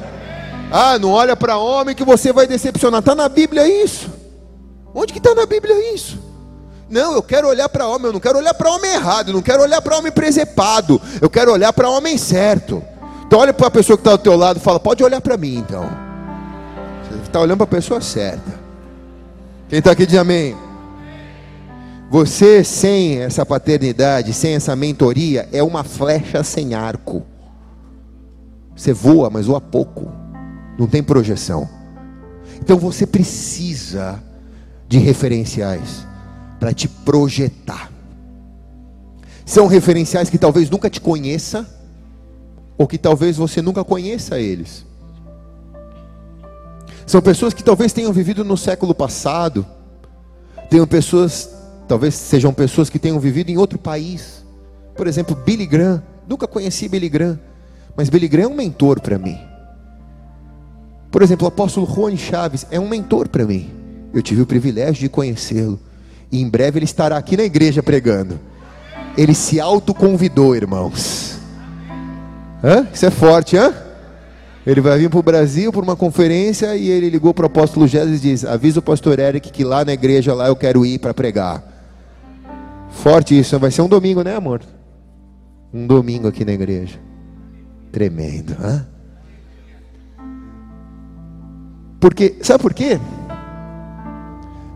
Ah, 0.71 0.99
não 0.99 1.09
olha 1.09 1.35
para 1.35 1.57
homem 1.57 1.95
que 1.95 2.03
você 2.03 2.31
vai 2.31 2.45
decepcionar. 2.45 2.99
Está 2.99 3.15
na 3.15 3.27
Bíblia 3.27 3.67
isso? 3.67 4.07
Onde 4.93 5.13
que 5.13 5.19
está 5.19 5.33
na 5.33 5.47
Bíblia 5.47 5.95
isso? 5.95 6.18
Não, 6.89 7.13
eu 7.13 7.21
quero 7.21 7.47
olhar 7.47 7.69
para 7.69 7.87
homem, 7.87 8.07
eu 8.07 8.13
não 8.13 8.19
quero 8.19 8.39
olhar 8.39 8.53
para 8.53 8.71
homem 8.71 8.91
errado, 8.91 9.29
eu 9.29 9.33
não 9.35 9.41
quero 9.43 9.61
olhar 9.61 9.79
para 9.79 9.95
homem 9.95 10.11
presepado, 10.11 10.99
eu 11.21 11.29
quero 11.29 11.51
olhar 11.51 11.71
para 11.71 11.89
homem 11.89 12.17
certo. 12.17 12.83
Então 13.27 13.39
olha 13.39 13.53
para 13.53 13.67
a 13.67 13.71
pessoa 13.71 13.95
que 13.95 14.01
está 14.01 14.11
ao 14.11 14.17
teu 14.17 14.35
lado 14.35 14.57
e 14.57 14.59
fala, 14.59 14.79
pode 14.79 15.03
olhar 15.03 15.21
para 15.21 15.37
mim 15.37 15.57
então. 15.57 15.87
Você 17.03 17.21
está 17.21 17.39
olhando 17.39 17.57
para 17.57 17.65
a 17.65 17.67
pessoa 17.67 18.01
certa. 18.01 18.59
Quem 19.67 19.77
está 19.77 19.91
aqui 19.91 20.07
diz 20.07 20.17
amém. 20.17 20.57
Você 22.09 22.63
sem 22.63 23.19
essa 23.19 23.45
paternidade, 23.45 24.33
sem 24.33 24.55
essa 24.55 24.75
mentoria, 24.75 25.47
é 25.53 25.61
uma 25.61 25.83
flecha 25.83 26.43
sem 26.43 26.73
arco. 26.73 27.23
Você 28.75 28.93
voa, 28.93 29.29
mas 29.29 29.45
voa 29.45 29.61
pouco. 29.61 30.11
Não 30.75 30.87
tem 30.87 31.03
projeção. 31.03 31.69
Então 32.59 32.77
você 32.77 33.05
precisa 33.05 34.19
de 34.87 34.97
referenciais 34.97 36.08
para 36.59 36.73
te 36.73 36.87
projetar. 36.87 37.91
São 39.45 39.65
referenciais 39.65 40.29
que 40.29 40.37
talvez 40.37 40.69
nunca 40.69 40.89
te 40.89 41.01
conheça 41.01 41.67
ou 42.77 42.87
que 42.87 42.97
talvez 42.97 43.37
você 43.37 43.61
nunca 43.61 43.83
conheça 43.83 44.39
eles. 44.39 44.85
São 47.05 47.21
pessoas 47.21 47.53
que 47.53 47.63
talvez 47.63 47.91
tenham 47.91 48.13
vivido 48.13 48.43
no 48.45 48.55
século 48.55 48.93
passado, 48.93 49.65
tenham 50.69 50.85
pessoas, 50.85 51.49
talvez 51.87 52.13
sejam 52.13 52.53
pessoas 52.53 52.89
que 52.89 52.99
tenham 52.99 53.19
vivido 53.19 53.49
em 53.49 53.57
outro 53.57 53.79
país. 53.79 54.45
Por 54.95 55.07
exemplo, 55.07 55.35
Billy 55.35 55.65
Graham, 55.65 56.03
nunca 56.27 56.47
conheci 56.47 56.87
Billy 56.87 57.09
Graham, 57.09 57.39
mas 57.95 58.09
Billy 58.09 58.27
Graham 58.27 58.45
é 58.45 58.47
um 58.53 58.55
mentor 58.55 58.99
para 59.01 59.17
mim. 59.17 59.37
Por 61.09 61.23
exemplo, 61.23 61.45
o 61.45 61.47
apóstolo 61.47 61.87
Juan 61.87 62.15
Chaves 62.15 62.67
é 62.69 62.79
um 62.79 62.87
mentor 62.87 63.27
para 63.27 63.43
mim. 63.43 63.71
Eu 64.13 64.21
tive 64.21 64.43
o 64.43 64.45
privilégio 64.45 65.01
de 65.01 65.09
conhecê-lo. 65.09 65.79
E 66.31 66.41
em 66.41 66.49
breve 66.49 66.79
ele 66.79 66.85
estará 66.85 67.17
aqui 67.17 67.35
na 67.35 67.43
igreja 67.43 67.81
pregando. 67.81 68.39
Ele 69.17 69.33
se 69.33 69.59
autoconvidou, 69.59 70.55
irmãos. 70.55 71.37
Hã? 72.63 72.87
Isso 72.93 73.05
é 73.05 73.11
forte, 73.11 73.57
hã? 73.57 73.73
Ele 74.65 74.81
vai 74.81 74.99
vir 74.99 75.09
para 75.09 75.19
o 75.19 75.23
Brasil 75.23 75.71
por 75.71 75.83
uma 75.83 75.95
conferência 75.95 76.75
e 76.75 76.89
ele 76.89 77.09
ligou 77.09 77.33
para 77.33 77.43
o 77.43 77.47
apóstolo 77.47 77.87
Jesus 77.87 78.19
e 78.19 78.21
diz: 78.21 78.45
Avisa 78.45 78.79
o 78.79 78.83
pastor 78.83 79.17
Eric 79.17 79.51
que 79.51 79.63
lá 79.63 79.83
na 79.83 79.93
igreja 79.93 80.33
lá 80.33 80.47
eu 80.47 80.55
quero 80.55 80.85
ir 80.85 80.99
para 80.99 81.13
pregar. 81.13 81.63
Forte 82.91 83.37
isso, 83.37 83.57
vai 83.57 83.71
ser 83.71 83.81
um 83.81 83.87
domingo, 83.87 84.21
né, 84.23 84.35
amor? 84.35 84.61
Um 85.73 85.87
domingo 85.87 86.27
aqui 86.27 86.43
na 86.43 86.51
igreja. 86.51 86.99
Tremendo, 87.91 88.55
hã? 88.61 88.85
Porque, 91.99 92.37
sabe 92.41 92.61
por 92.61 92.73
quê? 92.73 92.99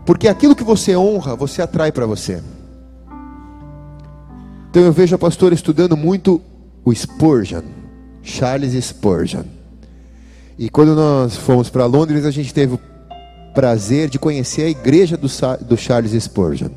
Porque 0.04 0.28
aquilo 0.28 0.54
que 0.54 0.64
você 0.64 0.96
honra, 0.96 1.34
você 1.34 1.62
atrai 1.62 1.90
para 1.90 2.06
você. 2.06 2.42
Então 4.70 4.82
eu 4.82 4.92
vejo 4.92 5.14
a 5.14 5.18
pastora 5.18 5.54
estudando 5.54 5.96
muito 5.96 6.42
o 6.84 6.92
Spurgeon, 6.92 7.62
Charles 8.22 8.72
Spurgeon. 8.84 9.44
E 10.58 10.68
quando 10.68 10.94
nós 10.94 11.36
fomos 11.36 11.70
para 11.70 11.86
Londres, 11.86 12.24
a 12.24 12.30
gente 12.30 12.52
teve 12.52 12.74
o 12.74 12.80
prazer 13.54 14.08
de 14.08 14.18
conhecer 14.18 14.62
a 14.62 14.68
igreja 14.68 15.16
do, 15.16 15.28
do 15.64 15.76
Charles 15.76 16.20
Spurgeon, 16.22 16.70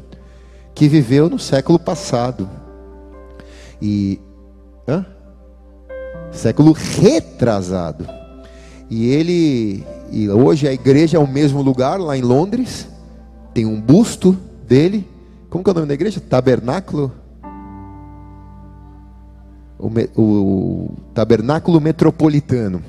que 0.73 0.87
viveu 0.87 1.29
no 1.29 1.39
século 1.39 1.77
passado. 1.77 2.49
E. 3.81 4.19
Hã? 4.87 5.05
Século 6.31 6.71
retrasado. 6.71 8.07
E 8.89 9.07
ele. 9.09 9.83
E 10.11 10.29
hoje 10.29 10.67
a 10.67 10.73
igreja 10.73 11.17
é 11.17 11.19
o 11.19 11.27
mesmo 11.27 11.61
lugar, 11.61 11.99
lá 11.99 12.15
em 12.15 12.21
Londres. 12.21 12.87
Tem 13.57 13.65
um 13.65 13.81
busto 13.81 14.37
dele. 14.67 15.03
Como 15.49 15.63
que 15.63 15.69
é 15.71 15.71
o 15.71 15.73
nome 15.73 15.87
da 15.87 15.95
igreja? 15.95 16.19
Tabernáculo 16.19 17.11
o, 19.79 19.87
o 20.21 20.91
tabernáculo 21.11 21.81
metropolitano. 21.81 22.83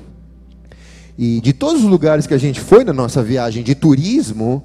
E 1.17 1.41
de 1.41 1.53
todos 1.53 1.83
os 1.83 1.89
lugares 1.89 2.27
que 2.27 2.35
a 2.35 2.37
gente 2.37 2.59
foi 2.59 2.83
na 2.83 2.93
nossa 2.93 3.23
viagem 3.23 3.63
de 3.63 3.73
turismo, 3.73 4.63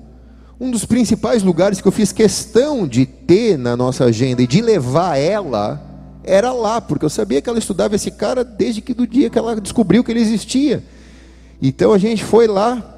um 0.61 0.71
dos 0.71 0.85
principais 0.85 1.43
lugares 1.43 1.81
que 1.81 1.89
eu 1.89 1.93
fiz 1.93 2.13
questão 2.13 2.87
de 2.87 3.07
ter 3.07 3.57
na 3.57 3.75
nossa 3.75 4.05
agenda 4.05 4.43
e 4.43 4.47
de 4.47 4.61
levar 4.61 5.17
ela 5.17 5.83
era 6.23 6.53
lá, 6.53 6.83
porque 6.83 7.07
eu 7.07 7.11
sabia 7.11 7.41
que 7.41 7.49
ela 7.49 7.59
estudava 7.59 7.95
esse 7.95 8.11
cara 8.11 8.45
desde 8.45 8.83
que 8.83 8.93
do 8.93 9.07
dia 9.07 9.31
que 9.31 9.39
ela 9.39 9.59
descobriu 9.59 10.05
que 10.05 10.13
ele 10.13 10.21
existia. 10.21 10.85
Então 11.63 11.95
a 11.95 11.99
gente 11.99 12.23
foi 12.23 12.47
lá 12.47 12.95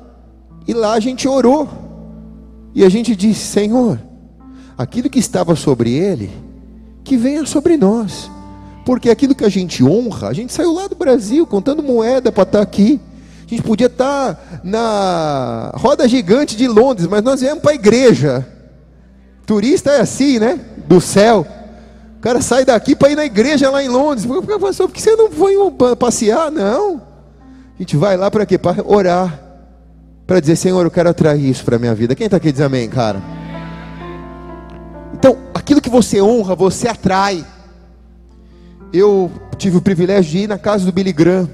e 0.67 0.75
lá 0.75 0.95
a 0.95 0.99
gente 0.99 1.29
orou. 1.29 1.87
E 2.77 2.85
a 2.85 2.91
gente 2.91 3.16
disse: 3.16 3.41
Senhor, 3.41 3.99
aquilo 4.77 5.09
que 5.09 5.18
estava 5.18 5.57
sobre 5.57 5.95
ele, 5.95 6.31
que 7.03 7.16
venha 7.16 7.47
sobre 7.47 7.74
nós. 7.79 8.31
Porque 8.85 9.09
aquilo 9.09 9.35
que 9.35 9.47
a 9.47 9.49
gente 9.49 9.83
honra, 9.83 10.29
a 10.29 10.33
gente 10.35 10.53
saiu 10.53 10.72
lá 10.72 10.87
do 10.87 10.95
Brasil 10.95 11.47
contando 11.47 11.83
moeda 11.83 12.31
para 12.31 12.43
estar 12.43 12.59
tá 12.59 12.62
aqui. 12.62 13.01
A 13.47 13.49
gente 13.49 13.62
podia 13.62 13.87
estar 13.87 14.61
na 14.62 15.72
roda 15.74 16.07
gigante 16.07 16.55
de 16.55 16.68
Londres, 16.68 17.09
mas 17.09 17.22
nós 17.22 17.41
viemos 17.41 17.62
para 17.62 17.70
a 17.70 17.74
igreja. 17.74 18.47
Turista 19.47 19.93
é 19.93 20.01
assim, 20.03 20.39
né? 20.39 20.61
Do 20.87 21.01
céu. 21.01 21.47
O 22.18 22.20
cara 22.20 22.43
sai 22.43 22.66
daqui 22.66 22.95
para 22.95 23.11
ir 23.11 23.16
na 23.16 23.24
igreja 23.24 23.70
lá 23.70 23.83
em 23.83 23.89
Londres. 23.89 24.27
Pastor, 24.61 24.87
por 24.87 24.95
que 24.95 25.01
você 25.01 25.16
não 25.16 25.31
foi 25.31 25.55
passear? 25.97 26.51
Não. 26.51 26.97
A 27.74 27.79
gente 27.79 27.97
vai 27.97 28.18
lá 28.18 28.31
para 28.31 28.45
quê? 28.45 28.59
Para 28.59 28.85
orar. 28.87 29.45
Para 30.27 30.41
dizer, 30.41 30.57
Senhor, 30.57 30.85
eu 30.85 30.91
quero 30.91 31.09
atrair 31.09 31.49
isso 31.49 31.64
para 31.64 31.77
a 31.77 31.79
minha 31.79 31.95
vida. 31.95 32.14
Quem 32.14 32.24
está 32.24 32.37
aqui 32.37 32.51
diz 32.51 32.61
amém, 32.61 32.89
cara? 32.89 33.22
Então, 35.14 35.39
aquilo 35.55 35.81
que 35.81 35.89
você 35.89 36.20
honra, 36.20 36.55
você 36.57 36.89
atrai. 36.89 37.47
Eu 38.93 39.31
tive 39.57 39.77
o 39.77 39.83
privilégio 39.83 40.31
de 40.31 40.39
ir 40.39 40.49
na 40.49 40.59
casa 40.59 40.85
do 40.85 40.93
Billy 40.93 41.12
Graham. 41.12 41.49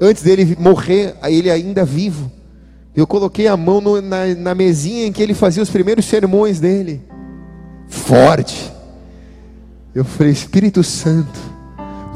Antes 0.00 0.22
dele 0.22 0.56
morrer, 0.58 1.16
ele 1.24 1.50
ainda 1.50 1.84
vivo. 1.84 2.32
Eu 2.94 3.06
coloquei 3.06 3.46
a 3.46 3.56
mão 3.56 3.80
no, 3.80 4.00
na, 4.00 4.34
na 4.34 4.54
mesinha 4.54 5.06
em 5.06 5.12
que 5.12 5.22
ele 5.22 5.34
fazia 5.34 5.62
os 5.62 5.68
primeiros 5.68 6.06
sermões 6.06 6.58
dele. 6.58 7.02
Forte. 7.88 8.72
Eu 9.94 10.04
falei, 10.04 10.32
Espírito 10.32 10.82
Santo, 10.82 11.38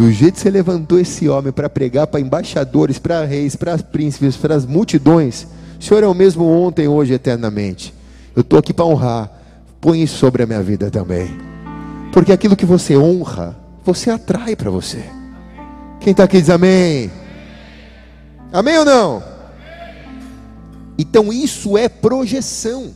do 0.01 0.11
jeito 0.11 0.36
que 0.36 0.40
você 0.40 0.48
levantou 0.48 0.98
esse 0.98 1.28
homem 1.28 1.53
para 1.53 1.68
pregar 1.68 2.07
para 2.07 2.20
embaixadores, 2.20 2.98
para 2.98 3.22
reis, 3.26 3.55
para 3.55 3.76
príncipes, 3.76 4.34
para 4.34 4.55
as 4.55 4.64
multidões, 4.64 5.46
o 5.78 5.84
Senhor 5.84 6.03
é 6.03 6.07
o 6.07 6.14
mesmo 6.14 6.42
ontem, 6.46 6.88
hoje, 6.88 7.12
eternamente. 7.12 7.92
Eu 8.34 8.40
estou 8.40 8.59
aqui 8.59 8.72
para 8.72 8.86
honrar. 8.86 9.30
Põe 9.78 10.03
isso 10.03 10.16
sobre 10.16 10.42
a 10.42 10.46
minha 10.46 10.62
vida 10.62 10.90
também. 10.90 11.28
Porque 12.14 12.32
aquilo 12.32 12.57
que 12.57 12.64
você 12.64 12.96
honra, 12.96 13.55
você 13.84 14.09
atrai 14.09 14.57
para 14.57 14.70
você. 14.70 15.05
Quem 16.01 16.12
está 16.12 16.24
aqui 16.24 16.40
diz 16.40 16.48
amém. 16.48 17.11
Amém 18.51 18.78
ou 18.78 18.86
não? 18.86 19.22
Então 20.96 21.30
isso 21.30 21.76
é 21.76 21.90
projeção. 21.90 22.94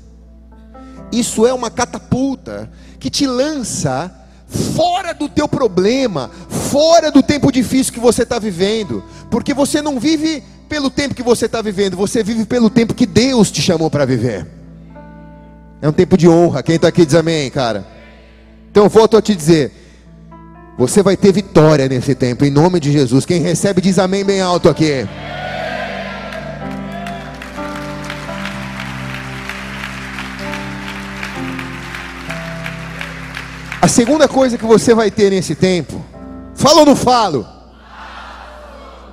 Isso 1.13 1.47
é 1.47 1.53
uma 1.53 1.71
catapulta 1.71 2.71
que 2.99 3.11
te 3.11 3.27
lança 3.27 4.11
fora 4.55 5.13
do 5.13 5.29
teu 5.29 5.49
problema, 5.49 6.31
fora 6.49 7.11
do 7.11 7.23
tempo 7.23 7.51
difícil 7.51 7.93
que 7.93 8.01
você 8.01 8.23
está 8.23 8.39
vivendo, 8.39 9.03
porque 9.31 9.53
você 9.53 9.83
não 9.83 9.99
vive 9.99 10.43
pelo 10.69 10.91
tempo 10.91 11.15
que 11.15 11.23
você 11.23 11.47
está 11.47 11.61
vivendo, 11.61 11.97
você 11.97 12.23
vive 12.23 12.45
pelo 12.47 12.71
tempo 12.71 12.95
que 12.95 13.07
Deus 13.07 13.51
te 13.51 13.61
chamou 13.61 13.91
para 13.91 14.05
viver. 14.05 14.47
É 15.83 15.89
um 15.89 15.93
tempo 15.93 16.17
de 16.17 16.29
honra. 16.29 16.63
Quem 16.63 16.77
está 16.77 16.89
aqui 16.89 17.05
diz 17.05 17.15
amém, 17.15 17.51
cara. 17.51 17.87
Então 18.71 18.89
volto 18.89 19.17
a 19.17 19.23
te 19.23 19.35
dizer: 19.35 19.71
você 20.79 21.03
vai 21.03 21.17
ter 21.17 21.33
vitória 21.33 21.89
nesse 21.89 22.15
tempo, 22.15 22.45
em 22.45 22.51
nome 22.51 22.81
de 22.81 22.91
Jesus. 22.91 23.27
Quem 23.27 23.41
recebe 23.41 23.81
diz 23.81 23.99
amém 23.99 24.25
bem 24.25 24.41
alto 24.41 24.69
aqui. 24.69 25.07
A 33.85 33.89
segunda 33.89 34.27
coisa 34.27 34.57
que 34.57 34.65
você 34.65 34.95
vai 34.95 35.11
ter 35.11 35.29
nesse 35.29 35.55
tempo, 35.55 36.03
falo 36.55 36.81
ou 36.81 36.87
não 36.87 36.97
falo? 36.97 37.47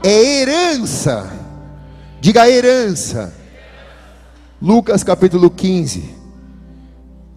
É 0.01 0.39
herança. 0.39 1.29
Diga 2.21 2.49
herança. 2.49 3.33
Lucas 4.61 5.03
capítulo 5.03 5.49
15, 5.49 6.15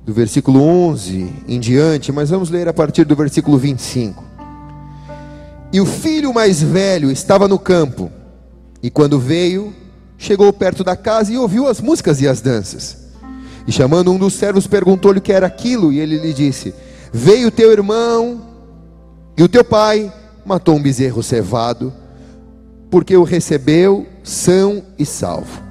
do 0.06 0.14
versículo 0.14 0.62
11 0.62 1.28
em 1.48 1.58
diante, 1.58 2.12
mas 2.12 2.30
vamos 2.30 2.50
ler 2.50 2.68
a 2.68 2.72
partir 2.72 3.04
do 3.04 3.16
versículo 3.16 3.58
25. 3.58 4.22
E 5.72 5.80
o 5.80 5.86
filho 5.86 6.32
mais 6.32 6.62
velho 6.62 7.10
estava 7.10 7.48
no 7.48 7.58
campo, 7.58 8.12
e 8.80 8.90
quando 8.90 9.18
veio, 9.18 9.74
chegou 10.16 10.52
perto 10.52 10.84
da 10.84 10.94
casa 10.94 11.32
e 11.32 11.36
ouviu 11.36 11.66
as 11.66 11.80
músicas 11.80 12.20
e 12.20 12.28
as 12.28 12.40
danças. 12.40 13.08
E 13.66 13.72
chamando 13.72 14.12
um 14.12 14.18
dos 14.18 14.34
servos, 14.34 14.68
perguntou-lhe 14.68 15.18
o 15.18 15.22
que 15.22 15.32
era 15.32 15.48
aquilo, 15.48 15.92
e 15.92 15.98
ele 15.98 16.16
lhe 16.16 16.32
disse: 16.32 16.72
Veio 17.16 17.48
teu 17.48 17.70
irmão 17.70 18.42
e 19.36 19.42
o 19.44 19.48
teu 19.48 19.64
pai 19.64 20.12
matou 20.44 20.74
um 20.74 20.82
bezerro 20.82 21.22
cevado, 21.22 21.92
porque 22.90 23.16
o 23.16 23.22
recebeu 23.22 24.04
são 24.24 24.82
e 24.98 25.06
salvo. 25.06 25.62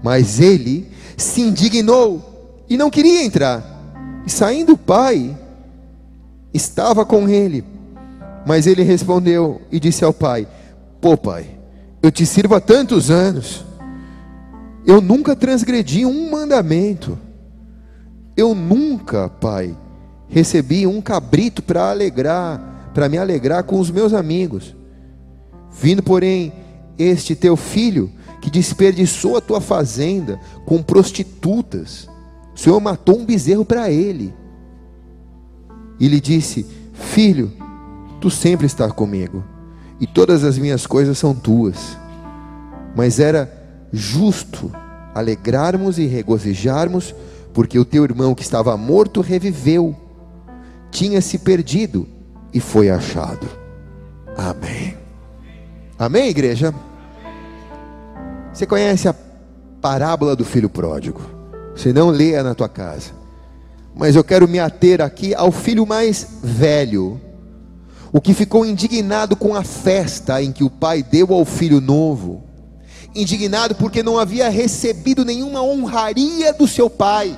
Mas 0.00 0.38
ele 0.38 0.88
se 1.16 1.40
indignou 1.40 2.62
e 2.70 2.76
não 2.76 2.88
queria 2.88 3.24
entrar. 3.24 3.64
E 4.24 4.30
saindo 4.30 4.74
o 4.74 4.78
pai, 4.78 5.36
estava 6.54 7.04
com 7.04 7.28
ele. 7.28 7.64
Mas 8.46 8.68
ele 8.68 8.84
respondeu 8.84 9.60
e 9.72 9.80
disse 9.80 10.04
ao 10.04 10.12
pai: 10.12 10.46
Pô, 11.00 11.16
pai, 11.16 11.50
eu 12.00 12.12
te 12.12 12.24
sirvo 12.24 12.54
há 12.54 12.60
tantos 12.60 13.10
anos. 13.10 13.64
Eu 14.86 15.00
nunca 15.00 15.34
transgredi 15.34 16.06
um 16.06 16.30
mandamento. 16.30 17.18
Eu 18.36 18.54
nunca, 18.54 19.28
pai, 19.28 19.76
recebi 20.28 20.86
um 20.86 21.00
cabrito 21.00 21.62
para 21.62 21.90
alegrar, 21.90 22.90
para 22.92 23.08
me 23.08 23.18
alegrar 23.18 23.64
com 23.64 23.78
os 23.78 23.90
meus 23.90 24.12
amigos. 24.12 24.74
Vindo, 25.80 26.02
porém, 26.02 26.52
este 26.98 27.34
teu 27.34 27.56
filho, 27.56 28.10
que 28.40 28.50
desperdiçou 28.50 29.36
a 29.36 29.40
tua 29.40 29.60
fazenda 29.60 30.40
com 30.64 30.82
prostitutas, 30.82 32.08
o 32.54 32.58
Senhor 32.58 32.80
matou 32.80 33.18
um 33.18 33.24
bezerro 33.24 33.64
para 33.64 33.90
ele. 33.90 34.34
E 35.98 36.08
lhe 36.08 36.20
disse: 36.20 36.66
Filho, 36.92 37.52
tu 38.20 38.30
sempre 38.30 38.66
estás 38.66 38.92
comigo, 38.92 39.44
e 40.00 40.06
todas 40.06 40.44
as 40.44 40.58
minhas 40.58 40.86
coisas 40.86 41.18
são 41.18 41.34
tuas. 41.34 41.98
Mas 42.94 43.20
era 43.20 43.52
justo 43.92 44.72
alegrarmos 45.14 45.98
e 45.98 46.06
regozijarmos, 46.06 47.14
porque 47.52 47.78
o 47.78 47.84
teu 47.84 48.04
irmão 48.04 48.34
que 48.34 48.42
estava 48.42 48.76
morto 48.76 49.20
reviveu 49.20 49.94
tinha 50.96 51.20
se 51.20 51.36
perdido 51.36 52.08
e 52.54 52.58
foi 52.58 52.88
achado. 52.88 53.46
Amém. 54.34 54.96
Amém, 55.98 56.30
igreja? 56.30 56.74
Você 58.50 58.64
conhece 58.64 59.06
a 59.06 59.14
parábola 59.82 60.34
do 60.34 60.42
filho 60.42 60.70
pródigo? 60.70 61.20
Se 61.76 61.92
não, 61.92 62.08
leia 62.08 62.42
na 62.42 62.54
tua 62.54 62.68
casa. 62.70 63.10
Mas 63.94 64.16
eu 64.16 64.24
quero 64.24 64.48
me 64.48 64.58
ater 64.58 65.02
aqui 65.02 65.34
ao 65.34 65.52
filho 65.52 65.86
mais 65.86 66.38
velho, 66.42 67.20
o 68.10 68.18
que 68.18 68.32
ficou 68.32 68.64
indignado 68.64 69.36
com 69.36 69.54
a 69.54 69.62
festa 69.62 70.42
em 70.42 70.50
que 70.50 70.64
o 70.64 70.70
pai 70.70 71.02
deu 71.02 71.30
ao 71.34 71.44
filho 71.44 71.78
novo, 71.78 72.42
indignado 73.14 73.74
porque 73.74 74.02
não 74.02 74.18
havia 74.18 74.48
recebido 74.48 75.26
nenhuma 75.26 75.62
honraria 75.62 76.54
do 76.54 76.66
seu 76.66 76.88
pai. 76.88 77.36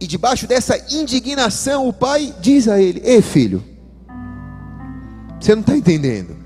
E 0.00 0.06
debaixo 0.06 0.46
dessa 0.46 0.76
indignação, 0.94 1.88
o 1.88 1.92
pai 1.92 2.34
diz 2.40 2.68
a 2.68 2.80
ele: 2.80 3.00
Ei 3.04 3.20
filho, 3.20 3.62
você 5.40 5.54
não 5.54 5.60
está 5.60 5.76
entendendo. 5.76 6.36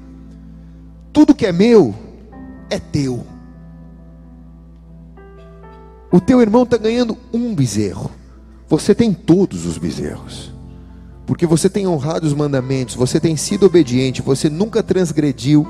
Tudo 1.13 1.35
que 1.35 1.47
é 1.47 1.53
meu 1.53 1.95
é 2.71 2.79
teu. 2.79 3.27
O 6.11 6.21
teu 6.21 6.41
irmão 6.41 6.63
está 6.63 6.77
ganhando 6.77 7.17
um 7.33 7.55
bezerro. 7.55 8.11
Você 8.69 8.95
tem 8.95 9.13
todos 9.13 9.67
os 9.67 9.77
bezerros. 9.77 10.53
Porque 11.27 11.47
você 11.47 11.69
tem 11.69 11.87
honrado 11.87 12.27
os 12.27 12.35
mandamentos, 12.35 12.95
você 12.95 13.21
tem 13.21 13.37
sido 13.37 13.67
obediente, 13.67 14.23
você 14.23 14.49
nunca 14.51 14.83
transgrediu. 14.83 15.67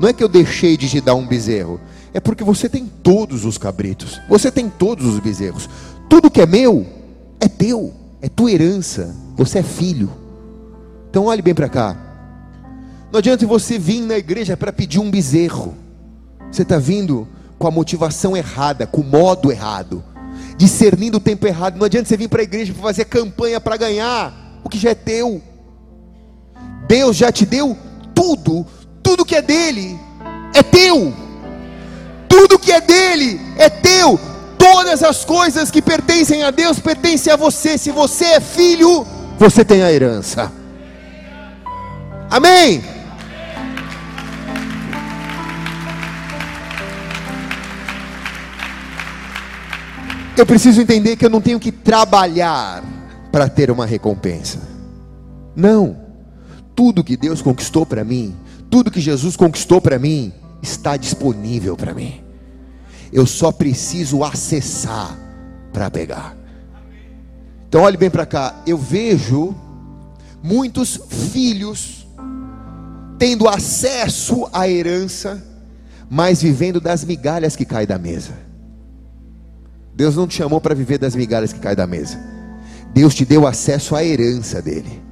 Não 0.00 0.08
é 0.08 0.12
que 0.12 0.22
eu 0.22 0.28
deixei 0.28 0.76
de 0.76 0.88
te 0.88 1.00
dar 1.00 1.14
um 1.14 1.26
bezerro, 1.26 1.80
é 2.12 2.20
porque 2.20 2.44
você 2.44 2.68
tem 2.68 2.86
todos 3.02 3.44
os 3.44 3.58
cabritos, 3.58 4.20
você 4.28 4.50
tem 4.50 4.68
todos 4.68 5.06
os 5.06 5.18
bezerros. 5.18 5.68
Tudo 6.08 6.30
que 6.30 6.40
é 6.40 6.46
meu 6.46 6.86
é 7.44 7.48
teu, 7.48 7.92
é 8.22 8.28
tua 8.28 8.50
herança, 8.50 9.14
você 9.36 9.58
é 9.58 9.62
filho. 9.62 10.10
Então 11.10 11.26
olhe 11.26 11.42
bem 11.42 11.54
para 11.54 11.68
cá. 11.68 11.96
Não 13.12 13.18
adianta 13.18 13.46
você 13.46 13.78
vir 13.78 14.00
na 14.00 14.16
igreja 14.16 14.56
para 14.56 14.72
pedir 14.72 14.98
um 14.98 15.10
bezerro. 15.10 15.74
Você 16.50 16.62
está 16.62 16.78
vindo 16.78 17.28
com 17.58 17.68
a 17.68 17.70
motivação 17.70 18.36
errada, 18.36 18.86
com 18.86 19.02
o 19.02 19.04
modo 19.04 19.52
errado, 19.52 20.02
discernindo 20.56 21.18
o 21.18 21.20
tempo 21.20 21.46
errado. 21.46 21.76
Não 21.76 21.84
adianta 21.84 22.08
você 22.08 22.16
vir 22.16 22.28
para 22.28 22.40
a 22.40 22.44
igreja 22.44 22.72
para 22.72 22.82
fazer 22.82 23.04
campanha 23.04 23.60
para 23.60 23.76
ganhar 23.76 24.60
o 24.64 24.68
que 24.68 24.78
já 24.78 24.90
é 24.90 24.94
teu. 24.94 25.42
Deus 26.88 27.16
já 27.16 27.30
te 27.30 27.44
deu 27.44 27.76
tudo, 28.14 28.66
tudo 29.02 29.24
que 29.24 29.36
é 29.36 29.42
dele 29.42 29.98
é 30.54 30.62
teu. 30.62 31.12
Tudo 32.28 32.58
que 32.58 32.72
é 32.72 32.80
dele 32.80 33.38
é 33.58 33.68
teu. 33.68 34.18
Todas 34.58 35.02
as 35.02 35.24
coisas 35.24 35.70
que 35.70 35.82
pertencem 35.82 36.42
a 36.42 36.50
Deus 36.50 36.78
pertencem 36.78 37.32
a 37.32 37.36
você. 37.36 37.76
Se 37.78 37.90
você 37.90 38.24
é 38.24 38.40
filho, 38.40 39.06
você 39.38 39.64
tem 39.64 39.82
a 39.82 39.92
herança. 39.92 40.50
Amém? 42.30 42.82
Eu 50.36 50.44
preciso 50.44 50.80
entender 50.80 51.14
que 51.14 51.24
eu 51.24 51.30
não 51.30 51.40
tenho 51.40 51.60
que 51.60 51.70
trabalhar 51.70 52.82
para 53.30 53.48
ter 53.48 53.70
uma 53.70 53.86
recompensa. 53.86 54.58
Não. 55.54 55.96
Tudo 56.74 57.04
que 57.04 57.16
Deus 57.16 57.40
conquistou 57.40 57.86
para 57.86 58.02
mim, 58.02 58.34
tudo 58.68 58.90
que 58.90 59.00
Jesus 59.00 59.36
conquistou 59.36 59.80
para 59.80 59.96
mim, 59.96 60.32
está 60.60 60.96
disponível 60.96 61.76
para 61.76 61.94
mim. 61.94 62.23
Eu 63.14 63.24
só 63.24 63.50
preciso 63.50 64.22
acessar 64.24 65.16
para 65.72 65.88
pegar. 65.88 66.36
Então 67.68 67.82
olhe 67.82 67.96
bem 67.96 68.10
para 68.10 68.26
cá, 68.26 68.62
eu 68.66 68.76
vejo 68.76 69.54
muitos 70.42 71.00
filhos 71.08 72.06
tendo 73.18 73.48
acesso 73.48 74.48
à 74.52 74.68
herança, 74.68 75.42
mas 76.10 76.42
vivendo 76.42 76.80
das 76.80 77.04
migalhas 77.04 77.56
que 77.56 77.64
caem 77.64 77.86
da 77.86 77.98
mesa. 77.98 78.32
Deus 79.94 80.16
não 80.16 80.26
te 80.26 80.34
chamou 80.34 80.60
para 80.60 80.74
viver 80.74 80.98
das 80.98 81.14
migalhas 81.14 81.52
que 81.52 81.60
caem 81.60 81.76
da 81.76 81.86
mesa. 81.86 82.18
Deus 82.92 83.14
te 83.14 83.24
deu 83.24 83.46
acesso 83.46 83.94
à 83.94 84.04
herança 84.04 84.60
dele. 84.60 85.02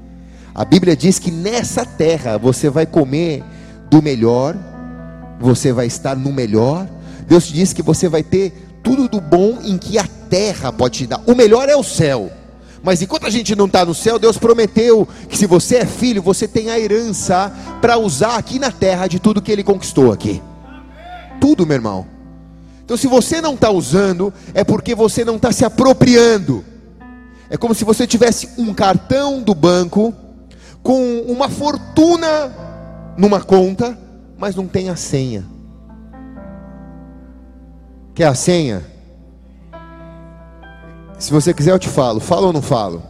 A 0.55 0.65
Bíblia 0.65 0.97
diz 0.97 1.19
que 1.19 1.31
nessa 1.31 1.87
terra 1.87 2.37
você 2.37 2.69
vai 2.69 2.85
comer 2.85 3.43
do 3.89 4.03
melhor, 4.03 4.57
você 5.41 5.73
vai 5.73 5.87
estar 5.87 6.17
no 6.17 6.33
melhor. 6.33 6.89
Deus 7.33 7.47
te 7.47 7.55
diz 7.55 7.73
que 7.73 7.81
você 7.81 8.11
vai 8.11 8.23
ter 8.23 8.53
tudo 8.83 9.09
do 9.09 9.19
bom 9.19 9.59
em 9.65 9.79
que 9.79 9.99
a 9.99 10.07
terra 10.29 10.71
pode 10.71 10.99
te 10.99 11.07
dar. 11.07 11.23
O 11.27 11.35
melhor 11.35 11.67
é 11.67 11.75
o 11.75 11.83
céu. 11.83 12.31
Mas 12.83 13.01
enquanto 13.01 13.27
a 13.27 13.31
gente 13.31 13.57
não 13.57 13.65
está 13.65 13.87
no 13.87 13.95
céu, 13.95 14.19
Deus 14.19 14.37
prometeu 14.37 15.09
que 15.31 15.39
se 15.39 15.47
você 15.47 15.77
é 15.77 15.87
filho, 15.87 16.21
você 16.21 16.47
tem 16.47 16.69
a 16.69 16.79
herança 16.79 17.51
para 17.81 17.97
usar 17.97 18.37
aqui 18.37 18.59
na 18.59 18.71
terra 18.71 19.07
de 19.07 19.19
tudo 19.19 19.41
que 19.41 19.51
Ele 19.51 19.65
conquistou 19.65 20.13
aqui. 20.13 20.43
Tudo, 21.41 21.67
meu 21.67 21.77
irmão. 21.77 22.07
Então, 22.85 22.99
se 22.99 23.07
você 23.07 23.41
não 23.41 23.55
está 23.55 23.71
usando, 23.71 24.31
é 24.53 24.63
porque 24.63 24.95
você 24.95 25.25
não 25.25 25.37
está 25.37 25.51
se 25.53 25.65
apropriando. 25.65 26.63
É 27.49 27.57
como 27.57 27.75
se 27.75 27.83
você 27.83 28.07
tivesse 28.07 28.51
um 28.59 28.75
cartão 28.75 29.41
do 29.41 29.55
banco 29.55 30.13
com 30.83 31.21
uma 31.21 31.49
fortuna 31.49 32.55
numa 33.17 33.41
conta, 33.41 33.99
mas 34.37 34.55
não 34.55 34.67
tem 34.67 34.91
a 34.91 34.97
senha. 34.97 35.51
Quer 38.15 38.27
a 38.27 38.35
senha? 38.35 38.85
Se 41.19 41.31
você 41.31 41.55
quiser, 41.55 41.71
eu 41.71 41.79
te 41.79 41.89
falo. 41.89 42.21
Falo 42.21 42.49
ou 42.49 42.53
não 42.53 42.63
falo? 42.63 43.03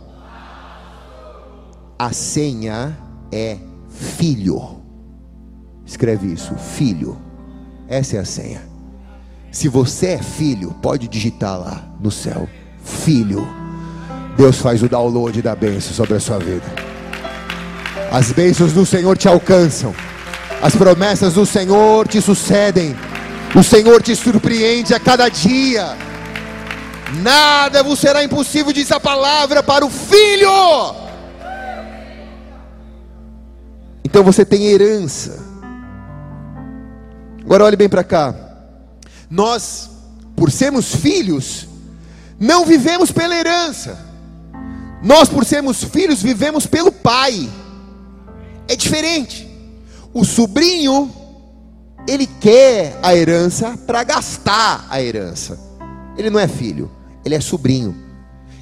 A 1.99 2.13
senha 2.13 2.97
é 3.33 3.57
filho. 3.89 4.81
Escreve 5.85 6.33
isso, 6.33 6.55
filho. 6.55 7.19
Essa 7.89 8.17
é 8.17 8.21
a 8.21 8.25
senha. 8.25 8.63
Se 9.51 9.69
você 9.69 10.09
é 10.09 10.19
filho, 10.19 10.73
pode 10.81 11.09
digitar 11.09 11.59
lá 11.59 11.85
no 12.01 12.11
céu, 12.11 12.49
filho. 12.83 13.47
Deus 14.37 14.59
faz 14.59 14.83
o 14.83 14.89
download 14.89 15.43
da 15.43 15.55
bênção 15.55 15.93
sobre 15.93 16.15
a 16.15 16.21
sua 16.21 16.39
vida. 16.39 16.65
As 18.11 18.33
bênçãos 18.33 18.73
do 18.73 18.87
Senhor 18.87 19.17
te 19.17 19.29
alcançam. 19.29 19.95
As 20.63 20.75
promessas 20.75 21.35
do 21.35 21.45
Senhor 21.45 22.07
te 22.07 22.21
sucedem. 22.21 22.95
O 23.55 23.63
Senhor 23.63 24.03
te 24.03 24.17
surpreende 24.17 24.95
a 24.95 25.01
cada 25.01 25.29
dia. 25.29 25.97
Nada 27.23 27.83
vos 27.83 27.99
será 27.99 28.25
impossível, 28.25 28.73
diz 28.73 28.91
a 28.91 28.99
palavra 28.99 29.63
para 29.63 29.85
o 29.85 29.91
filho. 29.91 30.49
Então 34.03 34.25
você 34.25 34.45
tem 34.45 34.67
herança. 34.67 35.39
Agora 37.45 37.65
olhe 37.65 37.77
bem 37.77 37.89
para 37.89 38.03
cá. 38.03 38.35
Nós, 39.29 39.91
por 40.35 40.51
sermos 40.51 40.95
filhos, 40.95 41.69
não 42.41 42.65
vivemos 42.65 43.13
pela 43.13 43.37
herança. 43.37 43.99
Nós, 45.03 45.29
por 45.29 45.45
sermos 45.45 45.85
filhos, 45.85 46.23
vivemos 46.23 46.67
pelo 46.67 46.91
pai. 46.91 47.49
É 48.69 48.77
diferente. 48.77 49.49
O 50.15 50.25
sobrinho, 50.25 51.13
ele 52.09 52.27
quer 52.27 52.99
a 53.03 53.15
herança 53.15 53.79
para 53.87 54.05
gastar 54.05 54.87
a 54.89 55.03
herança. 55.03 55.59
Ele 56.17 56.31
não 56.31 56.39
é 56.39 56.49
filho 56.49 56.91
ele 57.25 57.35
é 57.35 57.41
sobrinho. 57.41 57.95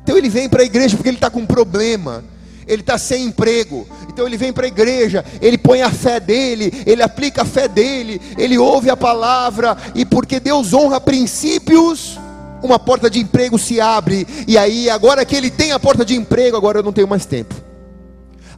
Então 0.03 0.17
ele 0.17 0.29
vem 0.29 0.49
para 0.49 0.63
a 0.63 0.65
igreja 0.65 0.97
porque 0.97 1.09
ele 1.09 1.17
está 1.17 1.31
com 1.31 1.41
um 1.41 1.47
problema. 1.47 2.25
Ele 2.67 2.83
está 2.83 2.97
sem 2.97 3.25
emprego, 3.25 3.85
então 4.09 4.25
ele 4.25 4.37
vem 4.37 4.53
para 4.53 4.65
a 4.65 4.69
igreja, 4.69 5.25
ele 5.43 5.59
põe 5.59 5.83
a 5.83 5.91
fé 5.91 6.21
dele, 6.21 6.73
ele 6.87 7.03
aplica 7.03 7.43
a 7.43 7.45
fé 7.45 7.67
dele, 7.67 8.21
ele 8.39 8.57
ouve 8.59 8.89
a 8.89 8.97
palavra, 8.97 9.77
e 9.93 10.05
porque 10.05 10.39
Deus 10.39 10.73
honra 10.73 11.01
princípios, 11.01 12.17
uma 12.63 12.79
porta 12.79 13.11
de 13.11 13.19
emprego 13.19 13.59
se 13.59 13.81
abre, 13.81 14.25
e 14.47 14.57
aí, 14.57 14.89
agora 14.89 15.25
que 15.25 15.35
ele 15.35 15.51
tem 15.51 15.73
a 15.73 15.81
porta 15.81 16.05
de 16.05 16.15
emprego, 16.15 16.57
agora 16.57 16.79
eu 16.79 16.83
não 16.85 16.93
tenho 16.93 17.09
mais 17.09 17.27
tempo 17.27 17.57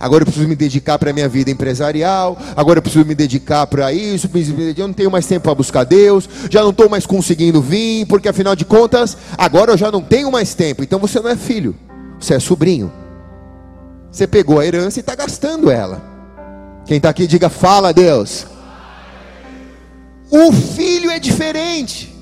agora 0.03 0.23
eu 0.23 0.27
preciso 0.27 0.49
me 0.49 0.57
dedicar 0.57 0.99
para 0.99 1.11
a 1.11 1.13
minha 1.13 1.29
vida 1.29 1.49
empresarial, 1.49 2.37
agora 2.57 2.79
eu 2.79 2.83
preciso 2.83 3.05
me 3.05 3.15
dedicar 3.15 3.69
para 3.69 3.93
isso, 3.93 4.29
eu 4.77 4.89
não 4.89 4.93
tenho 4.93 5.13
mais 5.13 5.27
tempo 5.27 5.45
para 5.45 5.55
buscar 5.55 5.85
Deus, 5.85 6.29
já 6.51 6.61
não 6.61 6.71
estou 6.71 6.89
mais 6.89 7.07
conseguindo 7.07 7.63
vir, 7.63 8.05
porque 8.07 8.29
afinal 8.29 8.57
de 8.57 8.65
contas, 8.65 9.17
agora 9.39 9.71
eu 9.71 9.77
já 9.79 9.93
não 9.93 10.03
tenho 10.03 10.33
mais 10.33 10.55
tempo. 10.55 10.83
Então 10.83 10.99
você 10.99 11.21
não 11.21 11.31
é 11.31 11.37
filho, 11.37 11.77
você 12.19 12.35
é 12.35 12.41
sobrinho. 12.41 12.93
Você 14.11 14.27
pegou 14.27 14.59
a 14.59 14.67
herança 14.67 14.99
e 14.99 15.01
está 15.01 15.15
gastando 15.15 15.71
ela. 15.71 16.03
Quem 16.85 16.97
está 16.97 17.09
aqui, 17.09 17.27
diga: 17.29 17.49
fala, 17.49 17.93
Deus. 17.93 18.47
O 20.29 20.51
filho 20.51 21.11
é 21.11 21.21
diferente. 21.21 22.13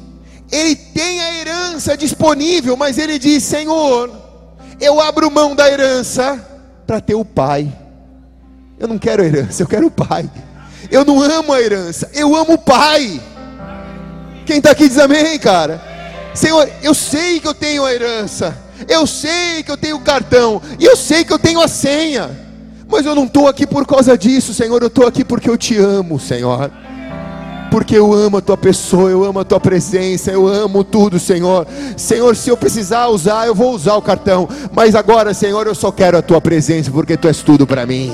Ele 0.53 0.77
tem 0.77 1.21
a 1.21 1.41
herança 1.41 1.97
disponível, 1.97 2.77
mas 2.77 2.99
ele 2.99 3.19
diz: 3.19 3.43
Senhor, 3.43 4.11
eu 4.79 5.01
abro 5.01 5.31
mão 5.31 5.57
da 5.57 5.67
herança 5.67 6.47
para 6.91 7.01
ter 7.01 7.15
o 7.15 7.25
pai. 7.25 7.73
Eu 8.77 8.89
não 8.89 8.99
quero 8.99 9.23
herança, 9.23 9.63
eu 9.63 9.67
quero 9.69 9.87
o 9.87 9.91
pai. 9.93 10.29
Eu 10.91 11.05
não 11.05 11.23
amo 11.23 11.53
a 11.53 11.61
herança, 11.61 12.11
eu 12.13 12.35
amo 12.35 12.55
o 12.55 12.59
pai. 12.59 13.21
Quem 14.45 14.59
está 14.59 14.73
aqui 14.73 14.89
diz 14.89 14.99
amém, 14.99 15.39
cara. 15.39 15.81
Senhor, 16.35 16.69
eu 16.83 16.93
sei 16.93 17.39
que 17.39 17.47
eu 17.47 17.55
tenho 17.55 17.85
a 17.85 17.95
herança, 17.95 18.59
eu 18.89 19.07
sei 19.07 19.63
que 19.63 19.71
eu 19.71 19.77
tenho 19.77 19.99
o 19.99 20.01
cartão, 20.01 20.61
e 20.81 20.85
eu 20.85 20.97
sei 20.97 21.25
que 21.25 21.33
eu 21.33 21.39
tenho 21.39 21.61
a 21.61 21.69
senha, 21.69 22.29
mas 22.89 23.07
eu 23.07 23.15
não 23.15 23.27
estou 23.27 23.47
aqui 23.47 23.69
por 23.69 23.87
causa 23.87 24.19
disso, 24.19 24.53
Senhor, 24.53 24.83
eu 24.83 24.89
estou 24.89 25.07
aqui 25.07 25.25
porque 25.25 25.49
eu 25.49 25.57
te 25.57 25.79
amo, 25.79 26.19
Senhor 26.19 26.73
porque 27.71 27.97
eu 27.97 28.13
amo 28.13 28.39
a 28.39 28.41
tua 28.41 28.57
pessoa, 28.57 29.09
eu 29.09 29.25
amo 29.25 29.39
a 29.39 29.45
tua 29.45 29.61
presença, 29.61 30.31
eu 30.31 30.47
amo 30.47 30.83
tudo, 30.83 31.19
Senhor. 31.21 31.67
Senhor, 31.97 32.35
se 32.35 32.51
eu 32.51 32.57
precisar 32.57 33.07
usar, 33.07 33.47
eu 33.47 33.55
vou 33.55 33.73
usar 33.73 33.95
o 33.95 34.03
cartão, 34.03 34.49
mas 34.73 34.95
agora, 34.95 35.33
Senhor, 35.33 35.67
eu 35.67 35.75
só 35.75 35.93
quero 35.93 36.19
a 36.19 36.23
tua 36.23 36.41
presença, 36.41 36.91
porque 36.91 37.17
tu 37.17 37.29
és 37.29 37.43
tudo 37.43 37.67
para 37.67 37.87
mim. 37.87 38.13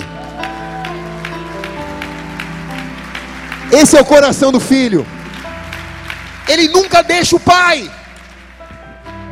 Esse 3.73 3.97
é 3.97 4.01
o 4.01 4.05
coração 4.05 4.53
do 4.53 4.61
filho. 4.61 5.07
Ele 6.47 6.69
nunca 6.69 7.03
deixa 7.03 7.35
o 7.35 7.41
pai. 7.41 7.91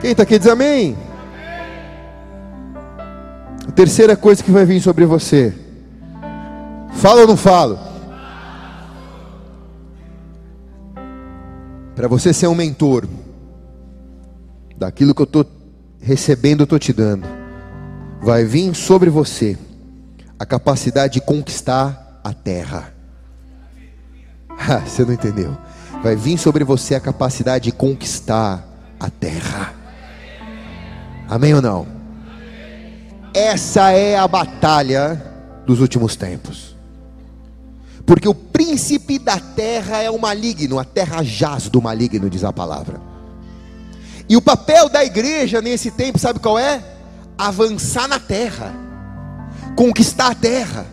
Quem 0.00 0.10
está 0.10 0.22
aqui 0.24 0.38
diz 0.38 0.48
amém? 0.48 0.96
A 3.68 3.72
terceira 3.72 4.16
coisa 4.16 4.42
que 4.42 4.50
vai 4.50 4.64
vir 4.64 4.80
sobre 4.80 5.04
você. 5.04 5.54
Fala 6.96 7.22
ou 7.22 7.26
não 7.28 7.36
falo? 7.36 7.93
Para 11.94 12.08
você 12.08 12.32
ser 12.32 12.48
um 12.48 12.54
mentor 12.54 13.08
daquilo 14.76 15.14
que 15.14 15.22
eu 15.22 15.24
estou 15.24 15.46
recebendo, 16.00 16.60
eu 16.60 16.64
estou 16.64 16.78
te 16.78 16.92
dando, 16.92 17.26
vai 18.20 18.44
vir 18.44 18.74
sobre 18.74 19.08
você 19.08 19.56
a 20.38 20.44
capacidade 20.44 21.14
de 21.14 21.20
conquistar 21.20 22.20
a 22.22 22.32
terra. 22.32 22.92
Ah, 24.56 24.78
você 24.78 25.04
não 25.04 25.12
entendeu? 25.12 25.58
Vai 26.00 26.14
vir 26.14 26.38
sobre 26.38 26.62
você 26.62 26.94
a 26.94 27.00
capacidade 27.00 27.64
de 27.64 27.72
conquistar 27.72 28.64
a 29.00 29.10
terra. 29.10 29.74
Amém 31.28 31.52
ou 31.54 31.60
não? 31.60 31.86
Essa 33.34 33.90
é 33.90 34.16
a 34.16 34.28
batalha 34.28 35.20
dos 35.66 35.80
últimos 35.80 36.14
tempos. 36.14 36.73
Porque 38.06 38.28
o 38.28 38.34
príncipe 38.34 39.18
da 39.18 39.38
terra 39.38 40.02
é 40.02 40.10
o 40.10 40.18
maligno, 40.18 40.78
a 40.78 40.84
terra 40.84 41.22
jaz 41.22 41.68
do 41.68 41.80
maligno, 41.80 42.28
diz 42.28 42.44
a 42.44 42.52
palavra. 42.52 43.00
E 44.28 44.36
o 44.36 44.42
papel 44.42 44.88
da 44.88 45.04
igreja 45.04 45.60
nesse 45.60 45.90
tempo, 45.90 46.18
sabe 46.18 46.38
qual 46.38 46.58
é? 46.58 46.82
Avançar 47.36 48.08
na 48.08 48.18
terra, 48.18 48.74
conquistar 49.76 50.28
a 50.28 50.34
terra, 50.34 50.86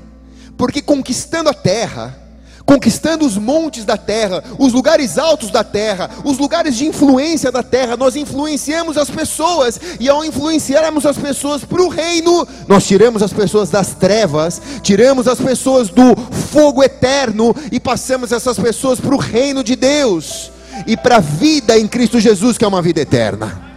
porque 0.57 0.81
conquistando 0.81 1.49
a 1.49 1.53
terra, 1.53 2.20
conquistando 2.65 3.25
os 3.25 3.37
montes 3.37 3.85
da 3.85 3.97
terra, 3.97 4.43
os 4.57 4.73
lugares 4.73 5.17
altos 5.17 5.51
da 5.51 5.63
terra, 5.63 6.09
os 6.23 6.37
lugares 6.37 6.75
de 6.75 6.87
influência 6.87 7.51
da 7.51 7.63
terra, 7.63 7.97
nós 7.97 8.15
influenciamos 8.15 8.97
as 8.97 9.09
pessoas, 9.09 9.79
e 9.99 10.09
ao 10.09 10.23
influenciarmos 10.23 11.05
as 11.05 11.17
pessoas 11.17 11.63
para 11.63 11.81
o 11.81 11.89
reino, 11.89 12.47
nós 12.67 12.85
tiramos 12.85 13.21
as 13.21 13.33
pessoas 13.33 13.69
das 13.69 13.93
trevas, 13.93 14.61
tiramos 14.81 15.27
as 15.27 15.39
pessoas 15.39 15.89
do 15.89 16.15
fogo 16.51 16.83
eterno 16.83 17.55
e 17.71 17.79
passamos 17.79 18.31
essas 18.31 18.57
pessoas 18.57 18.99
para 18.99 19.15
o 19.15 19.19
reino 19.19 19.63
de 19.63 19.75
Deus 19.75 20.51
e 20.85 20.95
para 20.97 21.17
a 21.17 21.21
vida 21.21 21.77
em 21.77 21.87
Cristo 21.87 22.19
Jesus, 22.19 22.57
que 22.57 22.65
é 22.65 22.67
uma 22.67 22.81
vida 22.81 23.01
eterna. 23.01 23.69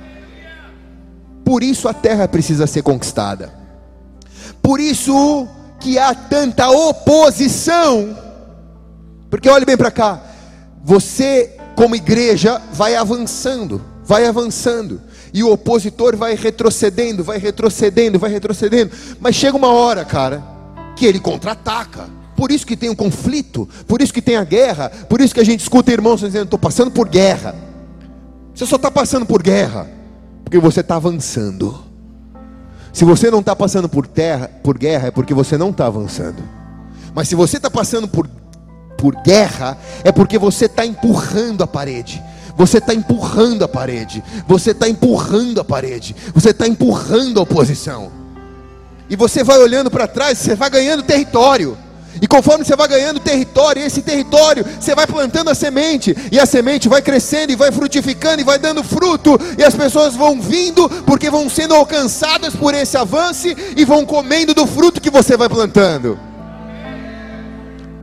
Por 1.45 1.63
isso 1.63 1.89
a 1.89 1.95
terra 1.95 2.27
precisa 2.27 2.67
ser 2.67 2.83
conquistada. 2.83 3.53
Por 4.63 4.81
isso 4.81 5.47
que 5.79 5.99
há 5.99 6.15
tanta 6.15 6.71
oposição 6.71 8.17
porque 9.35 9.49
olhe 9.49 9.65
bem 9.65 9.77
para 9.77 9.91
cá. 9.91 10.21
você, 10.85 11.57
como 11.75 11.97
igreja, 11.97 12.63
vai 12.73 12.95
avançando, 12.95 13.83
vai 14.05 14.27
avançando, 14.27 15.01
e 15.33 15.43
o 15.43 15.51
opositor 15.51 16.17
vai 16.17 16.37
retrocedendo, 16.37 17.25
vai 17.25 17.39
retrocedendo, 17.39 18.17
vai 18.17 18.31
retrocedendo, 18.31 18.93
mas 19.19 19.35
chega 19.35 19.57
uma 19.57 19.73
hora, 19.73 20.05
cara, 20.05 20.41
que 20.95 21.05
ele 21.05 21.19
contra-ataca. 21.19 22.09
Por 22.37 22.53
isso 22.53 22.65
que 22.65 22.77
tem 22.77 22.89
um 22.89 22.95
conflito, 22.95 23.69
por 23.89 24.01
isso 24.01 24.15
que 24.15 24.23
tem 24.23 24.37
a 24.37 24.45
guerra, 24.45 24.89
por 25.09 25.21
isso 25.21 25.35
que 25.35 25.41
a 25.41 25.45
gente 25.45 25.63
escuta 25.63 25.91
irmãos 25.91 26.21
dizendo: 26.21 26.45
estou 26.45 26.59
passando 26.59 26.93
por 26.93 27.09
guerra. 27.09 27.57
Você 28.55 28.67
só 28.67 28.77
está 28.77 28.91
passando 28.91 29.27
por 29.27 29.43
guerra, 29.43 29.89
porque 30.45 30.59
você 30.59 30.79
está 30.79 30.95
avançando. 30.95 31.77
Se 32.93 33.05
você 33.05 33.33
não 33.33 33.41
está 33.41 33.57
passando 33.57 33.89
por 33.89 34.07
terra, 34.07 34.49
por 34.63 34.79
guerra, 34.79 35.09
é 35.09 35.11
porque 35.11 35.35
você 35.35 35.59
não 35.59 35.71
está 35.71 35.87
avançando. 35.87 36.41
Mas 37.13 37.29
se 37.29 37.35
você 37.35 37.57
está 37.57 37.71
passando 37.71 38.07
por, 38.07 38.29
por 38.97 39.15
guerra, 39.23 39.79
é 40.03 40.13
porque 40.13 40.39
você 40.39 40.67
está 40.67 40.85
empurrando 40.85 41.63
a 41.63 41.67
parede. 41.67 42.23
Você 42.57 42.79
está 42.79 42.95
empurrando 42.95 43.65
a 43.65 43.69
parede. 43.69 44.23
Você 44.47 44.71
está 44.71 44.89
empurrando 44.89 45.61
a 45.61 45.65
parede. 45.65 46.15
Você 46.35 46.51
está 46.51 46.67
empurrando 46.67 47.41
a 47.41 47.43
oposição. 47.43 48.11
E 49.11 49.17
você 49.17 49.45
vai 49.45 49.59
olhando 49.59 49.91
para 49.91 50.07
trás, 50.07 50.39
você 50.39 50.55
vai 50.55 50.71
ganhando 50.71 51.03
território. 51.03 51.77
E 52.23 52.27
conforme 52.27 52.65
você 52.65 52.77
vai 52.77 52.87
ganhando 52.87 53.19
território, 53.19 53.83
esse 53.83 54.01
território, 54.01 54.65
você 54.79 54.95
vai 54.95 55.07
plantando 55.07 55.51
a 55.51 55.55
semente, 55.55 56.17
e 56.31 56.39
a 56.39 56.47
semente 56.47 56.89
vai 56.89 57.03
crescendo 57.03 57.53
e 57.53 57.57
vai 57.57 57.73
frutificando 57.73 58.41
e 58.41 58.45
vai 58.45 58.59
dando 58.59 58.85
fruto, 58.85 59.39
e 59.59 59.65
as 59.65 59.75
pessoas 59.75 60.15
vão 60.15 60.41
vindo 60.41 60.89
porque 61.05 61.29
vão 61.29 61.51
sendo 61.51 61.75
alcançadas 61.75 62.55
por 62.55 62.73
esse 62.73 62.97
avanço 62.97 63.49
e 63.49 63.85
vão 63.85 64.07
comendo 64.07 64.55
do 64.55 64.67
fruto 64.67 65.01
que 65.01 65.11
você 65.11 65.37
vai 65.37 65.49
plantando. 65.49 66.19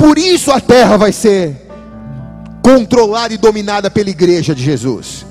Por 0.02 0.18
isso 0.18 0.52
a 0.52 0.60
terra 0.60 0.98
vai 0.98 1.12
ser 1.12 1.56
controlada 2.64 3.36
e 3.36 3.38
dominada 3.38 3.92
pela 3.92 4.10
igreja 4.10 4.56
de 4.56 4.64
Jesus. 4.64 5.24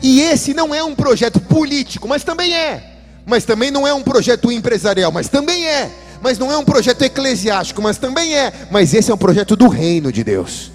E 0.00 0.20
esse 0.20 0.54
não 0.54 0.72
é 0.72 0.84
um 0.84 0.94
projeto 0.94 1.40
político, 1.40 2.06
mas 2.06 2.22
também 2.22 2.54
é. 2.54 2.92
Mas 3.26 3.44
também 3.44 3.72
não 3.72 3.84
é 3.84 3.92
um 3.92 4.04
projeto 4.04 4.52
empresarial, 4.52 5.10
mas 5.10 5.28
também 5.28 5.66
é 5.66 5.90
mas 6.22 6.38
não 6.38 6.52
é 6.52 6.56
um 6.56 6.64
projeto 6.64 7.02
eclesiástico, 7.02 7.82
mas 7.82 7.98
também 7.98 8.36
é. 8.36 8.52
Mas 8.70 8.94
esse 8.94 9.10
é 9.10 9.14
um 9.14 9.18
projeto 9.18 9.56
do 9.56 9.66
reino 9.66 10.12
de 10.12 10.22
Deus. 10.22 10.70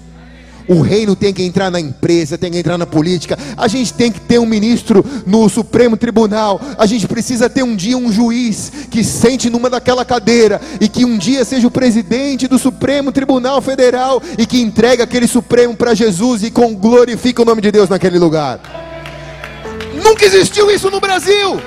O 0.68 0.82
reino 0.82 1.16
tem 1.16 1.32
que 1.32 1.42
entrar 1.42 1.70
na 1.70 1.80
empresa, 1.80 2.36
tem 2.36 2.50
que 2.50 2.58
entrar 2.58 2.76
na 2.76 2.84
política. 2.86 3.38
A 3.56 3.66
gente 3.66 3.94
tem 3.94 4.12
que 4.12 4.20
ter 4.20 4.38
um 4.38 4.44
ministro 4.44 5.02
no 5.26 5.48
Supremo 5.48 5.96
Tribunal. 5.96 6.60
A 6.76 6.84
gente 6.84 7.08
precisa 7.08 7.48
ter 7.48 7.62
um 7.62 7.74
dia 7.74 7.96
um 7.96 8.12
juiz 8.12 8.70
que 8.90 9.02
sente 9.02 9.48
numa 9.48 9.70
daquela 9.70 10.04
cadeira 10.04 10.60
e 10.78 10.86
que 10.86 11.06
um 11.06 11.16
dia 11.16 11.42
seja 11.42 11.66
o 11.66 11.70
presidente 11.70 12.46
do 12.46 12.58
Supremo 12.58 13.10
Tribunal 13.10 13.62
Federal 13.62 14.22
e 14.36 14.44
que 14.44 14.60
entregue 14.60 15.02
aquele 15.02 15.26
Supremo 15.26 15.74
para 15.74 15.94
Jesus 15.94 16.42
e 16.42 16.50
com 16.50 16.74
glorifica 16.74 17.40
o 17.40 17.46
nome 17.46 17.62
de 17.62 17.72
Deus 17.72 17.88
naquele 17.88 18.18
lugar. 18.18 18.60
Nunca 20.04 20.26
existiu 20.26 20.70
isso 20.70 20.90
no 20.90 21.00
Brasil. 21.00 21.60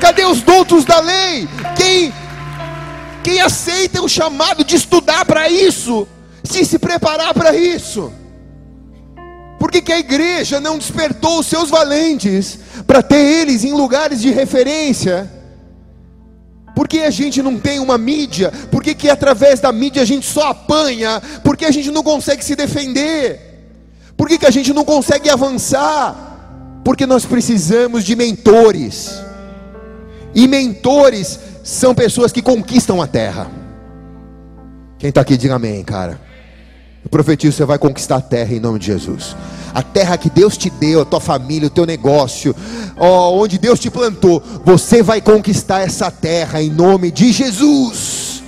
Cadê 0.00 0.24
os 0.24 0.42
doutos 0.42 0.84
da 0.84 1.00
lei? 1.00 1.48
Quem, 1.76 2.12
quem 3.22 3.40
aceita 3.40 4.02
o 4.02 4.08
chamado 4.08 4.64
de 4.64 4.74
estudar 4.74 5.24
para 5.24 5.48
isso, 5.48 6.08
de 6.44 6.64
se 6.64 6.78
preparar 6.78 7.32
para 7.34 7.56
isso? 7.56 8.12
Por 9.58 9.70
que, 9.70 9.80
que 9.80 9.92
a 9.92 9.98
igreja 9.98 10.60
não 10.60 10.78
despertou 10.78 11.40
os 11.40 11.46
seus 11.46 11.70
valentes 11.70 12.58
para 12.86 13.02
ter 13.02 13.16
eles 13.16 13.64
em 13.64 13.72
lugares 13.72 14.20
de 14.20 14.30
referência? 14.30 15.30
Por 16.74 16.86
que 16.86 17.00
a 17.00 17.10
gente 17.10 17.42
não 17.42 17.58
tem 17.58 17.78
uma 17.78 17.96
mídia? 17.96 18.52
Por 18.70 18.82
que, 18.82 18.94
que 18.94 19.08
através 19.08 19.60
da 19.60 19.72
mídia 19.72 20.02
a 20.02 20.04
gente 20.04 20.26
só 20.26 20.50
apanha? 20.50 21.22
Por 21.42 21.56
que 21.56 21.64
a 21.64 21.70
gente 21.70 21.90
não 21.90 22.02
consegue 22.02 22.44
se 22.44 22.54
defender? 22.54 23.40
Por 24.16 24.28
que, 24.28 24.38
que 24.38 24.46
a 24.46 24.50
gente 24.50 24.72
não 24.72 24.84
consegue 24.84 25.30
avançar? 25.30 26.80
Porque 26.84 27.06
nós 27.06 27.24
precisamos 27.24 28.04
de 28.04 28.14
mentores. 28.14 29.14
E 30.34 30.46
mentores 30.46 31.38
são 31.62 31.94
pessoas 31.94 32.32
que 32.32 32.42
conquistam 32.42 33.00
a 33.00 33.06
terra. 33.06 33.50
Quem 34.98 35.08
está 35.08 35.20
aqui, 35.20 35.36
diga 35.36 35.54
amém, 35.54 35.82
cara. 35.84 36.23
Eu 37.04 37.10
profetizo, 37.10 37.56
você 37.56 37.64
vai 37.64 37.78
conquistar 37.78 38.16
a 38.16 38.20
terra 38.20 38.54
em 38.54 38.60
nome 38.60 38.78
de 38.78 38.86
Jesus. 38.86 39.36
A 39.74 39.82
terra 39.82 40.16
que 40.16 40.30
Deus 40.30 40.56
te 40.56 40.70
deu, 40.70 41.02
a 41.02 41.04
tua 41.04 41.20
família, 41.20 41.66
o 41.66 41.70
teu 41.70 41.84
negócio, 41.84 42.56
ó, 42.96 43.30
onde 43.32 43.58
Deus 43.58 43.78
te 43.78 43.90
plantou, 43.90 44.42
você 44.64 45.02
vai 45.02 45.20
conquistar 45.20 45.80
essa 45.80 46.10
terra 46.10 46.62
em 46.62 46.70
nome 46.70 47.10
de 47.10 47.30
Jesus. 47.30 48.42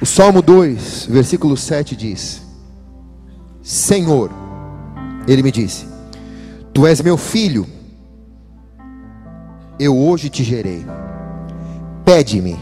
O 0.00 0.06
Salmo 0.06 0.40
2, 0.40 1.08
versículo 1.10 1.56
7 1.56 1.96
diz: 1.96 2.40
Senhor, 3.62 4.30
ele 5.26 5.42
me 5.42 5.50
disse: 5.50 5.86
Tu 6.72 6.86
és 6.86 7.02
meu 7.02 7.18
filho, 7.18 7.66
eu 9.80 9.96
hoje 9.96 10.28
te 10.28 10.44
gerei. 10.44 10.84
Pede-me, 12.04 12.58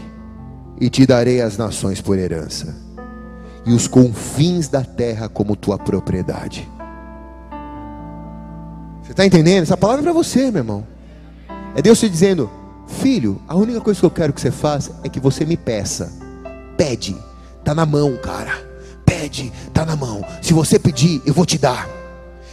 e 0.79 0.89
te 0.89 1.05
darei 1.05 1.41
as 1.41 1.57
nações 1.57 1.99
por 1.99 2.17
herança, 2.17 2.73
e 3.65 3.73
os 3.73 3.87
confins 3.87 4.69
da 4.69 4.83
terra 4.83 5.27
como 5.27 5.55
tua 5.55 5.77
propriedade. 5.77 6.67
Você 9.03 9.11
está 9.11 9.25
entendendo? 9.25 9.63
Essa 9.63 9.75
palavra 9.75 10.01
é 10.01 10.05
para 10.05 10.13
você, 10.13 10.49
meu 10.49 10.61
irmão. 10.61 10.87
É 11.75 11.81
Deus 11.81 11.99
te 11.99 12.07
dizendo: 12.07 12.49
Filho, 12.87 13.41
a 13.47 13.55
única 13.55 13.81
coisa 13.81 13.99
que 13.99 14.05
eu 14.05 14.11
quero 14.11 14.31
que 14.31 14.39
você 14.39 14.51
faça 14.51 14.95
é 15.03 15.09
que 15.09 15.19
você 15.19 15.45
me 15.45 15.57
peça. 15.57 16.11
Pede 16.77 17.17
Está 17.59 17.75
na 17.75 17.85
mão, 17.85 18.15
cara. 18.17 18.65
Pede, 19.05 19.51
está 19.67 19.85
na 19.85 19.95
mão. 19.95 20.25
Se 20.41 20.53
você 20.53 20.79
pedir, 20.79 21.21
eu 21.25 21.33
vou 21.33 21.45
te 21.45 21.57
dar. 21.57 21.87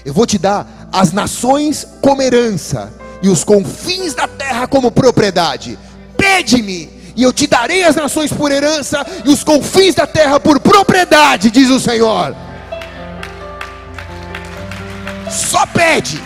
Eu 0.05 0.12
vou 0.12 0.27
te 0.27 0.39
dar 0.39 0.89
as 0.93 1.12
nações 1.12 1.87
como 2.03 2.21
herança 2.21 2.93
e 3.27 3.29
os 3.29 3.43
confins 3.43 4.14
da 4.14 4.29
terra 4.29 4.68
como 4.68 4.89
propriedade. 4.89 5.77
Pede-me 6.16 6.89
e 7.16 7.24
eu 7.24 7.33
te 7.33 7.49
darei 7.49 7.83
as 7.83 7.97
nações 7.97 8.33
por 8.33 8.53
herança 8.53 9.05
e 9.24 9.29
os 9.29 9.43
confins 9.43 9.97
da 9.97 10.07
terra 10.07 10.39
por 10.39 10.61
propriedade, 10.61 11.51
diz 11.51 11.68
o 11.68 11.81
Senhor. 11.81 12.37
Só 15.29 15.66
pede. 15.66 16.22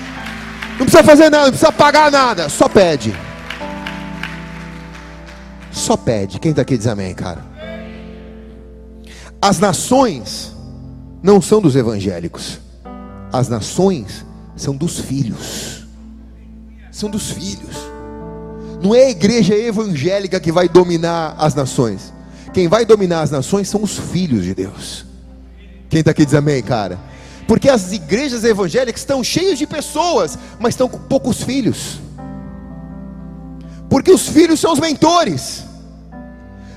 Não 0.79 0.85
precisa 0.85 1.03
fazer 1.03 1.31
nada, 1.31 1.45
não 1.45 1.51
precisa 1.53 1.73
pagar 1.73 2.11
nada, 2.11 2.51
só 2.51 2.69
pede. 2.69 3.17
Só 5.73 5.97
pede. 5.97 6.39
Quem 6.39 6.51
está 6.51 6.63
aqui 6.63 6.77
diz 6.77 6.87
amém, 6.87 7.15
cara? 7.15 7.43
As 9.41 9.59
nações 9.59 10.55
não 11.23 11.41
são 11.41 11.63
dos 11.63 11.77
evangélicos, 11.77 12.61
as 13.33 13.49
nações 13.49 14.23
são 14.55 14.77
dos 14.77 14.99
filhos. 15.01 15.80
São 16.91 17.09
dos 17.09 17.31
filhos. 17.31 17.77
Não 18.83 18.95
é 18.95 19.05
a 19.05 19.11
igreja 19.11 19.55
evangélica 19.55 20.41
que 20.41 20.51
vai 20.51 20.69
dominar 20.69 21.35
as 21.39 21.55
nações. 21.55 22.13
Quem 22.53 22.67
vai 22.67 22.85
dominar 22.85 23.23
as 23.23 23.31
nações 23.31 23.69
são 23.69 23.83
os 23.83 23.99
filhos 23.99 24.45
de 24.45 24.55
Deus. 24.55 25.05
Quem 25.89 26.01
está 26.01 26.13
aqui 26.13 26.25
diz 26.25 26.35
amém, 26.35 26.63
cara? 26.63 26.99
Porque 27.47 27.69
as 27.69 27.93
igrejas 27.93 28.45
evangélicas 28.45 29.01
estão 29.01 29.23
cheias 29.23 29.59
de 29.59 29.67
pessoas, 29.67 30.39
mas 30.59 30.75
estão 30.75 30.89
com 30.89 30.99
poucos 30.99 31.43
filhos. 31.43 32.01
Porque 33.89 34.11
os 34.11 34.29
filhos 34.29 34.61
são 34.61 34.73
os 34.73 34.81
mentores. 34.81 35.65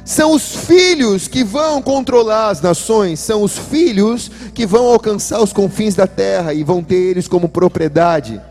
São 0.03 0.34
os 0.34 0.55
filhos 0.55 1.28
que 1.28 1.43
vão 1.43 1.82
controlar 1.82 2.49
as 2.49 2.59
nações, 2.59 3.20
são 3.20 3.41
os 3.41 3.57
filhos 3.57 4.30
que 4.53 4.66
vão 4.66 4.88
alcançar 4.88 5.41
os 5.41 5.53
confins 5.53 5.95
da 5.95 6.07
terra 6.07 6.53
e 6.53 6.64
vão 6.64 6.84
ter 6.84 6.95
eles 6.95 7.28
como 7.28 7.47
propriedade. 7.47 8.41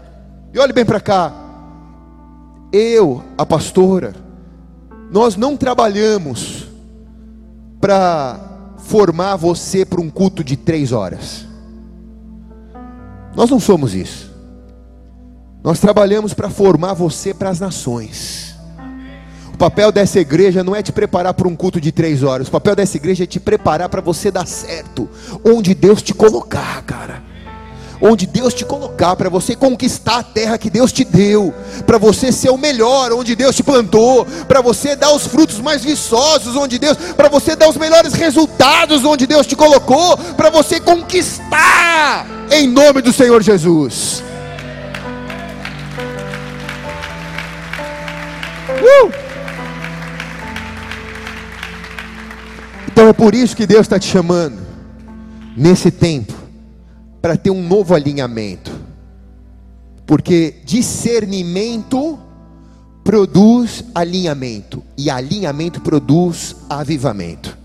E 0.54 0.58
olhe 0.58 0.72
bem 0.72 0.84
para 0.84 1.00
cá. 1.00 1.41
Eu, 2.72 3.22
a 3.36 3.44
pastora, 3.44 4.14
nós 5.10 5.36
não 5.36 5.56
trabalhamos 5.56 6.68
para 7.80 8.40
formar 8.78 9.36
você 9.36 9.84
para 9.84 10.00
um 10.00 10.08
culto 10.08 10.42
de 10.42 10.56
três 10.56 10.92
horas. 10.92 11.46
Nós 13.34 13.50
não 13.50 13.60
somos 13.60 13.94
isso. 13.94 14.32
Nós 15.62 15.78
trabalhamos 15.78 16.34
para 16.34 16.50
formar 16.50 16.94
você 16.94 17.32
para 17.34 17.50
as 17.50 17.60
nações 17.60 18.52
papel 19.62 19.92
dessa 19.92 20.18
igreja 20.18 20.64
não 20.64 20.74
é 20.74 20.82
te 20.82 20.90
preparar 20.90 21.32
para 21.34 21.46
um 21.46 21.54
culto 21.54 21.80
de 21.80 21.92
três 21.92 22.24
horas. 22.24 22.48
O 22.48 22.50
papel 22.50 22.74
dessa 22.74 22.96
igreja 22.96 23.22
é 23.22 23.26
te 23.28 23.38
preparar 23.38 23.88
para 23.88 24.00
você 24.00 24.28
dar 24.28 24.44
certo. 24.44 25.08
Onde 25.44 25.72
Deus 25.72 26.02
te 26.02 26.12
colocar, 26.12 26.82
cara. 26.82 27.22
Onde 28.04 28.26
Deus 28.26 28.52
te 28.52 28.64
colocar, 28.64 29.14
para 29.14 29.30
você 29.30 29.54
conquistar 29.54 30.18
a 30.18 30.22
terra 30.24 30.58
que 30.58 30.68
Deus 30.68 30.90
te 30.90 31.04
deu, 31.04 31.54
para 31.86 31.98
você 31.98 32.32
ser 32.32 32.50
o 32.50 32.58
melhor 32.58 33.12
onde 33.12 33.36
Deus 33.36 33.54
te 33.54 33.62
plantou, 33.62 34.26
para 34.48 34.60
você 34.60 34.96
dar 34.96 35.12
os 35.12 35.24
frutos 35.24 35.60
mais 35.60 35.84
viçosos 35.84 36.56
onde 36.56 36.80
Deus, 36.80 36.96
para 37.16 37.28
você 37.28 37.54
dar 37.54 37.68
os 37.68 37.76
melhores 37.76 38.12
resultados 38.12 39.04
onde 39.04 39.24
Deus 39.24 39.46
te 39.46 39.54
colocou, 39.54 40.18
para 40.36 40.50
você 40.50 40.80
conquistar 40.80 42.26
em 42.50 42.66
nome 42.66 43.02
do 43.02 43.12
Senhor 43.12 43.40
Jesus. 43.40 44.24
Uh! 48.82 49.12
Então 52.88 53.06
é 53.06 53.12
por 53.12 53.32
isso 53.32 53.56
que 53.56 53.64
Deus 53.64 53.82
está 53.82 53.96
te 53.96 54.08
chamando, 54.08 54.58
nesse 55.56 55.88
tempo, 55.88 56.41
para 57.22 57.36
ter 57.36 57.50
um 57.50 57.66
novo 57.66 57.94
alinhamento. 57.94 58.72
Porque 60.04 60.56
discernimento 60.64 62.18
produz 63.04 63.84
alinhamento, 63.94 64.82
e 64.98 65.08
alinhamento 65.08 65.80
produz 65.80 66.56
avivamento. 66.68 67.56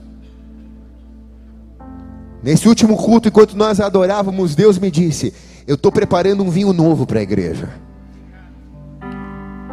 Nesse 2.42 2.70
último 2.70 2.96
culto, 2.96 3.28
enquanto 3.28 3.58
nós 3.58 3.80
adorávamos, 3.80 4.56
Deus 4.56 4.78
me 4.78 4.92
disse: 4.92 5.34
Eu 5.66 5.76
estou 5.76 5.92
preparando 5.92 6.44
um 6.44 6.50
vinho 6.50 6.72
novo 6.72 7.06
para 7.06 7.20
a 7.20 7.24
igreja. 7.24 7.70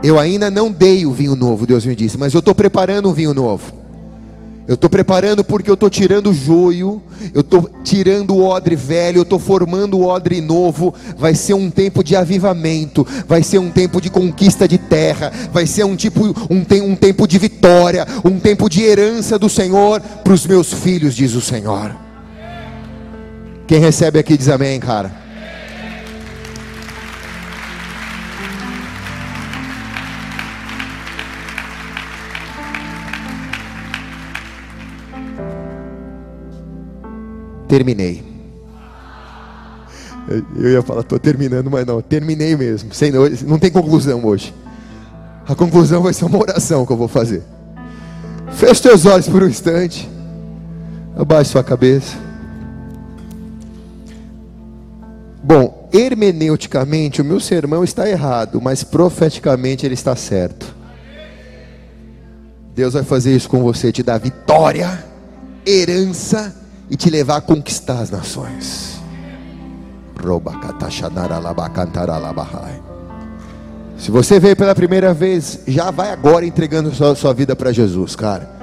Eu 0.03 0.19
ainda 0.19 0.51
não 0.51 0.71
dei 0.71 1.07
o 1.07 1.13
vinho 1.13 1.35
novo, 1.35 1.67
Deus 1.67 1.87
me 1.87 1.97
disse, 1.97 2.19
mas 2.19 2.35
eu 2.35 2.41
estou 2.41 2.55
preparando 2.55 3.09
um 3.09 3.13
vinho 3.15 3.33
novo. 3.33 3.84
Eu 4.67 4.77
estou 4.77 4.89
preparando 4.89 5.45
porque 5.45 5.69
eu 5.69 5.75
estou 5.75 5.91
tirando 5.91 6.31
o 6.31 6.35
joio, 6.35 7.03
eu 7.35 7.43
estou 7.43 7.69
tirando 7.83 8.35
o 8.35 8.43
odre 8.43 8.75
velho, 8.75 9.19
eu 9.19 9.23
estou 9.23 9.39
formando 9.39 9.99
o 9.99 10.07
odre 10.07 10.41
novo. 10.41 10.95
Vai 11.19 11.35
ser 11.35 11.53
um 11.53 11.71
tempo 11.71 12.03
de 12.03 12.17
avivamento, 12.17 13.07
vai 13.29 13.43
ser 13.43 13.59
um 13.59 13.71
tempo 13.71 14.01
de 14.01 14.09
conquista 14.09 14.67
de 14.67 14.79
terra, 14.79 15.31
vai 15.53 15.67
ser 15.67 15.85
um, 15.85 15.95
tipo, 15.95 16.25
um, 16.51 16.65
um 16.83 16.97
tempo 16.97 17.27
de 17.27 17.39
vitória, 17.39 18.07
um 18.25 18.39
tempo 18.41 18.71
de 18.71 18.83
herança 18.83 19.39
do 19.39 19.51
Senhor 19.51 20.01
para 20.01 20.33
os 20.33 20.47
meus 20.47 20.73
filhos, 20.73 21.15
diz 21.15 21.35
o 21.35 21.43
Senhor. 21.43 21.95
Quem 23.67 23.81
recebe 23.81 24.19
aqui 24.19 24.37
diz 24.37 24.49
amém, 24.49 24.81
cara. 24.81 25.24
Terminei. 37.75 38.23
Eu 40.57 40.71
ia 40.71 40.83
falar, 40.83 41.01
estou 41.01 41.19
terminando, 41.19 41.69
mas 41.71 41.85
não, 41.85 42.01
terminei 42.01 42.57
mesmo. 42.57 42.95
Sem, 42.95 43.11
não 43.47 43.59
tem 43.59 43.71
conclusão 43.71 44.25
hoje. 44.25 44.55
A 45.47 45.55
conclusão 45.57 46.01
vai 46.01 46.15
ser 46.15 46.25
uma 46.25 46.39
oração 46.39 46.87
que 46.87 46.93
eu 46.93 46.97
vou 46.97 47.09
fazer. 47.09 47.43
Feche 48.53 48.83
teus 48.83 49.05
olhos 49.05 49.29
por 49.29 49.43
um 49.43 49.49
instante. 49.49 50.09
Abaixe 51.17 51.51
sua 51.51 51.65
cabeça. 51.65 52.17
Bom, 55.43 55.89
hermeneuticamente 55.93 57.21
o 57.21 57.25
meu 57.25 57.41
sermão 57.41 57.83
está 57.83 58.09
errado, 58.09 58.61
mas 58.63 58.85
profeticamente 58.85 59.85
ele 59.85 59.95
está 59.95 60.15
certo. 60.15 60.75
Deus 62.75 62.95
vai 62.95 63.03
fazer 63.03 63.35
isso 63.35 63.49
com 63.49 63.63
você, 63.63 63.93
te 63.93 64.03
dar 64.03 64.19
vitória, 64.19 65.05
herança 65.67 66.64
e 66.91 66.97
te 66.97 67.11
levar 67.11 67.37
a 67.37 67.41
conquistar 67.41 68.01
as 68.01 68.11
nações. 68.11 68.95
Se 73.99 74.11
você 74.11 74.41
veio 74.41 74.57
pela 74.57 74.75
primeira 74.75 75.15
vez, 75.15 75.61
já 75.67 75.91
vai 75.91 76.11
agora 76.11 76.47
entregando 76.47 76.95
sua, 76.95 77.15
sua 77.15 77.33
vida 77.33 77.55
para 77.55 77.73
Jesus, 77.73 78.17
cara. 78.17 78.55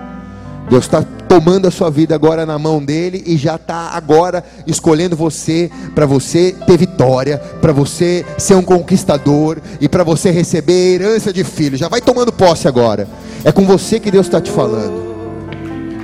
Deus 0.70 0.86
está 0.86 1.04
tomando 1.28 1.68
a 1.68 1.72
sua 1.72 1.90
vida 1.90 2.16
agora 2.16 2.46
na 2.46 2.58
mão 2.58 2.84
dele 2.84 3.24
e 3.26 3.36
já 3.38 3.56
está 3.56 3.92
agora 3.94 4.44
escolhendo 4.66 5.16
você 5.16 5.70
para 5.94 6.06
você 6.06 6.56
ter 6.66 6.78
vitória, 6.78 7.38
para 7.62 7.74
você 7.74 8.26
ser 8.38 8.56
um 8.56 8.62
conquistador 8.62 9.60
e 9.80 9.90
para 9.90 10.04
você 10.04 10.32
receber 10.32 10.96
herança 10.96 11.34
de 11.34 11.44
filho. 11.44 11.78
Já 11.78 11.90
vai 11.90 12.02
tomando 12.02 12.32
posse 12.32 12.68
agora. 12.68 13.08
É 13.44 13.52
com 13.52 13.66
você 13.66 14.00
que 14.00 14.12
Deus 14.12 14.28
está 14.28 14.40
te 14.40 14.52
falando. 14.52 15.11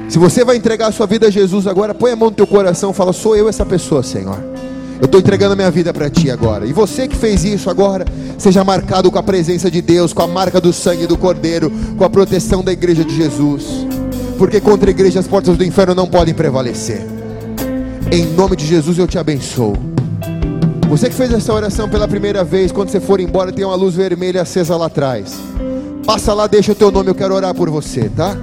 Se 0.10 0.18
você 0.18 0.46
vai 0.46 0.56
entregar 0.56 0.88
a 0.88 0.92
sua 0.92 1.06
vida 1.06 1.28
a 1.28 1.30
Jesus 1.30 1.68
agora, 1.68 1.94
põe 1.94 2.12
a 2.12 2.16
mão 2.16 2.30
no 2.30 2.36
teu 2.36 2.48
coração 2.48 2.92
e 2.92 2.94
fala: 2.94 3.12
Sou 3.12 3.36
eu 3.36 3.50
essa 3.50 3.66
pessoa, 3.66 4.02
Senhor. 4.02 4.38
Eu 5.00 5.06
estou 5.06 5.20
entregando 5.20 5.54
a 5.54 5.56
minha 5.56 5.70
vida 5.70 5.94
para 5.94 6.10
ti 6.10 6.32
agora. 6.32 6.66
E 6.66 6.74
você 6.74 7.08
que 7.08 7.16
fez 7.16 7.44
isso 7.44 7.70
agora, 7.70 8.06
seja 8.38 8.64
marcado 8.64 9.12
com 9.12 9.20
a 9.20 9.24
presença 9.24 9.70
de 9.70 9.82
Deus, 9.82 10.12
com 10.12 10.24
a 10.24 10.28
marca 10.28 10.60
do 10.60 10.74
sangue 10.74 11.06
do 11.06 11.18
Cordeiro, 11.18 11.72
com 11.98 12.04
a 12.04 12.10
proteção 12.10 12.64
da 12.64 12.72
igreja 12.72 13.04
de 13.04 13.16
Jesus. 13.16 13.86
Porque 14.38 14.60
contra 14.60 14.90
a 14.90 14.92
igreja 14.92 15.20
as 15.20 15.28
portas 15.28 15.56
do 15.56 15.64
inferno 15.64 15.94
não 15.94 16.08
podem 16.08 16.34
prevalecer. 16.34 17.06
Em 18.12 18.26
nome 18.26 18.56
de 18.56 18.66
Jesus 18.66 18.98
eu 18.98 19.08
te 19.08 19.20
abençoo. 19.20 19.76
Você 20.90 21.10
que 21.10 21.16
fez 21.16 21.32
essa 21.34 21.54
oração 21.54 21.90
pela 21.90 22.08
primeira 22.08 22.44
vez, 22.44 22.72
quando 22.72 22.90
você 22.90 23.00
for 23.00 23.20
embora, 23.20 23.52
tem 23.52 23.66
uma 23.66 23.76
luz 23.76 23.94
vermelha 23.94 24.42
acesa 24.42 24.78
lá 24.78 24.86
atrás. 24.86 25.36
Passa 26.06 26.34
lá, 26.34 26.48
deixa 26.48 26.72
o 26.72 26.76
teu 26.76 26.90
nome, 26.90 27.10
eu 27.10 27.16
quero 27.16 27.36
orar 27.36 27.54
por 27.54 27.70
você, 27.70 28.10
tá? 28.10 28.38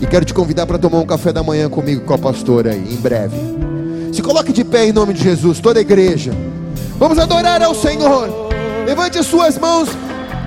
E 0.00 0.06
quero 0.06 0.24
te 0.24 0.32
convidar 0.32 0.66
para 0.66 0.78
tomar 0.78 0.98
um 0.98 1.06
café 1.06 1.32
da 1.32 1.42
manhã 1.42 1.68
comigo, 1.68 2.02
com 2.02 2.14
a 2.14 2.18
pastora 2.18 2.70
aí, 2.72 2.94
em 2.94 2.96
breve. 2.96 3.36
Se 4.12 4.22
coloque 4.22 4.52
de 4.52 4.64
pé 4.64 4.86
em 4.86 4.92
nome 4.92 5.12
de 5.12 5.22
Jesus, 5.22 5.60
toda 5.60 5.80
a 5.80 5.82
igreja. 5.82 6.32
Vamos 6.98 7.18
adorar 7.18 7.62
ao 7.62 7.74
Senhor. 7.74 8.28
Levante 8.86 9.18
as 9.18 9.26
suas 9.26 9.58
mãos 9.58 9.88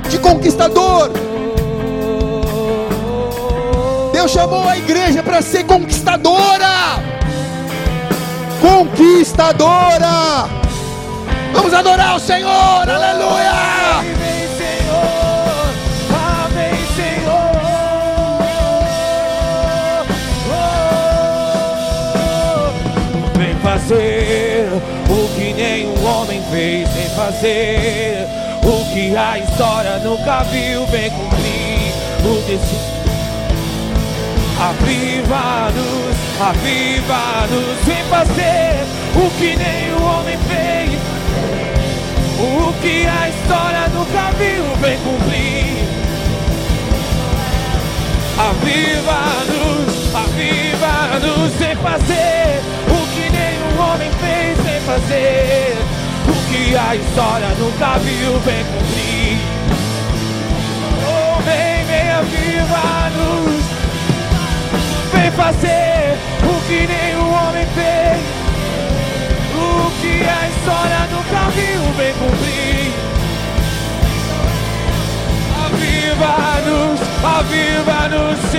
de 0.10 0.18
conquistador. 0.20 1.12
Deus 4.12 4.32
chamou 4.32 4.68
a 4.68 4.78
igreja 4.78 5.22
para 5.24 5.42
ser 5.42 5.66
conquistadora. 5.66 7.02
Conquistadora. 8.62 10.50
Vamos 11.54 11.74
adorar 11.74 12.12
ao 12.12 12.20
Senhor. 12.20 12.90
Aleluia. 12.90 14.31
Fazer 23.82 24.70
o 25.10 25.28
que 25.36 25.54
nenhum 25.54 26.06
homem 26.06 26.42
fez, 26.52 26.88
sem 26.90 27.10
fazer 27.10 28.28
o 28.64 28.94
que 28.94 29.16
a 29.16 29.40
história 29.40 29.98
nunca 30.00 30.44
viu, 30.44 30.86
vem 30.88 31.10
cumprir 31.10 31.94
o 32.24 32.36
destino. 32.48 33.02
Aviva-nos, 34.60 36.18
aviva-nos, 36.40 37.86
vem 37.86 38.04
fazer 38.04 38.86
o 39.16 39.30
que 39.40 39.56
nenhum 39.56 40.04
homem 40.04 40.38
fez, 40.48 41.00
o 42.40 42.74
que 42.82 43.08
a 43.08 43.30
história 43.30 43.88
nunca 43.94 44.32
viu, 44.38 44.64
vem 44.80 44.98
cumprir. 45.00 45.82
Aviva-nos, 48.38 50.16
aviva-nos, 50.16 51.54
vem 51.56 51.76
fazer 51.78 52.62
homem 53.94 54.10
fez 54.12 54.58
sem 54.58 54.80
fazer 54.82 55.76
o 56.28 56.34
que 56.50 56.76
a 56.78 56.96
história 56.96 57.48
nunca 57.60 57.98
viu, 58.00 58.40
vem 58.40 58.64
cumprir. 58.64 59.38
Oh, 61.04 61.42
vem, 61.42 61.84
vem 61.86 62.10
aviva-nos, 62.12 63.66
vem 65.12 65.32
fazer 65.32 66.18
o 66.44 66.62
que 66.68 66.88
nenhum 66.88 67.34
homem 67.34 67.66
fez, 67.76 68.22
o 69.56 69.92
que 70.00 70.24
a 70.24 70.48
história 70.48 71.08
nunca 71.12 71.50
viu, 71.52 71.82
vem 71.98 72.14
cumprir. 72.14 72.94
Aviva-nos, 75.66 77.00
aviva-nos, 77.24 78.51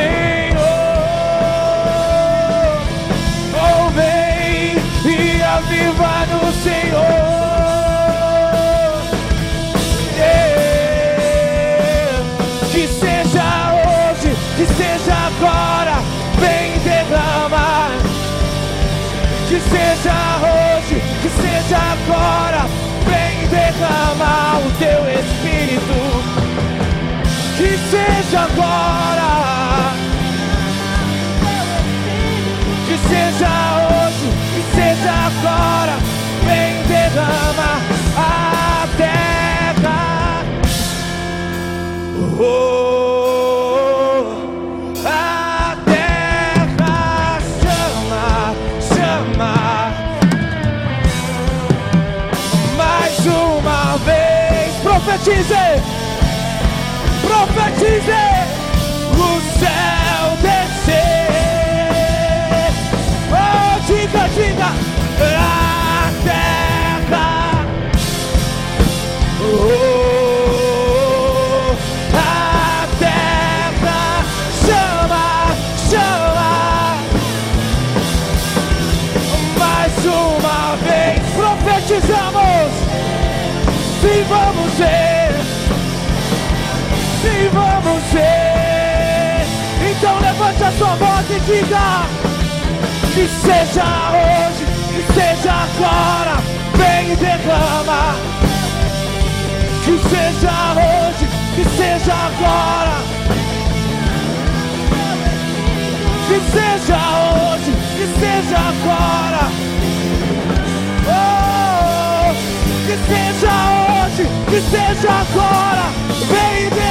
seja 27.93 28.41
agora. 28.41 29.93
Que 32.87 32.97
seja 33.09 33.53
hoje 33.83 34.29
seja 34.75 35.13
agora, 35.29 35.97
vem 36.47 36.73
derrama 36.89 37.73
a 38.17 38.89
terra. 38.97 40.01
Oh, 42.41 42.65
a 45.05 45.77
terra 45.85 47.39
chama, 47.61 48.27
chama. 48.89 49.55
Mais 52.75 53.27
uma 53.27 53.99
vez, 53.99 54.71
profetize, 54.83 55.92
profetize. 57.63 58.13
o 58.13 58.32
Então 90.03 90.19
levante 90.19 90.65
a 90.65 90.73
sua 90.73 90.97
voz 90.97 91.27
e 91.31 91.39
diga: 91.41 92.03
Que 93.15 93.29
seja 93.29 93.85
hoje, 94.11 94.67
que 94.89 95.13
seja 95.13 95.53
agora. 95.53 96.43
Vem 96.75 97.13
e 97.13 97.17
derrama. 97.17 98.17
Que 99.85 99.99
seja 100.09 100.55
hoje, 100.75 101.29
que 101.55 101.65
seja 101.77 102.15
agora. 102.15 102.97
Que 106.27 106.41
seja 106.51 106.99
hoje, 107.29 107.73
que 107.97 108.07
seja 108.19 108.59
agora. 108.59 109.45
Oh, 111.07 112.35
que 112.87 112.97
seja 113.07 113.55
hoje, 114.03 114.25
que 114.51 114.61
seja 114.71 115.11
agora. 115.13 115.87
Vem 116.29 116.67
e 116.67 116.71
derrama. 116.71 116.82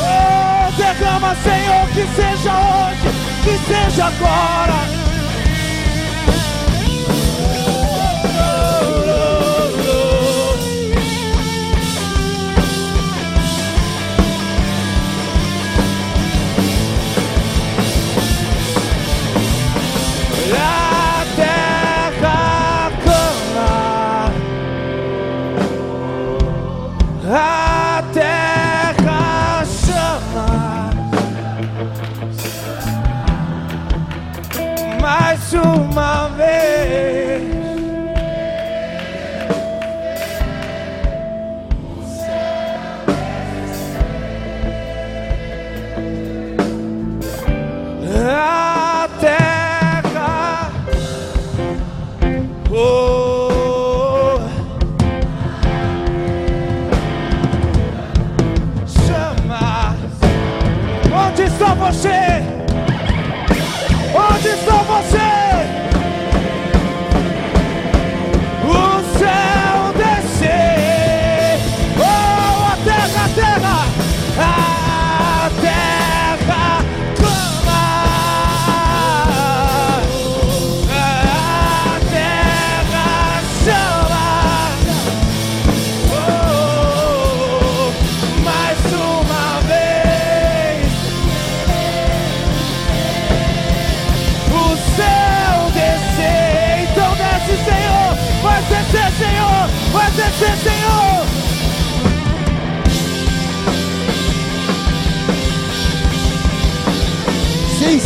Oh, 0.00 0.72
derrama, 0.76 1.34
Senhor, 1.42 1.88
que 1.88 2.06
seja 2.14 2.52
hoje, 2.54 3.10
que 3.42 3.58
seja 3.66 4.06
agora. 4.06 5.05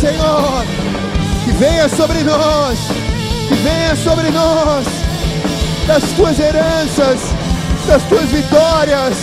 Senhor. 0.01 0.65
Que 1.45 1.51
venha 1.51 1.87
sobre 1.87 2.23
nós. 2.23 2.79
Que 3.47 3.53
venha 3.53 3.95
sobre 3.95 4.31
nós. 4.31 4.87
Das 5.85 6.03
tuas 6.13 6.39
heranças. 6.39 7.19
Das 7.85 8.01
tuas 8.09 8.25
vitórias. 8.31 9.15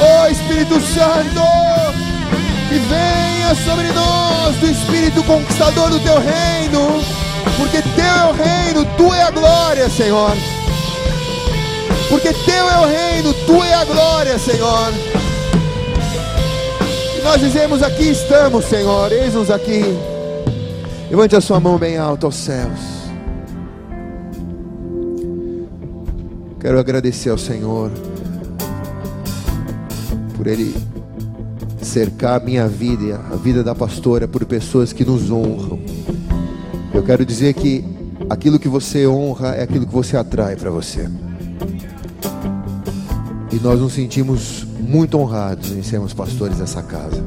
Oh 0.00 0.28
Espírito 0.28 0.80
Santo. 0.80 1.42
Que 2.68 2.78
venha 2.80 3.54
sobre 3.64 3.86
nós. 3.92 4.56
Do 4.56 4.66
Espírito 4.66 5.22
conquistador 5.22 5.90
do 5.90 6.00
teu 6.00 6.18
reino. 6.18 7.00
Porque 7.56 7.82
teu 7.94 8.04
é 8.04 8.26
o 8.26 8.32
reino. 8.32 8.84
Tu 8.96 9.14
é 9.14 9.22
a 9.22 9.30
glória, 9.30 9.88
Senhor. 9.88 10.36
Porque 12.08 12.32
teu 12.32 12.68
é 12.68 12.78
o 12.78 12.86
reino. 12.86 13.32
Tu 13.32 13.62
é 13.62 13.74
a 13.74 13.84
glória, 13.84 14.38
Senhor. 14.40 14.92
Nós 17.26 17.40
dizemos: 17.40 17.82
Aqui 17.82 18.04
estamos, 18.04 18.66
Senhor, 18.66 19.10
eis-nos 19.10 19.50
aqui. 19.50 19.82
Levante 21.10 21.34
a 21.34 21.40
sua 21.40 21.58
mão 21.58 21.76
bem 21.76 21.98
alto 21.98 22.24
aos 22.24 22.36
céus. 22.36 22.78
Quero 26.60 26.78
agradecer 26.78 27.30
ao 27.30 27.36
Senhor 27.36 27.90
por 30.36 30.46
Ele 30.46 30.72
cercar 31.82 32.40
a 32.40 32.44
minha 32.44 32.68
vida 32.68 33.04
e 33.04 33.12
a 33.12 33.36
vida 33.36 33.64
da 33.64 33.74
pastora 33.74 34.28
por 34.28 34.44
pessoas 34.44 34.92
que 34.92 35.04
nos 35.04 35.28
honram. 35.28 35.80
Eu 36.94 37.02
quero 37.02 37.26
dizer 37.26 37.54
que 37.54 37.84
aquilo 38.30 38.56
que 38.56 38.68
você 38.68 39.04
honra 39.04 39.56
é 39.56 39.64
aquilo 39.64 39.84
que 39.84 39.92
você 39.92 40.16
atrai 40.16 40.54
para 40.54 40.70
você. 40.70 41.10
E 43.52 43.56
nós 43.56 43.80
nos 43.80 43.94
sentimos 43.94 44.65
muito 44.86 45.18
honrados 45.18 45.72
em 45.72 45.82
sermos 45.82 46.14
pastores 46.14 46.58
dessa 46.58 46.82
casa. 46.82 47.22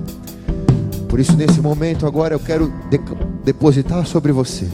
Por 1.07 1.19
isso, 1.19 1.36
nesse 1.36 1.60
momento, 1.60 2.06
agora 2.06 2.36
eu 2.36 2.40
quero 2.40 2.72
de- 2.90 2.99
depositar 3.44 4.06
sobre 4.06 4.31
você 4.31 4.68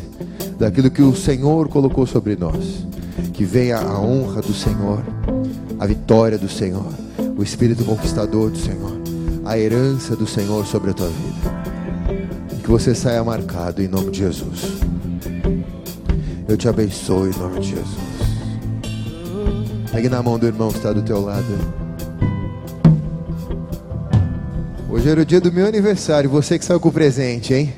daquilo 0.60 0.91
que 0.91 1.02
o 1.02 1.16
Senhor 1.16 1.68
colocou 1.68 2.06
sobre 2.06 2.36
nós. 2.36 2.86
Que 3.34 3.44
venha 3.44 3.78
a 3.78 3.99
honra 3.99 4.41
do 4.41 4.53
Senhor, 4.53 5.03
a 5.80 5.86
vitória 5.86 6.38
do 6.38 6.48
Senhor, 6.48 6.86
o 7.38 7.44
espírito 7.44 7.84
conquistador 7.84 8.49
do 8.49 8.57
Senhor, 8.57 8.91
a 9.44 9.57
herança 9.57 10.16
do 10.16 10.28
Senhor 10.28 10.66
sobre 10.66 10.91
a 10.91 10.94
tua 10.94 11.07
vida. 11.07 11.56
E 12.53 12.62
que 12.62 12.70
você 12.70 12.94
saia 12.94 13.24
marcado 13.24 13.82
em 13.82 13.88
nome 13.88 14.12
de 14.12 14.20
Jesus. 14.20 14.74
Eu 16.48 16.56
te 16.56 16.68
abençoo 16.70 17.28
em 17.28 17.38
nome 17.38 17.60
de 17.60 17.70
Jesus. 17.70 18.06
Pegue 19.91 20.10
na 20.10 20.22
mão 20.22 20.38
do 20.38 20.45
irmão 20.45 20.70
que 20.70 20.78
está 20.78 20.94
do 20.94 21.02
teu 21.02 21.22
lado. 21.22 21.85
Hoje 24.96 25.10
era 25.10 25.20
o 25.20 25.26
dia 25.26 25.42
do 25.42 25.52
meu 25.52 25.68
aniversário. 25.68 26.30
Você 26.30 26.58
que 26.58 26.64
saiu 26.64 26.80
com 26.80 26.88
o 26.88 26.92
presente, 26.92 27.54
hein? 27.54 27.74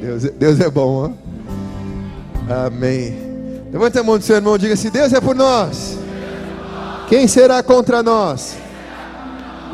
Deus, 0.00 0.22
Deus 0.22 0.60
é 0.60 0.70
bom, 0.70 1.10
ó. 2.48 2.64
Amém. 2.66 3.18
Levante 3.72 3.98
a 3.98 4.04
mão 4.04 4.18
do 4.18 4.22
seu 4.22 4.36
irmão 4.36 4.54
e 4.54 4.60
diga: 4.60 4.76
Se 4.76 4.88
Deus 4.88 5.12
é 5.12 5.20
por 5.20 5.34
nós, 5.34 5.98
quem 7.08 7.26
será 7.26 7.60
contra 7.60 8.04
nós? 8.04 8.56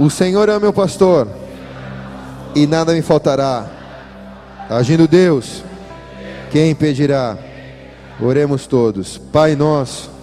O 0.01 0.09
Senhor 0.09 0.49
é 0.49 0.59
meu 0.59 0.73
pastor, 0.73 1.29
e 2.55 2.67
nada 2.67 2.95
me 2.95 3.03
faltará. 3.03 3.67
Agindo 4.71 5.07
Deus, 5.07 5.63
quem 6.51 6.71
impedirá? 6.71 7.37
Oremos 8.19 8.67
todos. 8.67 9.19
Pai 9.19 9.55
nosso. 9.55 10.18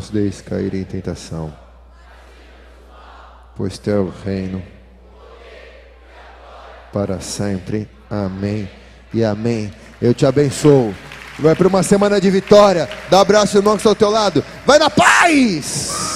Nos 0.00 0.08
deixes 0.08 0.40
cair 0.40 0.74
em 0.74 0.82
tentação, 0.82 1.52
pois 3.54 3.76
teu 3.76 4.10
reino 4.24 4.62
para 6.90 7.20
sempre. 7.20 7.86
Amém 8.08 8.68
e 9.12 9.22
amém. 9.22 9.70
Eu 10.00 10.14
te 10.14 10.24
abençoo. 10.24 10.94
Vai 11.38 11.54
para 11.54 11.68
uma 11.68 11.82
semana 11.82 12.18
de 12.18 12.30
vitória. 12.30 12.88
Dá 13.10 13.18
um 13.18 13.20
abraço, 13.20 13.58
irmão, 13.58 13.74
que 13.74 13.80
está 13.80 13.90
ao 13.90 13.94
teu 13.94 14.08
lado. 14.08 14.42
Vai 14.64 14.78
na 14.78 14.88
paz! 14.88 16.09